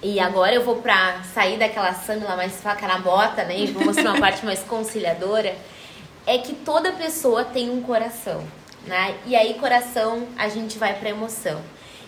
e 0.01 0.19
agora 0.19 0.53
eu 0.53 0.63
vou 0.63 0.75
pra 0.75 1.21
sair 1.33 1.57
daquela 1.57 1.93
Samila 1.93 2.36
mais 2.36 2.62
faca 2.62 2.88
na 2.88 2.99
bota, 2.99 3.43
né? 3.43 3.60
E 3.60 3.67
vou 3.67 3.86
mostrar 3.86 4.12
uma 4.12 4.19
parte 4.19 4.45
mais 4.45 4.60
conciliadora. 4.60 5.55
É 6.25 6.38
que 6.38 6.53
toda 6.53 6.91
pessoa 6.91 7.43
tem 7.45 7.69
um 7.69 7.81
coração, 7.81 8.43
né? 8.86 9.15
E 9.25 9.36
aí, 9.36 9.55
coração, 9.55 10.27
a 10.38 10.49
gente 10.49 10.77
vai 10.77 10.93
pra 10.93 11.10
emoção. 11.10 11.62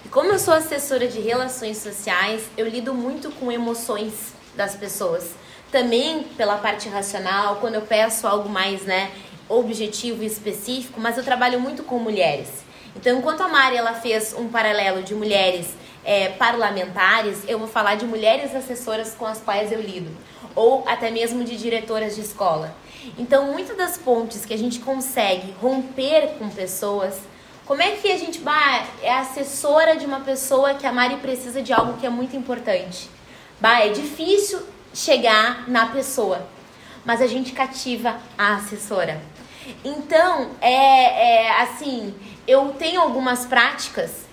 E 0.06 0.10
como 0.10 0.32
eu 0.32 0.40
sou 0.40 0.54
assessora 0.54 1.08
de 1.08 1.20
relações 1.20 1.78
sociais, 1.78 2.44
eu 2.58 2.68
lido 2.68 2.94
muito 2.94 3.30
com 3.32 3.52
emoções 3.52 4.34
das 4.56 4.76
pessoas. 4.76 5.32
Também 5.72 6.24
pela 6.38 6.58
parte 6.58 6.90
racional, 6.90 7.58
quando 7.58 7.76
eu 7.76 7.82
peço 7.82 8.26
algo 8.26 8.50
mais, 8.50 8.84
né, 8.84 9.12
objetivo 9.48 10.24
e 10.24 10.26
específico, 10.26 11.00
mas 11.00 11.18
eu 11.18 11.24
trabalho 11.24 11.60
muito 11.60 11.84
com 11.84 12.00
mulheres. 12.00 12.48
Então, 12.96 13.18
enquanto 13.18 13.42
a 13.42 13.48
Mari 13.48 13.76
ela 13.76 13.94
fez 13.94 14.34
um 14.34 14.48
paralelo 14.50 15.04
de 15.04 15.14
mulheres 15.14 15.68
é, 16.04 16.30
parlamentares, 16.30 17.44
eu 17.48 17.60
vou 17.60 17.68
falar 17.68 17.96
de 17.96 18.06
mulheres 18.06 18.56
assessoras 18.56 19.14
com 19.14 19.26
as 19.26 19.40
quais 19.40 19.72
eu 19.72 19.82
lido, 19.82 20.10
ou 20.56 20.84
até 20.88 21.12
mesmo 21.12 21.44
de 21.44 21.58
diretoras 21.58 22.16
de 22.16 22.22
escola. 22.22 22.76
Então, 23.18 23.52
muitas 23.52 23.78
das 23.78 23.98
pontes 23.98 24.46
que 24.46 24.54
a 24.54 24.58
gente 24.58 24.80
consegue 24.80 25.54
romper 25.62 26.36
com 26.38 26.50
pessoas 26.50 27.16
Como 27.70 27.84
é 27.84 27.92
que 27.92 28.12
a 28.12 28.18
gente 28.18 28.40
bah, 28.40 28.84
é 29.00 29.14
assessora 29.14 29.96
de 29.96 30.04
uma 30.04 30.22
pessoa 30.22 30.74
que 30.74 30.88
a 30.88 30.92
Mari 30.92 31.18
precisa 31.18 31.62
de 31.62 31.72
algo 31.72 32.00
que 32.00 32.06
é 32.08 32.10
muito 32.10 32.36
importante? 32.36 33.08
Bah, 33.62 33.82
é 33.86 33.90
difícil 33.90 34.60
chegar 34.92 35.70
na 35.70 35.86
pessoa, 35.86 36.48
mas 37.06 37.22
a 37.22 37.28
gente 37.28 37.52
cativa 37.52 38.18
a 38.36 38.56
assessora. 38.56 39.22
Então, 39.86 40.50
é, 40.60 41.44
é 41.44 41.62
assim, 41.62 42.16
eu 42.48 42.70
tenho 42.70 43.02
algumas 43.02 43.46
práticas. 43.46 44.26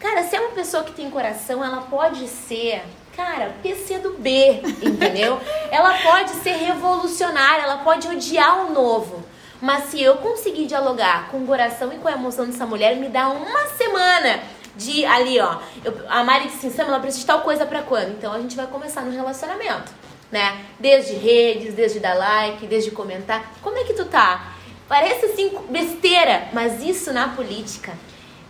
Cara, 0.00 0.22
se 0.22 0.34
é 0.34 0.40
uma 0.40 0.52
pessoa 0.52 0.84
que 0.84 0.92
tem 0.92 1.10
coração, 1.10 1.62
ela 1.62 1.82
pode 1.82 2.26
ser 2.28 2.82
cara, 3.14 3.56
PC 3.62 3.98
do 3.98 4.12
B, 4.12 4.62
entendeu? 4.80 5.38
ela 5.70 5.92
pode 5.98 6.30
ser 6.30 6.52
revolucionária, 6.52 7.64
ela 7.64 7.78
pode 7.84 8.08
odiar 8.08 8.64
o 8.64 8.72
novo. 8.72 9.22
Mas 9.60 9.84
se 9.84 10.00
eu 10.02 10.16
conseguir 10.16 10.66
dialogar 10.66 11.28
com 11.30 11.38
o 11.38 11.46
coração 11.46 11.92
e 11.92 11.96
com 11.98 12.08
a 12.08 12.12
emoção 12.12 12.46
dessa 12.46 12.64
mulher, 12.64 12.96
me 12.96 13.08
dá 13.08 13.28
uma 13.28 13.66
semana 13.68 14.40
de 14.76 15.04
ali, 15.04 15.40
ó. 15.40 15.58
Eu, 15.84 15.94
a 16.08 16.22
Mari 16.22 16.48
disse 16.48 16.68
assim, 16.68 16.80
ela 16.80 17.00
precisa 17.00 17.20
de 17.20 17.26
tal 17.26 17.40
coisa 17.40 17.66
pra 17.66 17.82
quando? 17.82 18.12
Então 18.12 18.32
a 18.32 18.40
gente 18.40 18.54
vai 18.54 18.66
começar 18.66 19.02
no 19.02 19.10
relacionamento, 19.10 19.92
né? 20.30 20.64
Desde 20.78 21.14
redes, 21.14 21.74
desde 21.74 21.98
dar 21.98 22.14
like, 22.14 22.66
desde 22.66 22.92
comentar. 22.92 23.52
Como 23.60 23.76
é 23.76 23.84
que 23.84 23.94
tu 23.94 24.04
tá? 24.04 24.52
Parece 24.88 25.26
assim 25.26 25.52
besteira, 25.68 26.48
mas 26.52 26.82
isso 26.82 27.12
na 27.12 27.28
política 27.28 27.92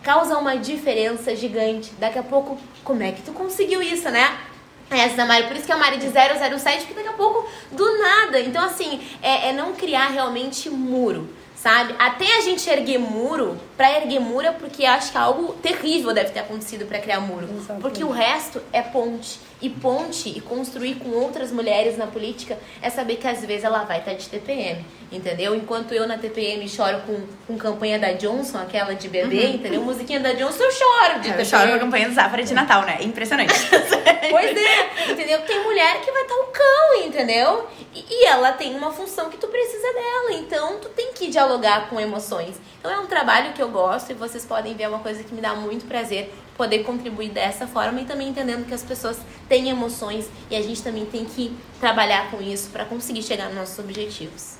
causa 0.03 0.38
uma 0.38 0.57
diferença 0.57 1.35
gigante. 1.35 1.92
Daqui 1.99 2.18
a 2.18 2.23
pouco, 2.23 2.59
como 2.85 3.03
é 3.03 3.12
que 3.12 3.23
tu 3.23 3.33
conseguiu 3.33 3.83
isso, 3.83 4.09
né? 4.11 4.38
Essa 4.90 5.16
da 5.16 5.27
Mari, 5.27 5.46
por 5.46 5.57
isso 5.57 5.66
que 5.66 5.72
a 5.72 5.77
Mari 5.77 5.98
de 5.98 6.09
007, 6.09 6.87
porque 6.87 6.94
daqui 6.94 7.09
a 7.09 7.12
pouco, 7.12 7.48
do 7.72 7.98
nada. 7.98 8.40
Então, 8.40 8.64
assim, 8.64 9.01
é, 9.20 9.51
é 9.51 9.53
não 9.53 9.74
criar 9.74 10.09
realmente 10.09 10.70
muro 10.70 11.29
sabe? 11.59 11.94
Até 11.98 12.37
a 12.37 12.40
gente 12.40 12.68
erguer 12.70 12.98
muro, 12.98 13.61
pra 13.79 13.97
erguer 13.97 14.19
muro 14.19 14.45
é 14.45 14.51
porque 14.51 14.85
acho 14.85 15.12
que 15.12 15.17
algo 15.17 15.53
terrível 15.62 16.12
deve 16.12 16.31
ter 16.31 16.41
acontecido 16.41 16.85
para 16.85 16.99
criar 16.99 17.21
muro. 17.21 17.45
Exatamente. 17.45 17.81
Porque 17.81 18.03
o 18.03 18.11
resto 18.11 18.61
é 18.73 18.83
ponte. 18.83 19.38
E 19.62 19.69
ponte 19.69 20.29
e 20.37 20.41
construir 20.41 20.97
com 20.97 21.11
outras 21.11 21.51
mulheres 21.51 21.97
na 21.97 22.07
política 22.07 22.59
é 22.81 22.91
saber 22.91 23.17
que 23.17 23.27
às 23.27 23.45
vezes 23.45 23.64
ela 23.64 23.83
vai 23.85 23.99
estar 23.99 24.12
tá 24.12 24.17
de 24.17 24.29
TPM, 24.29 24.85
entendeu? 25.11 25.55
Enquanto 25.55 25.93
eu 25.93 26.07
na 26.07 26.17
TPM 26.17 26.69
choro 26.69 27.01
com, 27.01 27.27
com 27.47 27.59
campanha 27.59 27.99
da 27.99 28.12
Johnson, 28.12 28.59
aquela 28.59 28.95
de 28.95 29.09
bebê, 29.09 29.47
uhum. 29.47 29.55
entendeu? 29.55 29.83
Musiquinha 29.83 30.21
da 30.21 30.33
Johnson, 30.33 30.62
eu 30.62 30.71
choro 30.71 31.21
de 31.21 31.31
é, 31.31 31.41
Eu 31.41 31.45
choro 31.45 31.69
com 31.71 31.75
a 31.75 31.79
campanha 31.79 32.09
do 32.09 32.14
Zafra 32.14 32.43
de 32.43 32.55
Natal, 32.55 32.83
né? 32.83 32.99
Impressionante. 33.01 33.53
pois 34.31 34.57
é, 34.57 35.11
entendeu? 35.12 35.41
Tem 35.41 35.62
mulher 35.64 36.01
que 36.03 36.12
vai 36.12 36.23
estar 36.23 36.35
tá 36.35 36.41
o 36.41 36.47
cão, 36.47 37.07
entendeu? 37.07 37.69
E, 37.93 38.05
e 38.09 38.27
ela 38.27 38.53
tem 38.53 38.77
uma 38.77 38.93
função 38.93 39.29
que 39.29 39.38
tu 39.38 39.49
precisa 39.49 39.93
dela, 39.93 40.33
então 40.35 40.79
tu 40.79 40.88
tem 40.91 41.12
que 41.12 41.29
dialogar 41.29 41.88
com 41.88 41.99
emoções. 41.99 42.61
Então 42.79 42.93
é 42.93 43.01
um 43.01 43.07
trabalho 43.07 43.53
que 43.55 43.62
eu 43.62 43.67
gosto 43.70 44.11
e 44.11 44.14
vocês 44.14 44.44
podem 44.44 44.74
ver 44.74 44.85
é 44.85 44.88
uma 44.88 44.98
coisa 44.98 45.22
que 45.22 45.35
me 45.35 45.40
dá 45.40 45.54
muito 45.54 45.87
prazer 45.87 46.33
poder 46.57 46.81
contribuir 46.81 47.31
dessa 47.31 47.66
forma 47.66 48.00
e 48.00 48.04
também 48.04 48.28
entendendo 48.28 48.66
que 48.66 48.74
as 48.74 48.83
pessoas 48.83 49.18
têm 49.48 49.68
emoções 49.68 50.26
e 50.50 50.57
a 50.57 50.62
gente 50.62 50.83
também 50.83 51.07
tem 51.07 51.24
que 51.24 51.57
trabalhar 51.81 52.31
com 52.31 52.42
isso 52.42 52.70
para 52.70 52.85
conseguir 52.85 53.22
chegar 53.22 53.46
nos 53.46 53.54
nossos 53.54 53.78
objetivos. 53.78 54.57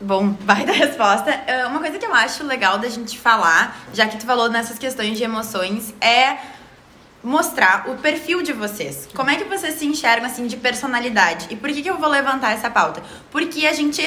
Bom, 0.00 0.36
vai 0.40 0.64
da 0.64 0.72
resposta. 0.72 1.30
É, 1.30 1.66
uma 1.66 1.80
coisa 1.80 1.98
que 1.98 2.06
eu 2.06 2.14
acho 2.14 2.44
legal 2.44 2.78
da 2.78 2.88
gente 2.88 3.18
falar, 3.18 3.76
já 3.92 4.06
que 4.06 4.16
tu 4.16 4.26
falou 4.26 4.48
nessas 4.48 4.78
questões 4.78 5.18
de 5.18 5.24
emoções, 5.24 5.92
é 6.00 6.38
mostrar 7.22 7.88
o 7.88 7.96
perfil 7.96 8.42
de 8.42 8.52
vocês. 8.52 9.08
Como 9.14 9.28
é 9.28 9.36
que 9.36 9.44
vocês 9.44 9.74
se 9.74 9.86
enxergam 9.86 10.26
assim 10.26 10.46
de 10.46 10.56
personalidade? 10.56 11.48
E 11.50 11.56
por 11.56 11.70
que, 11.70 11.82
que 11.82 11.90
eu 11.90 11.98
vou 11.98 12.08
levantar 12.08 12.52
essa 12.52 12.70
pauta? 12.70 13.02
Porque 13.30 13.66
a 13.66 13.72
gente 13.72 14.02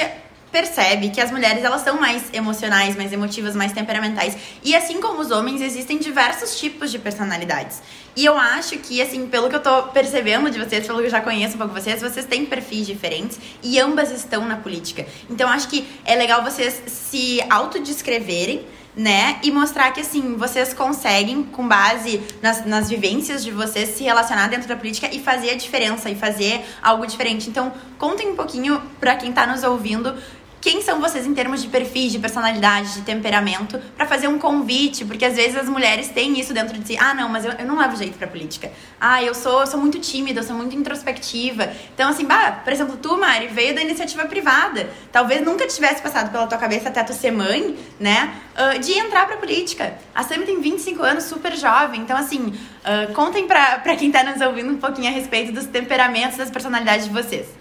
percebe 0.52 1.10
que 1.10 1.22
as 1.22 1.32
mulheres 1.32 1.64
elas 1.64 1.82
são 1.82 2.00
mais 2.00 2.24
emocionais, 2.34 2.96
mais 2.96 3.14
emotivas, 3.14 3.56
mais 3.56 3.72
temperamentais. 3.72 4.36
E 4.64 4.76
assim 4.76 5.00
como 5.00 5.22
os 5.22 5.32
homens, 5.32 5.62
existem 5.62 5.98
diversos 5.98 6.60
tipos 6.60 6.92
de 6.92 7.00
personalidades. 7.00 7.82
E 8.16 8.26
eu 8.26 8.38
acho 8.38 8.78
que, 8.80 9.02
assim, 9.02 9.28
pelo 9.28 9.50
que 9.50 9.56
eu 9.56 9.62
tô 9.62 9.84
percebendo 9.84 10.50
de 10.52 10.60
vocês, 10.60 10.86
pelo 10.86 11.00
que 11.00 11.06
eu 11.06 11.10
já 11.10 11.22
conheço 11.22 11.56
um 11.56 11.58
pouco 11.58 11.74
vocês, 11.74 12.02
vocês 12.02 12.26
têm 12.26 12.46
perfis 12.46 12.86
diferentes 12.86 13.40
e 13.64 13.80
ambas 13.80 14.12
estão 14.12 14.46
na 14.46 14.58
política. 14.58 15.06
Então, 15.30 15.50
acho 15.50 15.70
que 15.70 15.88
é 16.04 16.16
legal 16.16 16.44
vocês 16.44 16.84
se 16.88 17.42
autodescreverem 17.50 18.66
né? 18.96 19.40
E 19.42 19.52
mostrar 19.52 19.92
que, 19.92 20.02
assim, 20.02 20.36
vocês 20.36 20.74
conseguem, 20.74 21.44
com 21.44 21.68
base 21.68 22.22
nas, 22.42 22.66
nas 22.66 22.90
vivências 22.90 23.44
de 23.44 23.52
vocês, 23.52 23.90
se 23.90 24.04
relacionar 24.04 24.48
dentro 24.48 24.68
da 24.68 24.76
política 24.76 25.10
e 25.12 25.20
fazer 25.20 25.52
a 25.52 25.56
diferença 25.56 26.10
e 26.10 26.16
fazer 26.16 26.62
algo 26.82 27.06
diferente. 27.06 27.50
Então, 27.50 27.72
contem 27.98 28.30
um 28.30 28.36
pouquinho 28.36 28.82
para 29.00 29.16
quem 29.16 29.32
tá 29.32 29.48
nos 29.48 29.64
ouvindo 29.64 30.16
quem 30.62 30.82
são 30.84 31.02
vocês 31.02 31.26
em 31.26 31.34
termos 31.34 31.64
de 31.64 31.68
perfis, 31.68 32.12
de 32.12 32.20
personalidade, 32.20 32.94
de 32.94 33.02
temperamento, 33.02 33.82
para 33.98 34.06
fazer 34.06 34.28
um 34.28 34.38
convite, 34.38 35.04
porque 35.04 35.26
às 35.26 35.36
vezes 35.36 35.58
as 35.58 35.68
mulheres 35.68 36.10
têm 36.10 36.40
isso 36.40 36.54
dentro 36.54 36.78
de 36.78 36.88
si. 36.88 36.98
Ah, 37.00 37.16
não, 37.16 37.28
mas 37.28 37.44
eu, 37.44 37.52
eu 37.54 37.66
não 37.66 37.80
levo 37.80 37.96
jeito 37.96 38.16
pra 38.18 38.28
política. 38.28 38.72
Ah, 39.00 39.24
eu 39.24 39.34
sou, 39.34 39.62
eu 39.62 39.68
sou 39.68 39.80
muito 39.80 40.00
tímida, 40.00 40.40
eu 40.40 40.44
sou 40.44 40.56
muito 40.56 40.76
introspectiva. 40.76 41.68
Então, 41.96 42.10
assim, 42.10 42.26
bah, 42.26 42.62
por 42.64 42.72
exemplo, 42.72 42.96
tu, 43.02 43.18
Mari, 43.18 43.48
veio 43.48 43.74
da 43.74 43.82
iniciativa 43.82 44.26
privada. 44.26 44.88
Talvez 45.12 45.44
nunca 45.44 45.66
tivesse 45.66 46.00
passado 46.00 46.32
pela 46.32 46.46
tua 46.46 46.60
cabeça 46.60 46.90
até 46.90 47.04
tu 47.04 47.14
ser 47.14 47.32
mãe, 47.32 47.76
né? 48.00 48.32
Uh, 48.56 48.80
de 48.80 48.92
entrar 48.94 49.26
pra 49.26 49.38
política. 49.38 49.96
A 50.14 50.24
Sammy 50.24 50.46
tem 50.46 50.62
25 50.62 51.02
anos, 51.02 51.24
super 51.24 51.56
jovem. 51.56 52.02
Então, 52.02 52.16
assim, 52.16 52.48
uh, 52.48 53.12
contem 53.14 53.48
pra, 53.48 53.80
pra 53.80 53.96
quem 53.96 54.12
tá 54.12 54.24
nos 54.24 54.40
ouvindo 54.42 54.72
um 54.72 54.78
pouquinho 54.78 55.08
a 55.08 55.12
respeito 55.12 55.52
dos 55.52 55.66
temperamentos, 55.66 56.38
das 56.38 56.52
personalidades 56.52 57.06
de 57.06 57.12
vocês. 57.12 57.61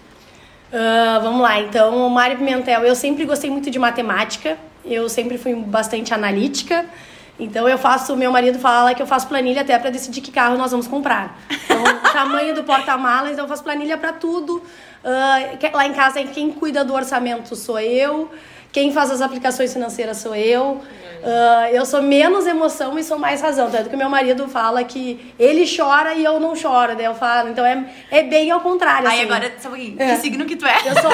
Uh, 0.71 1.21
vamos 1.21 1.41
lá, 1.41 1.59
então, 1.59 2.07
Mari 2.09 2.37
Pimentel, 2.37 2.83
eu 2.83 2.95
sempre 2.95 3.25
gostei 3.25 3.49
muito 3.49 3.69
de 3.69 3.77
matemática, 3.77 4.57
eu 4.85 5.09
sempre 5.09 5.37
fui 5.37 5.53
bastante 5.53 6.13
analítica, 6.13 6.85
então 7.37 7.67
eu 7.67 7.77
faço, 7.77 8.15
meu 8.15 8.31
marido 8.31 8.57
fala 8.57 8.93
que 8.93 9.01
eu 9.01 9.05
faço 9.05 9.27
planilha 9.27 9.63
até 9.63 9.77
para 9.77 9.89
decidir 9.89 10.21
que 10.21 10.31
carro 10.31 10.57
nós 10.57 10.71
vamos 10.71 10.87
comprar. 10.87 11.37
Então, 11.65 11.83
o 11.83 11.99
tamanho 12.13 12.55
do 12.55 12.63
porta-malas, 12.63 13.33
então 13.33 13.43
eu 13.43 13.49
faço 13.49 13.63
planilha 13.63 13.97
para 13.97 14.13
tudo. 14.13 14.63
Uh, 15.03 15.75
lá 15.75 15.85
em 15.85 15.93
casa, 15.93 16.23
quem 16.23 16.51
cuida 16.51 16.85
do 16.85 16.93
orçamento 16.93 17.53
sou 17.53 17.79
eu. 17.79 18.31
Quem 18.71 18.93
faz 18.93 19.11
as 19.11 19.21
aplicações 19.21 19.73
financeiras 19.73 20.17
sou 20.17 20.35
eu. 20.35 20.81
Uh, 21.21 21.67
eu 21.71 21.85
sou 21.85 22.01
menos 22.01 22.47
emoção 22.47 22.97
e 22.97 23.03
sou 23.03 23.19
mais 23.19 23.41
razão. 23.41 23.69
Tanto 23.69 23.89
que 23.89 23.95
meu 23.95 24.09
marido 24.09 24.47
fala 24.47 24.83
que 24.83 25.33
ele 25.37 25.65
chora 25.67 26.13
e 26.13 26.23
eu 26.23 26.39
não 26.39 26.55
choro. 26.55 26.95
Daí 26.95 27.05
eu 27.05 27.13
falo, 27.13 27.49
então 27.49 27.65
é, 27.65 27.85
é 28.09 28.23
bem 28.23 28.49
ao 28.49 28.61
contrário. 28.61 29.07
Aí 29.07 29.19
assim. 29.19 29.25
agora, 29.29 29.53
sabe 29.59 29.95
um 29.99 30.01
é. 30.01 30.15
que 30.15 30.21
signo 30.21 30.45
que 30.45 30.55
tu 30.55 30.65
é? 30.65 30.77
Eu 30.85 31.01
sou. 31.01 31.11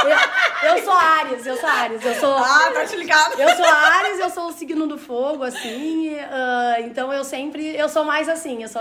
Eu, 0.00 0.76
eu, 0.76 0.84
sou 0.84 0.94
Ares, 0.94 1.46
eu 1.46 1.56
sou 1.56 1.68
Ares. 1.68 2.04
Eu 2.04 2.14
sou, 2.14 2.36
ah, 2.36 2.70
tá 2.72 2.84
te 2.86 2.96
ligado. 2.96 3.38
Eu 3.38 3.54
sou 3.56 3.66
Ares, 3.66 4.18
eu 4.18 4.30
sou 4.30 4.48
o 4.48 4.52
signo 4.52 4.86
do 4.86 4.96
fogo, 4.96 5.42
assim. 5.42 6.14
Uh, 6.14 6.86
então 6.86 7.12
eu 7.12 7.24
sempre. 7.24 7.76
Eu 7.76 7.88
sou 7.88 8.04
mais 8.04 8.28
assim, 8.28 8.62
eu 8.62 8.68
sou 8.68 8.80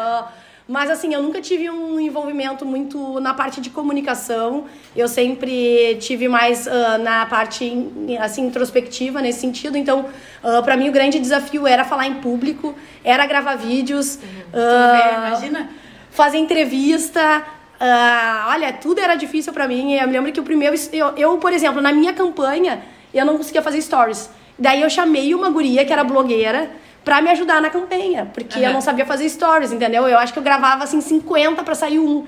mas 0.70 0.88
assim, 0.92 1.12
eu 1.16 1.24
nunca 1.24 1.42
tive 1.42 1.68
um 1.68 2.00
envolvimento 2.00 2.64
muito 2.64 3.20
na 3.20 3.34
parte 3.34 3.60
de 3.60 3.72
comunicação. 3.72 4.66
Eu 4.96 5.08
sempre 5.08 5.98
tive 6.00 6.28
mais 6.28 6.68
uh, 6.68 7.02
na 7.02 7.26
parte 7.26 7.90
assim 8.20 8.46
introspectiva 8.46 9.20
nesse 9.20 9.40
sentido. 9.40 9.76
Então, 9.76 10.06
uh, 10.44 10.62
para 10.62 10.78
mim 10.78 10.88
o 10.88 10.92
grande 10.92 11.18
desafio 11.18 11.66
era 11.66 11.84
falar 11.84 12.06
em 12.06 12.22
público, 12.22 12.76
era 13.04 13.26
gravar 13.26 13.56
vídeos, 13.56 14.18
uh, 14.18 15.28
imagina, 15.28 15.72
fazer 16.12 16.38
entrevista, 16.38 17.44
Uh, 17.80 18.50
olha, 18.50 18.74
tudo 18.74 19.00
era 19.00 19.16
difícil 19.16 19.54
para 19.54 19.66
mim. 19.66 19.94
Eu 19.94 20.06
me 20.06 20.12
lembro 20.12 20.30
que 20.34 20.40
o 20.42 20.44
primeiro. 20.44 20.76
Eu, 20.92 21.16
eu, 21.16 21.38
por 21.38 21.54
exemplo, 21.54 21.82
na 21.82 21.94
minha 21.94 22.12
campanha, 22.12 22.82
eu 23.14 23.26
não 23.26 23.38
conseguia 23.38 23.62
fazer 23.62 23.82
stories. 23.82 24.30
Daí 24.58 24.82
eu 24.82 24.90
chamei 24.90 25.34
uma 25.34 25.50
guria 25.50 25.86
que 25.86 25.94
era 25.94 26.04
blogueira 26.04 26.70
para 27.04 27.22
me 27.22 27.30
ajudar 27.30 27.62
na 27.62 27.70
campanha, 27.70 28.30
porque 28.34 28.60
uhum. 28.60 28.66
eu 28.66 28.74
não 28.74 28.82
sabia 28.82 29.06
fazer 29.06 29.28
stories, 29.30 29.72
entendeu? 29.72 30.08
Eu 30.08 30.18
acho 30.18 30.34
que 30.34 30.40
eu 30.40 30.44
gravava 30.44 30.84
assim 30.84 31.02
50 31.02 31.64
para 31.64 31.76
sair 31.76 32.00
um. 32.00 32.26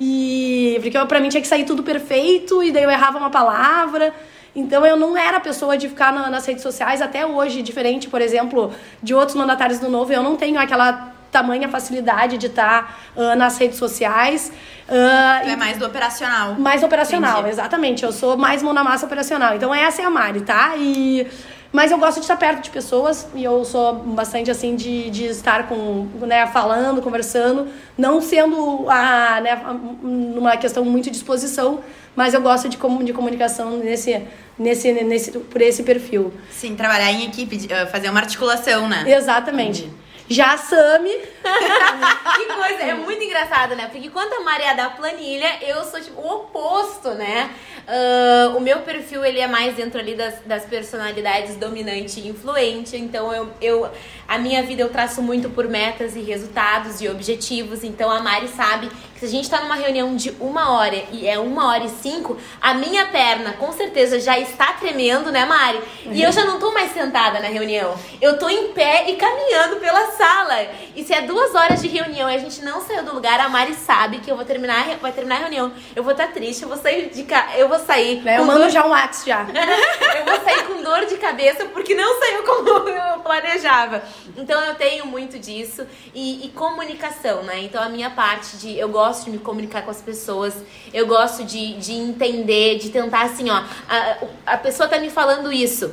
E 0.00 0.78
porque 0.82 0.98
para 1.06 1.20
mim 1.20 1.28
tinha 1.28 1.40
que 1.40 1.46
sair 1.46 1.64
tudo 1.64 1.82
perfeito 1.82 2.62
e 2.62 2.72
daí 2.72 2.82
eu 2.82 2.90
errava 2.90 3.18
uma 3.18 3.30
palavra. 3.30 4.12
Então 4.54 4.86
eu 4.86 4.96
não 4.96 5.16
era 5.16 5.38
a 5.38 5.40
pessoa 5.40 5.76
de 5.76 5.88
ficar 5.88 6.12
na, 6.12 6.30
nas 6.30 6.46
redes 6.46 6.62
sociais 6.62 7.02
até 7.02 7.26
hoje, 7.26 7.62
diferente, 7.62 8.08
por 8.08 8.20
exemplo, 8.20 8.72
de 9.02 9.14
outros 9.14 9.36
mandatários 9.36 9.78
do 9.80 9.88
Novo, 9.88 10.12
eu 10.12 10.22
não 10.22 10.36
tenho 10.36 10.60
aquela 10.60 11.12
tamanha 11.30 11.68
facilidade 11.68 12.38
de 12.38 12.46
estar 12.46 13.00
uh, 13.16 13.34
nas 13.34 13.58
redes 13.58 13.76
sociais. 13.76 14.52
Uh, 14.88 15.48
é 15.48 15.56
mais 15.56 15.76
do 15.76 15.86
operacional. 15.86 16.54
Mais 16.54 16.84
operacional, 16.84 17.40
Entendi. 17.40 17.50
exatamente. 17.50 18.04
Eu 18.04 18.12
sou 18.12 18.36
mais 18.36 18.62
mão 18.62 18.72
na 18.72 18.84
massa 18.84 19.06
operacional. 19.06 19.56
Então 19.56 19.74
essa 19.74 20.02
é 20.02 20.04
a 20.04 20.10
Mari, 20.10 20.42
tá? 20.42 20.74
E 20.76 21.26
mas 21.74 21.90
eu 21.90 21.98
gosto 21.98 22.18
de 22.18 22.20
estar 22.20 22.36
perto 22.36 22.62
de 22.62 22.70
pessoas 22.70 23.26
e 23.34 23.42
eu 23.42 23.64
sou 23.64 23.94
bastante 23.94 24.48
assim 24.48 24.76
de, 24.76 25.10
de 25.10 25.24
estar 25.24 25.66
com, 25.66 26.06
né, 26.20 26.46
falando, 26.46 27.02
conversando, 27.02 27.66
não 27.98 28.20
sendo 28.20 28.88
a, 28.88 29.40
né, 29.40 29.60
uma 30.00 30.56
questão 30.56 30.84
muito 30.84 31.10
de 31.10 31.16
exposição, 31.16 31.80
mas 32.14 32.32
eu 32.32 32.40
gosto 32.40 32.68
de, 32.68 32.76
de 32.76 33.12
comunicação 33.12 33.76
nesse, 33.78 34.22
nesse, 34.56 34.92
nesse, 34.92 35.32
por 35.32 35.60
esse 35.60 35.82
perfil. 35.82 36.32
Sim, 36.48 36.76
trabalhar 36.76 37.10
em 37.10 37.24
equipe, 37.24 37.66
fazer 37.90 38.08
uma 38.08 38.20
articulação, 38.20 38.88
né? 38.88 39.04
Exatamente. 39.08 39.90
Já 40.28 40.54
a 40.54 40.58
Sami. 40.58 41.10
que 41.12 42.46
coisa, 42.54 42.82
é 42.82 42.94
muito 42.94 43.22
engraçado, 43.22 43.76
né? 43.76 43.88
Porque 43.92 44.08
quando 44.08 44.32
a 44.34 44.40
Maria 44.40 44.74
dá 44.74 44.88
planilha, 44.88 45.58
eu 45.62 45.84
sou 45.84 46.00
tipo 46.00 46.20
o 46.20 46.36
oposto, 46.36 47.10
né? 47.10 47.50
Uh, 47.86 48.56
o 48.56 48.60
meu 48.60 48.80
perfil 48.80 49.22
ele 49.22 49.38
é 49.38 49.46
mais 49.46 49.76
dentro 49.76 50.00
ali 50.00 50.14
das, 50.14 50.40
das 50.46 50.64
personalidades 50.64 51.56
dominante 51.56 52.20
e 52.20 52.28
influente. 52.28 52.96
Então 52.96 53.32
eu, 53.34 53.50
eu 53.60 53.90
a 54.26 54.38
minha 54.38 54.62
vida 54.62 54.82
eu 54.82 54.88
traço 54.88 55.20
muito 55.20 55.50
por 55.50 55.68
metas 55.68 56.16
e 56.16 56.20
resultados 56.20 57.02
e 57.02 57.08
objetivos. 57.08 57.84
Então 57.84 58.10
a 58.10 58.20
Mari 58.20 58.48
sabe 58.48 58.90
se 59.24 59.28
a 59.28 59.30
gente 59.30 59.44
está 59.44 59.62
numa 59.62 59.74
reunião 59.74 60.14
de 60.14 60.30
uma 60.38 60.70
hora 60.72 61.02
e 61.10 61.26
é 61.26 61.38
uma 61.38 61.68
hora 61.68 61.84
e 61.84 61.88
cinco, 61.88 62.36
a 62.60 62.74
minha 62.74 63.06
perna 63.06 63.54
com 63.54 63.72
certeza 63.72 64.20
já 64.20 64.38
está 64.38 64.74
tremendo, 64.74 65.32
né, 65.32 65.46
Mari? 65.46 65.80
E 66.06 66.22
eu 66.22 66.30
já 66.30 66.44
não 66.44 66.58
tô 66.58 66.72
mais 66.72 66.92
sentada 66.92 67.40
na 67.40 67.48
reunião. 67.48 67.94
Eu 68.20 68.38
tô 68.38 68.48
em 68.48 68.72
pé 68.72 69.10
e 69.10 69.16
caminhando 69.16 69.76
pela 69.76 70.10
sala. 70.10 70.66
E 70.94 71.02
se 71.02 71.14
é 71.14 71.22
duas 71.22 71.54
horas 71.54 71.80
de 71.80 71.88
reunião 71.88 72.30
e 72.30 72.34
a 72.34 72.38
gente 72.38 72.62
não 72.62 72.82
saiu 72.82 73.02
do 73.02 73.14
lugar, 73.14 73.40
a 73.40 73.48
Mari 73.48 73.74
sabe 73.74 74.18
que 74.18 74.30
eu 74.30 74.36
vou 74.36 74.44
terminar, 74.44 74.84
vai 75.00 75.12
terminar 75.12 75.36
a 75.36 75.40
reunião. 75.40 75.72
Eu 75.96 76.02
vou 76.02 76.12
estar 76.12 76.26
tá 76.26 76.32
triste, 76.32 76.62
eu 76.62 76.68
vou 76.68 76.76
sair 76.76 77.08
de 77.08 77.22
ca... 77.22 77.52
eu 77.56 77.68
vou 77.68 77.78
sair. 77.78 78.26
É, 78.26 78.38
eu 78.38 78.44
mando 78.44 78.60
dor... 78.60 78.70
já 78.70 78.86
um 78.86 78.92
ax 78.92 79.24
já. 79.24 79.46
eu 79.48 80.24
vou 80.24 80.44
sair 80.44 80.64
com 80.64 80.82
dor 80.82 81.06
de 81.06 81.16
cabeça 81.16 81.64
porque 81.66 81.94
não 81.94 82.18
saiu 82.20 82.42
como 82.42 82.68
eu 82.88 83.20
planejava. 83.20 84.02
Então 84.36 84.62
eu 84.62 84.74
tenho 84.74 85.06
muito 85.06 85.38
disso. 85.38 85.86
E, 86.14 86.44
e, 86.46 86.48
comunicação, 86.50 87.42
né? 87.42 87.60
Então 87.62 87.82
a 87.82 87.88
minha 87.88 88.10
parte 88.10 88.56
de. 88.56 88.78
Eu 88.78 88.88
gosto 88.88 89.13
de 89.22 89.30
me 89.30 89.38
comunicar 89.38 89.82
com 89.82 89.90
as 89.90 90.00
pessoas, 90.00 90.54
eu 90.92 91.06
gosto 91.06 91.44
de, 91.44 91.76
de 91.76 91.92
entender, 91.92 92.78
de 92.78 92.88
tentar 92.88 93.22
assim, 93.26 93.50
ó. 93.50 93.62
A, 93.88 94.16
a 94.54 94.56
pessoa 94.56 94.88
tá 94.88 94.98
me 94.98 95.10
falando 95.10 95.52
isso. 95.52 95.92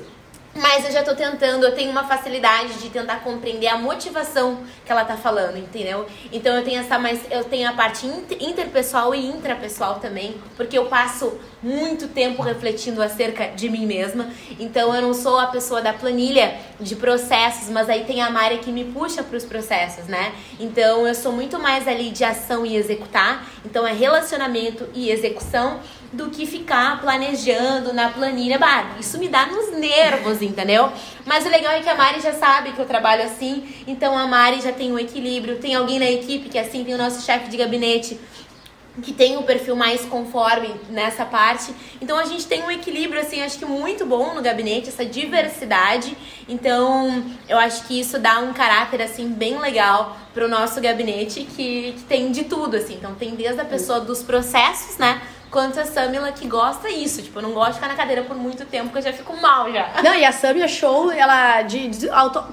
Mas 0.53 0.83
eu 0.83 0.91
já 0.91 1.01
tô 1.01 1.15
tentando, 1.15 1.65
eu 1.65 1.73
tenho 1.73 1.89
uma 1.91 2.03
facilidade 2.03 2.73
de 2.73 2.89
tentar 2.89 3.21
compreender 3.21 3.67
a 3.67 3.77
motivação 3.77 4.59
que 4.85 4.91
ela 4.91 5.05
tá 5.05 5.15
falando, 5.15 5.57
entendeu? 5.57 6.05
Então 6.31 6.53
eu 6.57 6.63
tenho 6.63 6.81
essa 6.81 6.99
mais 6.99 7.21
eu 7.31 7.45
tenho 7.45 7.69
a 7.69 7.73
parte 7.73 8.05
interpessoal 8.05 9.15
e 9.15 9.25
intrapessoal 9.25 9.99
também, 9.99 10.35
porque 10.57 10.77
eu 10.77 10.85
passo 10.87 11.39
muito 11.63 12.09
tempo 12.09 12.41
refletindo 12.41 13.01
acerca 13.01 13.47
de 13.47 13.69
mim 13.69 13.85
mesma. 13.85 14.29
Então 14.59 14.93
eu 14.93 15.01
não 15.01 15.13
sou 15.13 15.39
a 15.39 15.47
pessoa 15.47 15.81
da 15.81 15.93
planilha 15.93 16.53
de 16.79 16.97
processos, 16.97 17.69
mas 17.69 17.89
aí 17.89 18.03
tem 18.03 18.21
a 18.21 18.29
Mari 18.29 18.57
que 18.57 18.73
me 18.73 18.83
puxa 18.83 19.23
para 19.23 19.37
os 19.37 19.45
processos, 19.45 20.05
né? 20.07 20.33
Então 20.59 21.07
eu 21.07 21.15
sou 21.15 21.31
muito 21.31 21.57
mais 21.59 21.87
ali 21.87 22.09
de 22.09 22.25
ação 22.25 22.65
e 22.65 22.75
executar. 22.75 23.47
Então 23.65 23.87
é 23.87 23.93
relacionamento 23.93 24.89
e 24.93 25.09
execução 25.11 25.79
do 26.11 26.29
que 26.29 26.45
ficar 26.45 26.99
planejando 26.99 27.93
na 27.93 28.09
planilha. 28.09 28.59
Bah, 28.59 28.95
isso 28.99 29.17
me 29.17 29.27
dá 29.27 29.45
nos 29.45 29.71
nervos, 29.71 30.41
entendeu? 30.41 30.91
Mas 31.25 31.45
o 31.45 31.49
legal 31.49 31.73
é 31.73 31.81
que 31.81 31.89
a 31.89 31.95
Mari 31.95 32.19
já 32.19 32.33
sabe 32.33 32.73
que 32.73 32.79
eu 32.79 32.85
trabalho 32.85 33.23
assim, 33.23 33.63
então 33.87 34.17
a 34.17 34.27
Mari 34.27 34.61
já 34.61 34.73
tem 34.73 34.91
um 34.91 34.99
equilíbrio, 34.99 35.59
tem 35.59 35.73
alguém 35.75 35.99
na 35.99 36.09
equipe 36.09 36.49
que 36.49 36.57
é 36.57 36.61
assim, 36.61 36.83
tem 36.83 36.93
o 36.93 36.97
nosso 36.97 37.25
chefe 37.25 37.49
de 37.49 37.57
gabinete 37.57 38.19
que 39.01 39.13
tem 39.13 39.37
um 39.37 39.43
perfil 39.43 39.75
mais 39.75 40.01
conforme 40.01 40.75
nessa 40.89 41.23
parte. 41.23 41.73
Então 42.01 42.17
a 42.17 42.25
gente 42.25 42.45
tem 42.45 42.61
um 42.63 42.69
equilíbrio 42.69 43.21
assim, 43.21 43.41
acho 43.41 43.57
que 43.57 43.65
muito 43.65 44.05
bom 44.05 44.33
no 44.33 44.41
gabinete, 44.41 44.89
essa 44.89 45.05
diversidade. 45.05 46.15
Então, 46.47 47.23
eu 47.47 47.57
acho 47.57 47.87
que 47.87 47.99
isso 47.99 48.19
dá 48.19 48.39
um 48.39 48.51
caráter 48.51 49.01
assim 49.01 49.29
bem 49.29 49.57
legal 49.57 50.17
pro 50.33 50.49
nosso 50.49 50.81
gabinete 50.81 51.47
que, 51.55 51.93
que 51.93 52.03
tem 52.03 52.31
de 52.31 52.43
tudo 52.43 52.75
assim. 52.75 52.95
Então, 52.95 53.15
tem 53.15 53.33
desde 53.33 53.61
a 53.61 53.65
pessoa 53.65 54.01
dos 54.01 54.21
processos, 54.21 54.97
né? 54.97 55.21
Quanto 55.51 55.79
a 55.79 55.85
Samila 55.85 56.31
que 56.31 56.47
gosta 56.47 56.89
isso. 56.89 57.21
Tipo, 57.21 57.39
eu 57.39 57.43
não 57.43 57.51
gosto 57.51 57.71
de 57.71 57.75
ficar 57.75 57.89
na 57.89 57.95
cadeira 57.95 58.23
por 58.23 58.37
muito 58.37 58.65
tempo, 58.65 58.85
porque 58.85 58.99
eu 58.99 59.11
já 59.11 59.13
fico 59.13 59.35
mal 59.39 59.71
já. 59.71 60.01
Não, 60.01 60.15
e 60.15 60.23
a 60.23 60.31
Samila 60.31 60.67
show, 60.67 61.11
ela 61.11 61.61
de, 61.63 61.89
de 61.89 62.07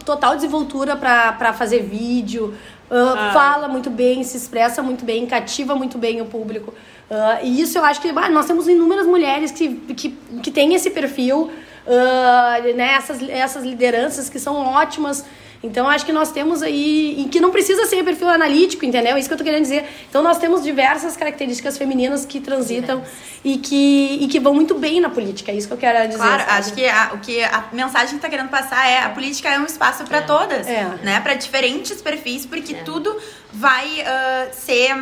total 0.04 0.34
desenvoltura 0.34 0.96
pra, 0.96 1.32
pra 1.32 1.52
fazer 1.52 1.82
vídeo, 1.84 2.54
uh, 2.90 3.14
ah. 3.16 3.30
fala 3.32 3.68
muito 3.68 3.88
bem, 3.88 4.24
se 4.24 4.36
expressa 4.36 4.82
muito 4.82 5.04
bem, 5.04 5.24
cativa 5.26 5.76
muito 5.76 5.96
bem 5.96 6.20
o 6.20 6.26
público. 6.26 6.74
Uh, 7.08 7.44
e 7.44 7.60
isso 7.60 7.78
eu 7.78 7.84
acho 7.84 8.00
que 8.02 8.12
nós 8.12 8.46
temos 8.46 8.68
inúmeras 8.68 9.06
mulheres 9.06 9.52
que, 9.52 9.76
que, 9.94 10.10
que 10.42 10.50
têm 10.50 10.74
esse 10.74 10.90
perfil, 10.90 11.50
uh, 11.86 12.76
né, 12.76 12.94
essas, 12.94 13.22
essas 13.28 13.64
lideranças 13.64 14.28
que 14.28 14.40
são 14.40 14.56
ótimas 14.56 15.24
então, 15.62 15.88
acho 15.88 16.06
que 16.06 16.12
nós 16.12 16.30
temos 16.30 16.62
aí, 16.62 17.20
e 17.20 17.28
que 17.28 17.40
não 17.40 17.50
precisa 17.50 17.84
ser 17.86 18.04
perfil 18.04 18.28
analítico, 18.28 18.84
entendeu? 18.84 19.16
É 19.16 19.18
isso 19.18 19.28
que 19.28 19.34
eu 19.34 19.38
tô 19.38 19.44
querendo 19.44 19.62
dizer. 19.62 19.84
Então, 20.08 20.22
nós 20.22 20.38
temos 20.38 20.62
diversas 20.62 21.16
características 21.16 21.76
femininas 21.76 22.24
que 22.24 22.40
transitam 22.40 23.02
e 23.44 23.58
que, 23.58 24.18
e 24.20 24.28
que 24.28 24.38
vão 24.38 24.54
muito 24.54 24.74
bem 24.76 25.00
na 25.00 25.10
política. 25.10 25.50
É 25.50 25.56
isso 25.56 25.66
que 25.66 25.74
eu 25.74 25.78
quero 25.78 26.06
dizer. 26.06 26.20
Claro, 26.20 26.44
sabe? 26.44 26.52
acho 26.52 26.72
que 26.74 26.88
a, 26.88 27.10
o 27.14 27.18
que 27.18 27.42
a 27.42 27.64
mensagem 27.72 28.16
que 28.16 28.20
tá 28.20 28.28
querendo 28.28 28.50
passar 28.50 28.88
é 28.88 29.00
a 29.00 29.08
política 29.10 29.48
é 29.48 29.58
um 29.58 29.64
espaço 29.64 30.04
para 30.04 30.18
é. 30.18 30.22
todas, 30.22 30.66
é. 30.68 30.84
né? 31.02 31.20
Para 31.20 31.34
diferentes 31.34 32.00
perfis, 32.00 32.46
porque 32.46 32.74
é. 32.74 32.82
tudo 32.82 33.16
vai 33.52 33.86
uh, 34.00 34.48
ser 34.52 34.94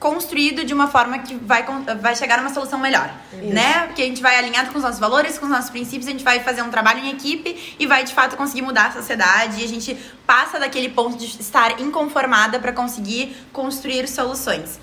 construído 0.00 0.64
de 0.64 0.72
uma 0.72 0.88
forma 0.88 1.18
que 1.18 1.34
vai, 1.34 1.62
vai 2.00 2.16
chegar 2.16 2.38
a 2.38 2.40
uma 2.40 2.52
solução 2.52 2.78
melhor, 2.78 3.12
Isso. 3.34 3.52
né? 3.52 3.86
Porque 3.86 4.00
a 4.00 4.06
gente 4.06 4.22
vai 4.22 4.36
alinhado 4.36 4.70
com 4.70 4.78
os 4.78 4.82
nossos 4.82 4.98
valores, 4.98 5.38
com 5.38 5.44
os 5.44 5.52
nossos 5.52 5.70
princípios, 5.70 6.08
a 6.08 6.10
gente 6.10 6.24
vai 6.24 6.40
fazer 6.40 6.62
um 6.62 6.70
trabalho 6.70 7.00
em 7.00 7.10
equipe 7.10 7.76
e 7.78 7.86
vai 7.86 8.02
de 8.02 8.14
fato 8.14 8.34
conseguir 8.34 8.62
mudar 8.62 8.86
a 8.86 8.92
sociedade 8.92 9.60
e 9.60 9.64
a 9.64 9.68
gente 9.68 9.94
passa 10.26 10.58
daquele 10.58 10.88
ponto 10.88 11.18
de 11.18 11.26
estar 11.26 11.78
inconformada 11.80 12.58
para 12.58 12.72
conseguir 12.72 13.36
construir 13.52 14.08
soluções. 14.08 14.80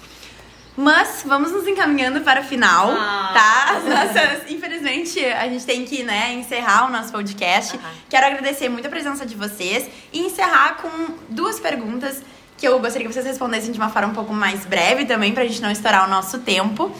Mas 0.78 1.24
vamos 1.26 1.52
nos 1.52 1.68
encaminhando 1.68 2.22
para 2.22 2.42
o 2.42 2.44
final, 2.44 2.92
ah. 2.92 3.32
tá? 3.34 3.80
Nossas, 3.80 4.52
infelizmente, 4.52 5.26
a 5.26 5.50
gente 5.50 5.66
tem 5.66 5.84
que 5.84 6.04
né, 6.04 6.34
encerrar 6.34 6.86
o 6.86 6.92
nosso 6.92 7.12
podcast. 7.12 7.76
Uhum. 7.76 7.82
Quero 8.08 8.28
agradecer 8.28 8.70
muito 8.70 8.86
a 8.86 8.90
presença 8.90 9.26
de 9.26 9.36
vocês 9.36 9.90
e 10.14 10.20
encerrar 10.20 10.76
com 10.76 11.16
duas 11.30 11.60
perguntas 11.60 12.22
que 12.58 12.68
eu 12.68 12.80
gostaria 12.80 13.08
que 13.08 13.14
vocês 13.14 13.26
respondessem 13.26 13.72
de 13.72 13.78
uma 13.78 13.90
forma 13.90 14.10
um 14.10 14.16
pouco 14.16 14.34
mais 14.34 14.66
breve 14.66 15.06
também, 15.06 15.34
pra 15.34 15.46
gente 15.46 15.62
não 15.62 15.72
estourar 15.72 16.08
o 16.08 16.10
nosso 16.10 16.40
tempo, 16.40 16.92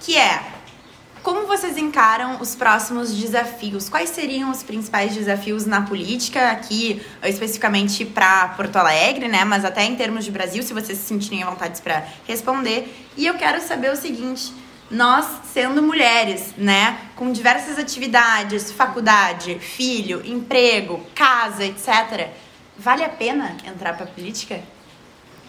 que 0.00 0.16
é 0.16 0.42
como 1.22 1.46
vocês 1.46 1.78
encaram 1.78 2.40
os 2.40 2.56
próximos 2.56 3.14
desafios? 3.14 3.88
Quais 3.88 4.10
seriam 4.10 4.50
os 4.50 4.64
principais 4.64 5.14
desafios 5.14 5.64
na 5.64 5.82
política, 5.82 6.50
aqui 6.50 7.00
especificamente 7.22 8.04
para 8.04 8.48
Porto 8.48 8.74
Alegre, 8.74 9.28
né? 9.28 9.44
Mas 9.44 9.64
até 9.64 9.84
em 9.84 9.94
termos 9.94 10.24
de 10.24 10.32
Brasil, 10.32 10.64
se 10.64 10.74
vocês 10.74 10.98
se 10.98 11.04
sentirem 11.04 11.44
à 11.44 11.50
vontade 11.50 11.80
para 11.80 12.04
responder. 12.26 12.92
E 13.16 13.24
eu 13.24 13.34
quero 13.34 13.60
saber 13.60 13.92
o 13.92 13.96
seguinte: 13.96 14.52
nós 14.90 15.24
sendo 15.52 15.80
mulheres, 15.80 16.54
né, 16.58 16.98
com 17.14 17.30
diversas 17.30 17.78
atividades, 17.78 18.72
faculdade, 18.72 19.60
filho, 19.60 20.26
emprego, 20.26 21.00
casa, 21.14 21.64
etc., 21.64 22.30
vale 22.76 23.04
a 23.04 23.08
pena 23.08 23.56
entrar 23.64 23.96
para 23.96 24.06
política? 24.06 24.60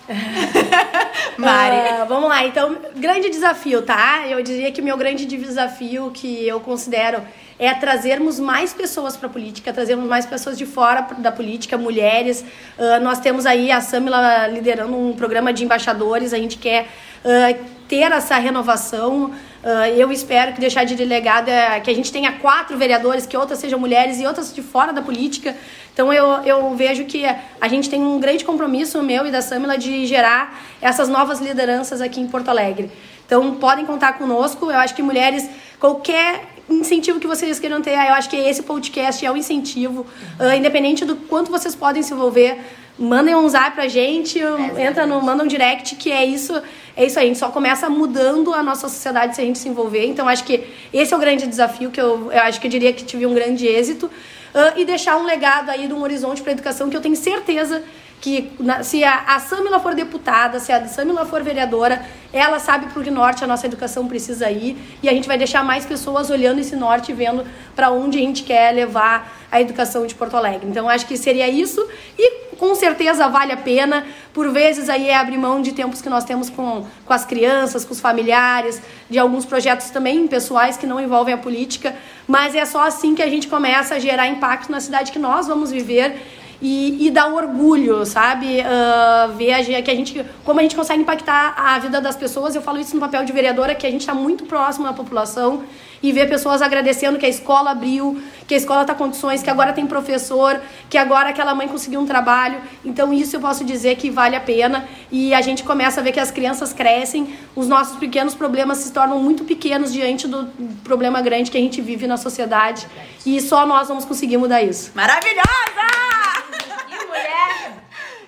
Mari. 1.37 2.03
Uh, 2.03 2.07
vamos 2.07 2.29
lá, 2.29 2.45
então, 2.45 2.77
grande 2.95 3.29
desafio, 3.29 3.81
tá? 3.81 4.27
Eu 4.27 4.41
diria 4.43 4.71
que 4.71 4.81
o 4.81 4.83
meu 4.83 4.97
grande 4.97 5.25
desafio 5.25 6.11
que 6.11 6.47
eu 6.47 6.59
considero 6.59 7.21
é 7.57 7.73
trazermos 7.73 8.39
mais 8.39 8.73
pessoas 8.73 9.15
para 9.15 9.27
a 9.27 9.31
política, 9.31 9.71
trazermos 9.71 10.07
mais 10.07 10.25
pessoas 10.25 10.57
de 10.57 10.65
fora 10.65 11.07
da 11.17 11.31
política, 11.31 11.77
mulheres. 11.77 12.43
Uh, 12.77 13.01
nós 13.01 13.19
temos 13.19 13.45
aí 13.45 13.71
a 13.71 13.79
Samila 13.81 14.47
liderando 14.47 14.95
um 14.95 15.13
programa 15.13 15.53
de 15.53 15.63
embaixadores, 15.63 16.33
a 16.33 16.37
gente 16.37 16.57
quer 16.57 16.87
uh, 17.23 17.65
ter 17.87 18.11
essa 18.11 18.35
renovação. 18.37 19.33
Uh, 19.63 19.97
eu 19.97 20.11
espero 20.11 20.51
que 20.51 20.59
deixar 20.59 20.83
de 20.83 20.93
delegada 20.93 21.79
que 21.81 21.89
a 21.89 21.93
gente 21.93 22.11
tenha 22.11 22.33
quatro 22.33 22.77
vereadores, 22.77 23.25
que 23.25 23.37
outras 23.37 23.59
sejam 23.59 23.79
mulheres 23.79 24.19
e 24.19 24.27
outras 24.27 24.53
de 24.53 24.61
fora 24.61 24.91
da 24.91 25.01
política. 25.01 25.55
Então 25.93 26.11
eu, 26.11 26.43
eu 26.43 26.75
vejo 26.75 27.05
que 27.05 27.23
a 27.25 27.67
gente 27.69 27.89
tem 27.89 28.01
um 28.01 28.19
grande 28.19 28.43
compromisso 28.43 29.01
meu 29.01 29.25
e 29.25 29.31
da 29.31 29.41
Samila 29.41 29.77
de 29.77 30.05
gerar 30.05 30.61
essas 30.81 31.07
novas 31.07 31.39
lideranças 31.39 32.01
aqui 32.01 32.19
em 32.19 32.27
Porto 32.27 32.49
Alegre. 32.49 32.91
Então 33.25 33.55
podem 33.55 33.85
contar 33.85 34.17
conosco. 34.17 34.69
Eu 34.69 34.77
acho 34.77 34.93
que 34.93 35.01
mulheres, 35.01 35.49
qualquer 35.79 36.41
incentivo 36.69 37.17
que 37.17 37.27
vocês 37.27 37.57
queiram 37.57 37.81
ter, 37.81 37.91
eu 37.91 38.13
acho 38.15 38.29
que 38.29 38.35
esse 38.35 38.63
podcast 38.63 39.25
é 39.25 39.31
o 39.31 39.33
um 39.33 39.37
incentivo, 39.37 40.05
uh, 40.41 40.53
independente 40.57 41.05
do 41.05 41.15
quanto 41.15 41.49
vocês 41.49 41.73
podem 41.73 42.03
se 42.03 42.13
envolver 42.13 42.59
mandem 42.97 43.35
um 43.35 43.47
zap 43.49 43.75
pra 43.75 43.87
gente, 43.87 44.39
é, 44.39 44.87
entra 44.87 45.05
no, 45.05 45.21
manda 45.21 45.43
um 45.43 45.47
direct, 45.47 45.95
que 45.95 46.11
é 46.11 46.25
isso, 46.25 46.53
é 46.95 47.05
isso 47.05 47.19
aí. 47.19 47.25
A 47.25 47.27
gente 47.27 47.39
só 47.39 47.49
começa 47.49 47.89
mudando 47.89 48.53
a 48.53 48.61
nossa 48.61 48.87
sociedade 48.87 49.35
se 49.35 49.41
a 49.41 49.45
gente 49.45 49.59
se 49.59 49.67
envolver. 49.67 50.05
Então, 50.05 50.27
acho 50.27 50.43
que 50.43 50.63
esse 50.93 51.13
é 51.13 51.17
o 51.17 51.19
grande 51.19 51.47
desafio, 51.47 51.89
que 51.91 51.99
eu, 51.99 52.31
eu 52.31 52.41
acho 52.41 52.59
que 52.59 52.67
eu 52.67 52.71
diria 52.71 52.93
que 52.93 53.03
tive 53.03 53.25
um 53.25 53.33
grande 53.33 53.67
êxito. 53.67 54.05
Uh, 54.53 54.79
e 54.79 54.85
deixar 54.85 55.17
um 55.17 55.25
legado 55.25 55.71
aí 55.71 55.87
de 55.87 55.93
um 55.93 56.03
horizonte 56.03 56.43
para 56.43 56.51
educação 56.51 56.87
que 56.87 56.95
eu 56.95 57.01
tenho 57.01 57.15
certeza 57.15 57.83
que 58.23 58.49
se 58.83 59.03
a, 59.03 59.35
a 59.35 59.39
Samila 59.41 59.81
for 59.81 59.93
deputada, 59.93 60.57
se 60.57 60.71
a 60.71 60.87
Samila 60.87 61.25
for 61.25 61.43
vereadora, 61.43 62.01
ela 62.31 62.57
sabe 62.57 62.85
para 62.85 63.01
o 63.01 63.11
norte 63.11 63.43
a 63.43 63.47
nossa 63.47 63.67
educação 63.67 64.07
precisa 64.07 64.49
ir 64.49 64.77
e 65.03 65.09
a 65.09 65.11
gente 65.11 65.27
vai 65.27 65.37
deixar 65.37 65.61
mais 65.61 65.85
pessoas 65.85 66.29
olhando 66.29 66.59
esse 66.59 66.73
norte 66.73 67.11
e 67.11 67.13
vendo 67.13 67.45
para 67.75 67.91
onde 67.91 68.17
a 68.17 68.21
gente 68.21 68.43
quer 68.43 68.73
levar 68.73 69.29
a 69.51 69.59
educação 69.59 70.07
de 70.07 70.15
Porto 70.15 70.37
Alegre. 70.37 70.65
Então 70.69 70.87
acho 70.87 71.05
que 71.05 71.17
seria 71.17 71.49
isso 71.49 71.85
e 72.17 72.55
com 72.55 72.73
certeza 72.75 73.27
vale 73.27 73.51
a 73.51 73.57
pena. 73.57 74.07
Por 74.33 74.49
vezes 74.53 74.87
aí 74.87 75.09
é 75.09 75.17
abrir 75.17 75.37
mão 75.37 75.61
de 75.61 75.73
tempos 75.73 76.01
que 76.01 76.07
nós 76.07 76.23
temos 76.23 76.49
com, 76.49 76.85
com 77.05 77.13
as 77.13 77.25
crianças, 77.25 77.83
com 77.83 77.91
os 77.91 77.99
familiares, 77.99 78.81
de 79.09 79.19
alguns 79.19 79.43
projetos 79.43 79.89
também 79.89 80.25
pessoais 80.29 80.77
que 80.77 80.87
não 80.87 80.97
envolvem 80.97 81.33
a 81.33 81.37
política, 81.37 81.93
mas 82.25 82.55
é 82.55 82.63
só 82.63 82.87
assim 82.87 83.15
que 83.15 83.21
a 83.21 83.27
gente 83.27 83.49
começa 83.49 83.95
a 83.95 83.99
gerar 83.99 84.29
impacto 84.29 84.71
na 84.71 84.79
cidade 84.79 85.11
que 85.11 85.19
nós 85.19 85.45
vamos 85.45 85.71
viver 85.71 86.15
e, 86.63 87.07
e 87.07 87.11
dá 87.11 87.27
orgulho, 87.27 88.05
sabe? 88.05 88.61
Uh, 88.61 89.33
ver 89.33 89.51
a, 89.51 89.81
que 89.81 89.91
a 89.91 89.95
gente, 89.95 90.25
como 90.45 90.61
a 90.61 90.63
gente 90.63 90.77
consegue 90.77 91.01
impactar 91.01 91.53
a 91.57 91.77
vida 91.77 91.99
das 91.99 92.15
pessoas. 92.15 92.55
Eu 92.55 92.61
falo 92.61 92.79
isso 92.79 92.95
no 92.95 93.01
papel 93.01 93.25
de 93.25 93.33
vereadora, 93.33 93.75
que 93.75 93.85
a 93.85 93.91
gente 93.91 94.01
está 94.01 94.13
muito 94.13 94.45
próximo 94.45 94.85
da 94.85 94.93
população 94.93 95.63
e 96.01 96.11
ver 96.13 96.29
pessoas 96.29 96.61
agradecendo 96.61 97.17
que 97.17 97.25
a 97.25 97.29
escola 97.29 97.71
abriu, 97.71 98.21
que 98.47 98.53
a 98.53 98.57
escola 98.57 98.81
está 98.81 98.95
condições, 98.95 99.43
que 99.43 99.49
agora 99.49 99.73
tem 99.73 99.85
professor, 99.85 100.61
que 100.89 100.97
agora 100.97 101.29
aquela 101.29 101.53
mãe 101.53 101.67
conseguiu 101.67 101.99
um 101.99 102.05
trabalho. 102.05 102.61
Então 102.83 103.13
isso 103.13 103.35
eu 103.35 103.41
posso 103.41 103.65
dizer 103.65 103.97
que 103.97 104.09
vale 104.09 104.35
a 104.35 104.41
pena 104.41 104.87
e 105.11 105.33
a 105.33 105.41
gente 105.41 105.63
começa 105.63 105.99
a 105.99 106.03
ver 106.03 106.13
que 106.13 106.19
as 106.19 106.31
crianças 106.31 106.71
crescem, 106.71 107.35
os 107.55 107.67
nossos 107.67 107.97
pequenos 107.97 108.35
problemas 108.35 108.77
se 108.77 108.93
tornam 108.93 109.19
muito 109.19 109.43
pequenos 109.43 109.91
diante 109.91 110.29
do 110.29 110.47
problema 110.83 111.21
grande 111.21 111.51
que 111.51 111.57
a 111.57 111.61
gente 111.61 111.81
vive 111.81 112.07
na 112.07 112.15
sociedade 112.15 112.87
e 113.25 113.41
só 113.41 113.65
nós 113.65 113.89
vamos 113.89 114.05
conseguir 114.05 114.37
mudar 114.37 114.61
isso. 114.61 114.91
Maravilhosa! 114.95 116.22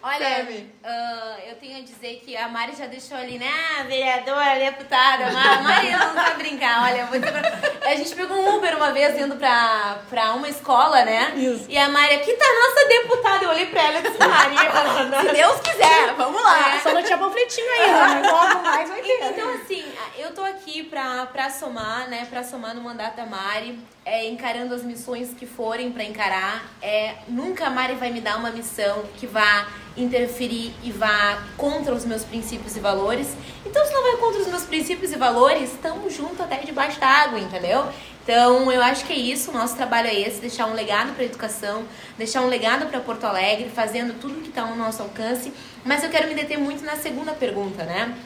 Olha, 0.06 0.75
uh, 0.86 1.50
eu 1.50 1.56
tenho 1.56 1.78
a 1.78 1.82
dizer 1.82 2.22
que 2.24 2.38
a 2.38 2.48
Mari 2.48 2.76
já 2.76 2.86
deixou 2.86 3.18
ali, 3.18 3.40
né? 3.40 3.50
Ah, 3.50 3.84
vereadora, 3.84 4.60
deputada. 4.60 5.26
A 5.28 5.62
Mari 5.62 5.92
não 5.92 6.14
sabe 6.14 6.38
brincar. 6.38 6.84
Olha, 6.84 7.10
a 7.86 7.96
gente 7.96 8.16
pegou 8.16 8.38
um 8.38 8.58
Uber 8.58 8.78
uma 8.78 8.92
vez 8.92 9.20
indo 9.20 9.36
pra, 9.36 9.98
pra 10.10 10.34
uma 10.34 10.48
escola, 10.48 11.04
né? 11.04 11.34
Isso. 11.36 11.66
E 11.68 11.78
a 11.78 11.90
Mari, 11.90 12.16
aqui 12.16 12.34
tá 12.34 12.46
a 12.46 12.54
nossa 12.54 12.88
deputada. 12.88 13.44
Eu 13.46 13.50
olhei 13.50 13.66
pra 13.66 13.84
ela 13.84 14.00
e 14.00 14.02
disse, 14.04 14.20
Maria, 14.20 14.70
se 15.22 15.34
Deus 15.34 15.60
quiser, 15.62 16.14
vamos 16.16 16.42
lá. 16.42 16.76
É. 16.76 16.80
Só 16.80 16.94
não 16.94 17.04
tinha 17.04 17.18
panfletinho 17.18 17.68
ainda, 17.72 18.00
mas 18.00 18.32
logo 18.32 18.64
mais 18.64 18.90
vai 18.90 19.02
ter. 19.02 19.24
Então, 19.24 19.50
assim, 19.56 19.84
eu 20.18 20.34
tô 20.34 20.44
aqui 20.44 20.84
pra, 20.84 21.26
pra 21.26 21.50
somar, 21.50 22.08
né? 22.10 22.28
Pra 22.30 22.44
somar 22.44 22.76
no 22.76 22.82
mandato 22.82 23.16
da 23.16 23.26
Mari, 23.26 23.80
é, 24.06 24.28
encarando 24.28 24.76
as 24.76 24.84
missões 24.84 25.34
que 25.34 25.46
forem 25.46 25.92
pra 25.92 26.04
encarar. 26.04 26.64
É, 26.82 27.16
nunca 27.28 27.68
a 27.68 27.70
Mari 27.70 27.96
vai 27.96 28.12
me 28.12 28.22
dar 28.22 28.38
uma 28.38 28.52
missão 28.52 29.04
que 29.18 29.26
vá 29.26 29.68
interferir 29.98 30.74
e 30.84 30.92
vá 30.92 31.44
contra 31.58 31.94
os 31.94 32.06
meus 32.06 32.24
princípios 32.24 32.76
e 32.76 32.80
valores. 32.80 33.28
Então, 33.66 33.86
se 33.86 33.94
não 33.94 34.04
vai 34.04 34.18
contra 34.18 34.42
os 34.42 34.48
meus 34.48 34.64
princípios 34.64 35.12
e 35.12 35.16
valores, 35.16 35.74
estamos 35.74 36.14
juntos 36.14 36.40
até 36.42 36.58
debaixo 36.58 37.00
da 37.00 37.08
água, 37.08 37.40
entendeu? 37.40 37.88
Então, 38.24 38.72
eu 38.72 38.82
acho 38.82 39.06
que 39.06 39.14
é 39.14 39.18
isso, 39.18 39.52
o 39.52 39.54
nosso 39.54 39.76
trabalho 39.76 40.08
é 40.08 40.20
esse, 40.20 40.42
deixar 40.42 40.66
um 40.66 40.74
legado 40.74 41.14
para 41.14 41.22
a 41.22 41.26
educação, 41.26 41.84
deixar 42.18 42.42
um 42.42 42.48
legado 42.48 42.88
para 42.88 43.00
Porto 43.00 43.24
Alegre, 43.24 43.70
fazendo 43.70 44.20
tudo 44.20 44.42
que 44.42 44.50
está 44.50 44.64
ao 44.64 44.76
nosso 44.76 45.04
alcance. 45.04 45.54
Mas 45.84 46.04
eu 46.04 46.10
quero 46.10 46.28
me 46.28 46.34
deter 46.34 46.58
muito 46.58 46.84
na 46.84 46.96
segunda 46.96 47.34
pergunta, 47.34 47.84
né? 47.84 48.18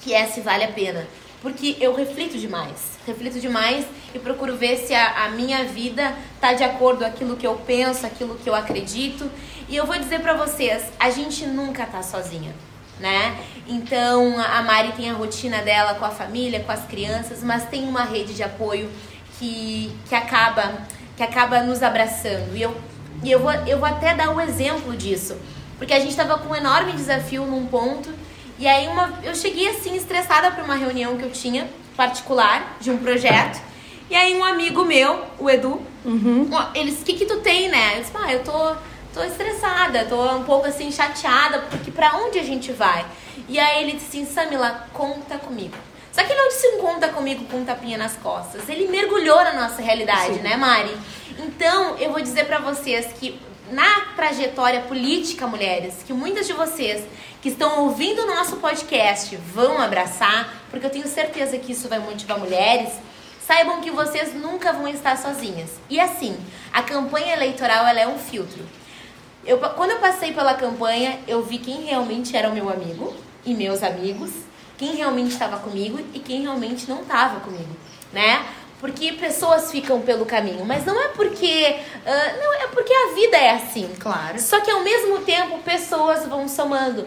Que 0.00 0.14
é 0.14 0.26
se 0.26 0.40
vale 0.40 0.64
a 0.64 0.68
pena. 0.68 1.06
Porque 1.42 1.76
eu 1.80 1.92
reflito 1.92 2.38
demais, 2.38 2.92
reflito 3.06 3.40
demais 3.40 3.84
e 4.14 4.18
procuro 4.18 4.56
ver 4.56 4.76
se 4.78 4.94
a, 4.94 5.24
a 5.24 5.28
minha 5.30 5.64
vida 5.64 6.16
está 6.36 6.52
de 6.52 6.62
acordo 6.62 7.00
com 7.00 7.04
aquilo 7.04 7.36
que 7.36 7.46
eu 7.46 7.56
penso, 7.66 8.06
aquilo 8.06 8.36
que 8.36 8.48
eu 8.48 8.54
acredito. 8.54 9.28
E 9.72 9.76
eu 9.76 9.86
vou 9.86 9.98
dizer 9.98 10.20
para 10.20 10.34
vocês, 10.34 10.82
a 11.00 11.08
gente 11.08 11.46
nunca 11.46 11.86
tá 11.86 12.02
sozinha, 12.02 12.54
né? 13.00 13.34
Então, 13.66 14.38
a 14.38 14.60
Mari 14.62 14.92
tem 14.92 15.08
a 15.08 15.14
rotina 15.14 15.62
dela 15.62 15.94
com 15.94 16.04
a 16.04 16.10
família, 16.10 16.60
com 16.60 16.70
as 16.70 16.84
crianças, 16.84 17.42
mas 17.42 17.64
tem 17.64 17.88
uma 17.88 18.04
rede 18.04 18.34
de 18.34 18.42
apoio 18.42 18.90
que, 19.38 19.90
que 20.06 20.14
acaba 20.14 20.86
que 21.16 21.22
acaba 21.22 21.62
nos 21.62 21.82
abraçando. 21.82 22.54
E 22.54 22.60
eu 22.60 22.76
e 23.24 23.30
eu 23.30 23.40
vou, 23.40 23.50
eu 23.66 23.78
vou 23.78 23.88
até 23.88 24.12
dar 24.12 24.28
um 24.28 24.38
exemplo 24.38 24.94
disso, 24.94 25.38
porque 25.78 25.94
a 25.94 25.98
gente 25.98 26.10
estava 26.10 26.36
com 26.36 26.52
um 26.52 26.56
enorme 26.56 26.92
desafio 26.92 27.46
num 27.46 27.64
ponto 27.66 28.10
e 28.58 28.68
aí 28.68 28.86
uma, 28.88 29.20
eu 29.22 29.34
cheguei 29.34 29.70
assim 29.70 29.96
estressada 29.96 30.50
para 30.50 30.62
uma 30.64 30.74
reunião 30.74 31.16
que 31.16 31.24
eu 31.24 31.30
tinha 31.30 31.66
particular 31.96 32.76
de 32.78 32.90
um 32.90 32.98
projeto. 32.98 33.58
E 34.10 34.14
aí 34.14 34.34
um 34.34 34.44
amigo 34.44 34.84
meu, 34.84 35.24
o 35.38 35.48
Edu, 35.48 35.80
uhum. 36.04 36.50
eles, 36.74 37.00
o 37.00 37.04
que 37.06 37.14
que 37.14 37.24
tu 37.24 37.40
tem, 37.40 37.70
né? 37.70 37.96
Eu 37.96 38.00
disse, 38.00 38.12
ah, 38.14 38.30
eu 38.30 38.44
tô 38.44 38.76
tô 39.12 39.22
estressada, 39.22 40.04
tô 40.04 40.36
um 40.36 40.44
pouco 40.44 40.66
assim 40.66 40.90
chateada, 40.90 41.60
porque 41.70 41.90
para 41.90 42.16
onde 42.16 42.38
a 42.38 42.42
gente 42.42 42.72
vai? 42.72 43.04
E 43.48 43.58
aí 43.58 43.82
ele 43.82 43.92
disse 43.92 44.20
assim, 44.20 44.26
Samila, 44.26 44.88
conta 44.92 45.38
comigo. 45.38 45.76
Só 46.12 46.22
que 46.22 46.32
ele 46.32 46.40
não 46.40 46.48
disse 46.48 46.66
um 46.68 46.78
conta 46.78 47.08
comigo 47.08 47.44
com 47.46 47.58
um 47.58 47.64
tapinha 47.64 47.96
nas 47.96 48.16
costas. 48.16 48.68
Ele 48.68 48.86
mergulhou 48.88 49.42
na 49.42 49.54
nossa 49.54 49.80
realidade, 49.80 50.34
Sim. 50.34 50.40
né, 50.40 50.56
Mari? 50.56 50.94
Então, 51.38 51.96
eu 51.96 52.10
vou 52.10 52.20
dizer 52.20 52.44
para 52.44 52.58
vocês 52.58 53.06
que 53.18 53.40
na 53.70 54.00
trajetória 54.14 54.82
política, 54.82 55.46
mulheres, 55.46 56.02
que 56.06 56.12
muitas 56.12 56.46
de 56.46 56.52
vocês 56.52 57.04
que 57.40 57.48
estão 57.48 57.84
ouvindo 57.84 58.22
o 58.22 58.26
nosso 58.26 58.56
podcast 58.56 59.34
vão 59.36 59.80
abraçar, 59.80 60.52
porque 60.70 60.84
eu 60.84 60.90
tenho 60.90 61.08
certeza 61.08 61.58
que 61.58 61.72
isso 61.72 61.88
vai 61.88 61.98
motivar 61.98 62.38
mulheres, 62.38 62.92
saibam 63.46 63.80
que 63.80 63.90
vocês 63.90 64.34
nunca 64.34 64.72
vão 64.72 64.86
estar 64.86 65.16
sozinhas. 65.16 65.70
E 65.88 65.98
assim, 65.98 66.36
a 66.72 66.82
campanha 66.82 67.32
eleitoral 67.32 67.86
ela 67.86 68.00
é 68.00 68.06
um 68.06 68.18
filtro. 68.18 68.62
Eu, 69.44 69.58
quando 69.58 69.90
eu 69.90 69.98
passei 69.98 70.32
pela 70.32 70.54
campanha, 70.54 71.18
eu 71.26 71.42
vi 71.42 71.58
quem 71.58 71.82
realmente 71.82 72.36
era 72.36 72.48
o 72.48 72.54
meu 72.54 72.68
amigo 72.70 73.12
e 73.44 73.54
meus 73.54 73.82
amigos, 73.82 74.30
quem 74.78 74.94
realmente 74.96 75.32
estava 75.32 75.58
comigo 75.58 75.98
e 76.14 76.18
quem 76.20 76.42
realmente 76.42 76.88
não 76.88 77.02
estava 77.02 77.40
comigo, 77.40 77.76
né? 78.12 78.46
Porque 78.80 79.12
pessoas 79.12 79.70
ficam 79.70 80.00
pelo 80.00 80.26
caminho, 80.26 80.64
mas 80.64 80.84
não 80.84 81.00
é 81.00 81.08
porque. 81.08 81.76
Uh, 82.04 82.42
não, 82.42 82.54
é 82.54 82.66
porque 82.66 82.92
a 82.92 83.14
vida 83.14 83.36
é 83.36 83.50
assim. 83.50 83.88
Claro. 83.98 84.40
Só 84.40 84.60
que 84.60 84.70
ao 84.70 84.80
mesmo 84.80 85.20
tempo, 85.20 85.58
pessoas 85.60 86.26
vão 86.26 86.48
somando. 86.48 87.06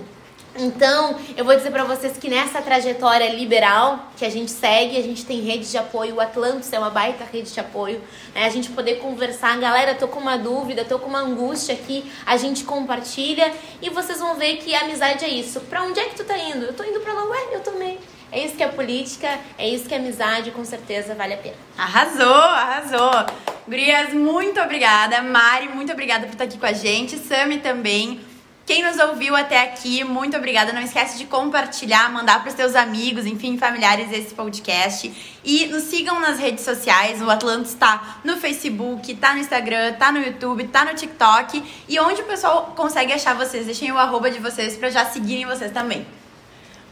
Então, 0.57 1.19
eu 1.35 1.43
vou 1.43 1.55
dizer 1.55 1.69
para 1.69 1.83
vocês 1.83 2.17
que 2.17 2.29
nessa 2.29 2.61
trajetória 2.61 3.29
liberal 3.29 4.11
que 4.15 4.23
a 4.23 4.29
gente 4.29 4.51
segue, 4.51 4.97
a 4.97 5.01
gente 5.01 5.25
tem 5.25 5.41
rede 5.41 5.69
de 5.69 5.77
apoio, 5.77 6.15
o 6.15 6.21
Atlantis 6.21 6.71
é 6.71 6.79
uma 6.79 6.89
baita 6.89 7.25
rede 7.25 7.51
de 7.51 7.59
apoio, 7.59 8.01
né? 8.33 8.45
A 8.45 8.49
gente 8.49 8.69
poder 8.69 8.95
conversar, 8.95 9.57
galera, 9.59 9.93
tô 9.95 10.07
com 10.07 10.19
uma 10.19 10.37
dúvida, 10.37 10.85
tô 10.85 10.97
com 10.97 11.09
uma 11.09 11.19
angústia 11.19 11.75
aqui, 11.75 12.09
a 12.25 12.37
gente 12.37 12.63
compartilha 12.63 13.51
e 13.81 13.89
vocês 13.89 14.19
vão 14.19 14.35
ver 14.35 14.57
que 14.57 14.73
a 14.73 14.81
amizade 14.81 15.25
é 15.25 15.29
isso. 15.29 15.59
Pra 15.61 15.83
onde 15.83 15.99
é 15.99 16.05
que 16.05 16.15
tu 16.15 16.23
tá 16.23 16.37
indo? 16.37 16.65
Eu 16.65 16.73
tô 16.73 16.83
indo 16.83 17.01
pra 17.01 17.11
lá, 17.11 17.25
ué, 17.25 17.47
eu 17.51 17.59
também. 17.59 17.99
É 18.31 18.43
isso 18.43 18.55
que 18.55 18.63
é 18.63 18.67
política, 18.67 19.27
é 19.57 19.67
isso 19.67 19.85
que 19.85 19.93
é 19.93 19.97
amizade, 19.97 20.51
com 20.51 20.63
certeza 20.63 21.13
vale 21.15 21.33
a 21.33 21.37
pena. 21.37 21.55
Arrasou, 21.77 22.33
arrasou. 22.33 23.11
Gurias, 23.67 24.13
muito 24.13 24.59
obrigada. 24.61 25.21
Mari, 25.21 25.67
muito 25.69 25.91
obrigada 25.91 26.25
por 26.25 26.33
estar 26.33 26.45
aqui 26.45 26.57
com 26.57 26.65
a 26.65 26.73
gente. 26.73 27.17
Sami 27.17 27.59
também. 27.59 28.34
Quem 28.65 28.81
nos 28.81 28.97
ouviu 28.97 29.35
até 29.35 29.61
aqui, 29.61 30.03
muito 30.03 30.35
obrigada. 30.35 30.73
Não 30.73 30.81
esquece 30.81 31.19
de 31.19 31.25
compartilhar, 31.25 32.11
mandar 32.11 32.39
para 32.39 32.49
os 32.49 32.55
teus 32.55 32.75
amigos, 32.75 33.27
enfim, 33.27 33.59
familiares 33.59 34.11
esse 34.11 34.33
podcast. 34.33 35.37
E 35.43 35.67
nos 35.67 35.83
sigam 35.83 36.19
nas 36.19 36.39
redes 36.39 36.65
sociais. 36.65 37.21
O 37.21 37.29
Atlantis 37.29 37.73
está 37.73 38.17
no 38.23 38.37
Facebook, 38.37 39.11
está 39.11 39.33
no 39.33 39.39
Instagram, 39.39 39.91
está 39.91 40.11
no 40.11 40.19
YouTube, 40.19 40.63
está 40.63 40.83
no 40.83 40.95
TikTok. 40.95 41.63
E 41.87 41.99
onde 41.99 42.23
o 42.23 42.25
pessoal 42.25 42.73
consegue 42.75 43.13
achar 43.13 43.35
vocês? 43.35 43.67
Deixem 43.67 43.91
o 43.91 43.99
arroba 43.99 44.31
de 44.31 44.39
vocês 44.39 44.75
para 44.75 44.89
já 44.89 45.05
seguirem 45.05 45.45
vocês 45.45 45.71
também. 45.71 46.07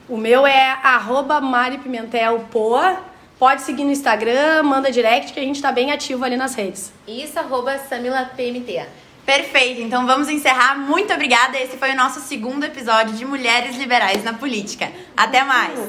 O 0.07 0.15
meu 0.15 0.45
é 0.45 0.77
arroba 0.83 1.41
Mari 1.41 1.79
Pimentel 1.79 2.45
Poa. 2.51 3.01
Pode 3.39 3.63
seguir 3.63 3.83
no 3.83 3.91
Instagram, 3.91 4.61
manda 4.61 4.91
direct 4.91 5.33
que 5.33 5.39
a 5.39 5.43
gente 5.43 5.55
está 5.55 5.71
bem 5.71 5.91
ativo 5.91 6.23
ali 6.23 6.37
nas 6.37 6.53
redes. 6.53 6.93
Isso, 7.07 7.39
arroba 7.39 7.79
Samila 7.79 8.29
PMT. 8.37 9.02
Perfeito, 9.25 9.81
então 9.81 10.05
vamos 10.05 10.27
encerrar. 10.29 10.77
Muito 10.77 11.13
obrigada. 11.13 11.57
Esse 11.59 11.77
foi 11.77 11.91
o 11.91 11.95
nosso 11.95 12.19
segundo 12.19 12.65
episódio 12.65 13.15
de 13.15 13.25
Mulheres 13.25 13.77
Liberais 13.77 14.23
na 14.23 14.33
Política. 14.33 14.91
Até 15.15 15.43
mais! 15.43 15.79